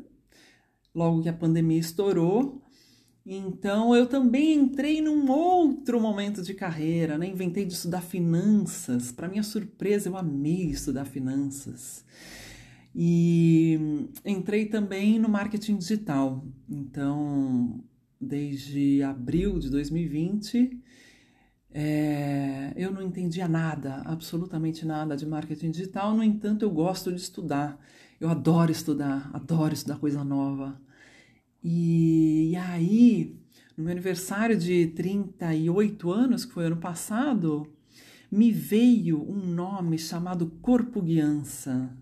logo 0.94 1.22
que 1.22 1.28
a 1.28 1.32
pandemia 1.32 1.78
estourou. 1.78 2.62
Então 3.24 3.94
eu 3.94 4.07
também 4.07 4.55
entrei 4.55 5.01
num 5.01 5.30
outro 5.30 6.01
momento 6.01 6.42
de 6.42 6.55
carreira, 6.55 7.18
né? 7.18 7.26
Inventei 7.26 7.64
de 7.64 7.72
estudar 7.72 8.01
finanças. 8.01 9.12
Para 9.12 9.28
minha 9.28 9.42
surpresa, 9.42 10.09
eu 10.09 10.16
amei 10.16 10.66
estudar 10.70 11.05
finanças. 11.05 12.05
E 12.99 13.78
entrei 14.24 14.64
também 14.64 15.18
no 15.18 15.28
marketing 15.28 15.76
digital. 15.76 16.42
Então, 16.66 17.84
desde 18.18 19.03
abril 19.03 19.59
de 19.59 19.68
2020, 19.68 20.82
é, 21.70 22.72
eu 22.74 22.90
não 22.90 23.03
entendia 23.03 23.47
nada, 23.47 23.97
absolutamente 24.07 24.86
nada 24.86 25.14
de 25.14 25.26
marketing 25.26 25.72
digital. 25.72 26.16
No 26.16 26.24
entanto, 26.24 26.62
eu 26.62 26.70
gosto 26.70 27.12
de 27.12 27.20
estudar. 27.20 27.78
Eu 28.18 28.30
adoro 28.30 28.72
estudar, 28.72 29.30
adoro 29.34 29.74
estudar 29.74 29.99
coisa 29.99 30.24
nova. 30.24 30.80
E, 31.62 32.53
e 32.53 32.57
aí, 32.57 33.38
no 33.76 33.84
meu 33.84 33.92
aniversário 33.92 34.57
de 34.57 34.86
38 34.86 36.11
anos, 36.11 36.47
que 36.47 36.55
foi 36.55 36.64
ano 36.64 36.78
passado, 36.78 37.70
me 38.32 38.51
veio 38.51 39.22
um 39.30 39.36
nome 39.36 39.99
chamado 39.99 40.47
Corpo 40.62 41.03
Guiança 41.03 41.94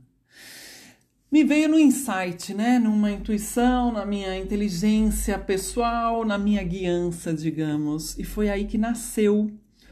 me 1.35 1.43
veio 1.43 1.69
no 1.69 1.81
insight, 1.81 2.55
né? 2.55 2.79
Numa 2.79 3.11
intuição, 3.11 3.91
na 3.91 4.07
minha 4.07 4.39
inteligência 4.39 5.37
pessoal, 5.37 6.25
na 6.25 6.39
minha 6.39 6.63
guiança, 6.63 7.35
digamos. 7.35 8.17
E 8.17 8.23
foi 8.23 8.49
aí 8.49 8.67
que 8.67 8.79
nasceu 8.79 9.51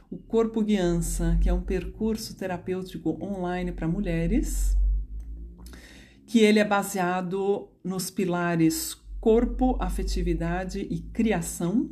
o 0.08 0.16
Corpo 0.16 0.62
Guiança, 0.62 1.36
que 1.42 1.48
é 1.48 1.52
um 1.52 1.60
percurso 1.60 2.36
terapêutico 2.36 3.18
online 3.20 3.72
para 3.72 3.88
mulheres, 3.88 4.76
que 6.28 6.38
ele 6.38 6.60
é 6.60 6.64
baseado 6.64 7.68
nos 7.82 8.08
pilares 8.08 8.94
corpo, 9.20 9.76
afetividade 9.80 10.86
e 10.88 11.00
criação. 11.12 11.90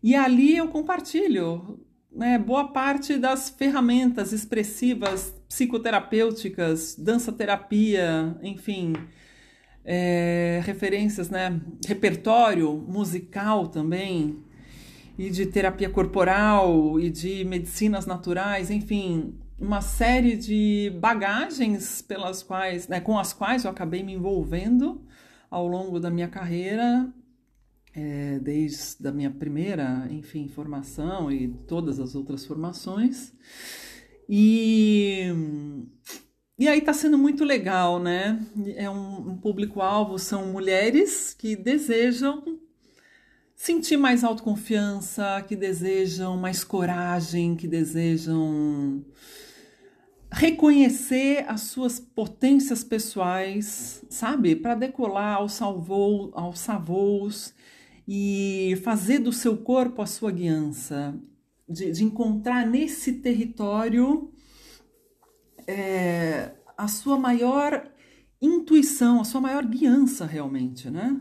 E 0.00 0.14
ali 0.14 0.56
eu 0.56 0.68
compartilho 0.68 1.84
né, 2.16 2.38
boa 2.38 2.68
parte 2.68 3.18
das 3.18 3.50
ferramentas 3.50 4.32
expressivas 4.32 5.34
psicoterapêuticas, 5.46 6.96
dança-terapia, 6.98 8.34
enfim, 8.42 8.94
é, 9.84 10.62
referências, 10.64 11.28
né, 11.28 11.60
repertório 11.86 12.72
musical 12.72 13.68
também, 13.68 14.42
e 15.18 15.28
de 15.30 15.46
terapia 15.46 15.90
corporal 15.90 16.98
e 16.98 17.10
de 17.10 17.44
medicinas 17.44 18.06
naturais, 18.06 18.70
enfim, 18.70 19.34
uma 19.58 19.82
série 19.82 20.36
de 20.36 20.92
bagagens 20.98 22.00
pelas 22.00 22.42
quais, 22.42 22.88
né, 22.88 22.98
com 22.98 23.18
as 23.18 23.34
quais 23.34 23.64
eu 23.64 23.70
acabei 23.70 24.02
me 24.02 24.14
envolvendo 24.14 25.02
ao 25.50 25.68
longo 25.68 26.00
da 26.00 26.10
minha 26.10 26.28
carreira 26.28 27.08
é, 27.96 28.38
desde 28.38 29.08
a 29.08 29.10
minha 29.10 29.30
primeira, 29.30 30.06
enfim, 30.10 30.46
formação 30.48 31.32
e 31.32 31.48
todas 31.66 31.98
as 31.98 32.14
outras 32.14 32.44
formações. 32.44 33.32
E, 34.28 35.32
e 36.58 36.68
aí 36.68 36.78
está 36.78 36.92
sendo 36.92 37.16
muito 37.16 37.42
legal, 37.42 37.98
né? 37.98 38.38
É 38.76 38.90
um, 38.90 39.30
um 39.30 39.36
público-alvo, 39.38 40.18
são 40.18 40.52
mulheres 40.52 41.32
que 41.32 41.56
desejam 41.56 42.60
sentir 43.54 43.96
mais 43.96 44.22
autoconfiança, 44.22 45.42
que 45.48 45.56
desejam 45.56 46.36
mais 46.36 46.62
coragem, 46.62 47.56
que 47.56 47.66
desejam 47.66 49.02
reconhecer 50.30 51.46
as 51.48 51.62
suas 51.62 51.98
potências 51.98 52.84
pessoais, 52.84 54.04
sabe? 54.10 54.54
Para 54.54 54.74
decolar 54.74 55.36
aos, 55.36 55.52
salvou, 55.52 56.30
aos 56.34 56.58
savos 56.58 57.54
e 58.06 58.78
fazer 58.84 59.18
do 59.18 59.32
seu 59.32 59.56
corpo 59.56 60.02
a 60.02 60.06
sua 60.06 60.30
guiança, 60.30 61.18
de, 61.68 61.90
de 61.90 62.04
encontrar 62.04 62.66
nesse 62.66 63.14
território 63.14 64.30
é, 65.66 66.52
a 66.76 66.86
sua 66.88 67.18
maior 67.18 67.90
intuição, 68.40 69.20
a 69.20 69.24
sua 69.24 69.40
maior 69.40 69.64
guiança 69.64 70.24
realmente, 70.26 70.88
né? 70.90 71.20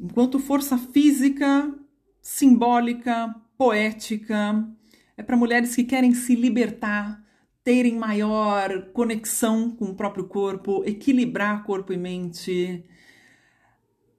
enquanto 0.00 0.38
força 0.38 0.78
física, 0.78 1.74
simbólica, 2.22 3.34
poética. 3.56 4.66
É 5.16 5.22
para 5.22 5.36
mulheres 5.36 5.74
que 5.74 5.84
querem 5.84 6.14
se 6.14 6.34
libertar, 6.34 7.22
terem 7.64 7.96
maior 7.96 8.90
conexão 8.92 9.70
com 9.70 9.86
o 9.86 9.94
próprio 9.94 10.28
corpo, 10.28 10.84
equilibrar 10.86 11.64
corpo 11.64 11.92
e 11.92 11.96
mente. 11.96 12.84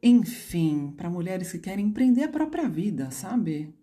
Enfim, 0.02 0.94
para 0.96 1.10
mulheres 1.10 1.52
que 1.52 1.60
querem 1.60 1.88
empreender 1.88 2.24
a 2.24 2.30
própria 2.30 2.70
vida, 2.70 3.12
sabe? 3.12 3.74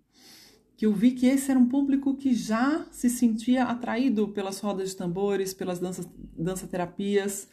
Que 0.77 0.87
eu 0.87 0.93
vi 0.93 1.13
que 1.13 1.27
esse 1.27 1.51
era 1.51 1.61
um 1.61 1.69
público 1.69 2.17
que 2.17 2.35
já 2.35 2.87
se 2.91 3.11
sentia 3.11 3.65
atraído 3.65 4.29
pelas 4.29 4.61
rodas 4.61 4.91
de 4.91 4.97
tambores, 4.97 5.53
pelas 5.53 5.79
danças, 5.79 6.09
dança 6.37 6.67
terapias, 6.67 7.49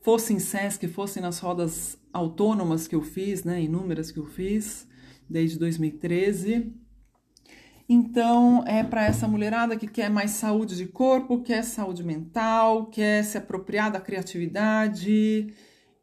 fosse 0.00 0.32
em 0.32 0.38
SESC, 0.38 0.88
fosse 0.88 1.20
nas 1.20 1.38
rodas 1.38 1.98
autônomas 2.12 2.88
que 2.88 2.94
eu 2.94 3.02
fiz, 3.02 3.44
né, 3.44 3.62
inúmeras 3.62 4.10
que 4.10 4.18
eu 4.18 4.26
fiz 4.26 4.86
desde 5.28 5.58
2013. 5.58 6.72
Então, 7.88 8.64
é 8.66 8.82
para 8.82 9.06
essa 9.06 9.26
mulherada 9.26 9.76
que 9.76 9.86
quer 9.86 10.10
mais 10.10 10.32
saúde 10.32 10.76
de 10.76 10.86
corpo, 10.86 11.42
quer 11.42 11.62
saúde 11.62 12.04
mental, 12.04 12.86
quer 12.86 13.24
se 13.24 13.38
apropriar 13.38 13.90
da 13.90 14.00
criatividade 14.00 15.54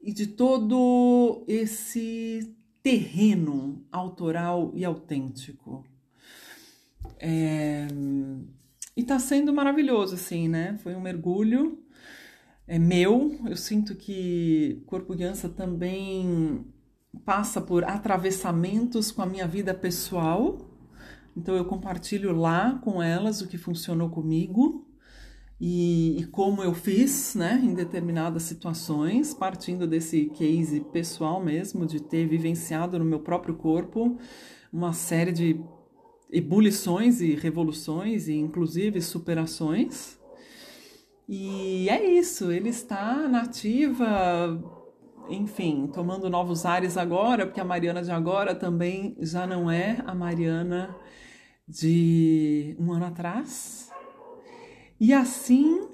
e 0.05 0.13
de 0.13 0.27
todo 0.27 1.43
esse 1.47 2.55
terreno 2.83 3.83
autoral 3.91 4.71
e 4.75 4.85
autêntico. 4.85 5.83
É... 7.19 7.87
E 8.95 9.03
tá 9.03 9.17
sendo 9.17 9.51
maravilhoso, 9.51 10.13
assim, 10.13 10.47
né? 10.47 10.77
Foi 10.83 10.95
um 10.95 11.01
mergulho 11.01 11.83
é 12.67 12.77
meu. 12.77 13.35
Eu 13.45 13.57
sinto 13.57 13.95
que 13.95 14.83
Corpo 14.85 15.15
Guiança 15.15 15.49
também 15.49 16.65
passa 17.25 17.59
por 17.59 17.83
atravessamentos 17.83 19.11
com 19.11 19.23
a 19.23 19.25
minha 19.25 19.47
vida 19.47 19.73
pessoal. 19.73 20.69
Então 21.35 21.55
eu 21.55 21.65
compartilho 21.65 22.31
lá 22.31 22.79
com 22.83 23.01
elas 23.01 23.41
o 23.41 23.47
que 23.47 23.57
funcionou 23.57 24.09
comigo 24.09 24.84
e, 25.59 26.17
e, 26.19 26.25
como 26.25 26.61
eu 26.61 26.73
fiz, 26.73 27.33
né, 27.33 27.61
em 27.63 27.73
determinadas 27.73 28.43
situações, 28.43 29.33
partindo 29.33 29.87
desse 29.87 30.25
case 30.25 30.81
pessoal 30.81 31.41
mesmo, 31.41 31.85
de 31.85 32.01
ter 32.01 32.27
vivenciado 32.27 32.99
no 32.99 33.05
meu 33.05 33.19
próprio 33.19 33.55
corpo 33.55 34.17
uma 34.71 34.91
série 34.91 35.31
de 35.31 35.63
ebulições 36.29 37.21
e 37.21 37.33
revoluções 37.33 38.27
e 38.27 38.33
inclusive 38.33 39.01
superações. 39.01 40.19
E 41.27 41.87
é 41.89 42.03
isso, 42.05 42.51
ele 42.51 42.69
está 42.69 43.27
nativa, 43.29 44.61
enfim, 45.29 45.87
tomando 45.87 46.29
novos 46.29 46.65
ares 46.65 46.97
agora, 46.97 47.45
porque 47.45 47.61
a 47.61 47.65
Mariana 47.65 48.03
de 48.03 48.11
agora 48.11 48.53
também 48.53 49.15
já 49.21 49.47
não 49.47 49.71
é 49.71 50.03
a 50.05 50.13
Mariana 50.13 50.93
de 51.65 52.75
um 52.77 52.91
ano 52.91 53.05
atrás. 53.05 53.94
E 54.99 55.13
assim 55.13 55.87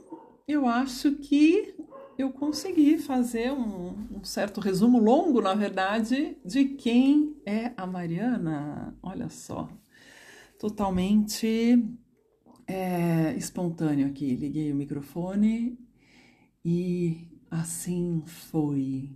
eu 0.47 0.67
acho 0.67 1.13
que 1.13 1.75
eu 2.17 2.31
consegui 2.31 2.97
fazer 2.97 3.51
um, 3.51 3.95
um, 4.17 4.23
certo 4.23 4.59
resumo 4.59 4.99
longo, 4.99 5.41
na 5.41 5.53
verdade, 5.53 6.37
de 6.45 6.65
quem 6.65 7.35
é 7.45 7.71
a 7.75 7.87
Mariana. 7.87 8.95
Olha 9.01 9.29
só, 9.29 9.69
totalmente 10.59 11.83
é, 12.67 13.33
espontâneo 13.35 14.07
aqui. 14.07 14.35
Liguei 14.35 14.71
o 14.71 14.75
microfone 14.75 15.79
e 16.63 17.27
assim 17.49 18.23
foi. 18.25 19.09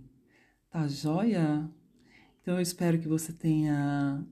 Tá 0.70 0.88
joia? 0.88 1.70
Então 2.42 2.54
eu 2.54 2.60
espero 2.60 2.98
que 2.98 3.08
você 3.08 3.32
tenha 3.32 4.24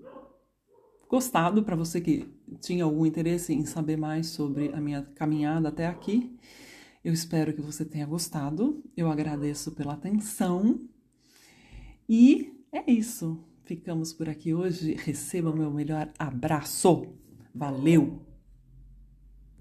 gostado. 1.09 1.63
Para 1.63 1.77
você 1.77 2.01
que 2.01 2.34
tinha 2.61 2.85
algum 2.85 3.05
interesse 3.05 3.53
em 3.53 3.65
saber 3.65 3.97
mais 3.97 4.29
sobre 4.29 4.73
a 4.73 4.81
minha 4.81 5.03
caminhada 5.15 5.69
até 5.69 5.87
aqui, 5.87 6.37
eu 7.05 7.13
espero 7.13 7.53
que 7.53 7.61
você 7.61 7.85
tenha 7.85 8.07
gostado. 8.07 8.83
Eu 8.97 9.11
agradeço 9.11 9.73
pela 9.73 9.93
atenção. 9.93 10.81
E 12.09 12.65
é 12.73 12.91
isso. 12.91 13.45
Ficamos 13.65 14.13
por 14.13 14.29
aqui 14.29 14.55
hoje. 14.55 14.95
Receba 14.95 15.51
o 15.51 15.57
meu 15.57 15.71
melhor 15.71 16.11
abraço. 16.19 17.07
Valeu! 17.55 18.34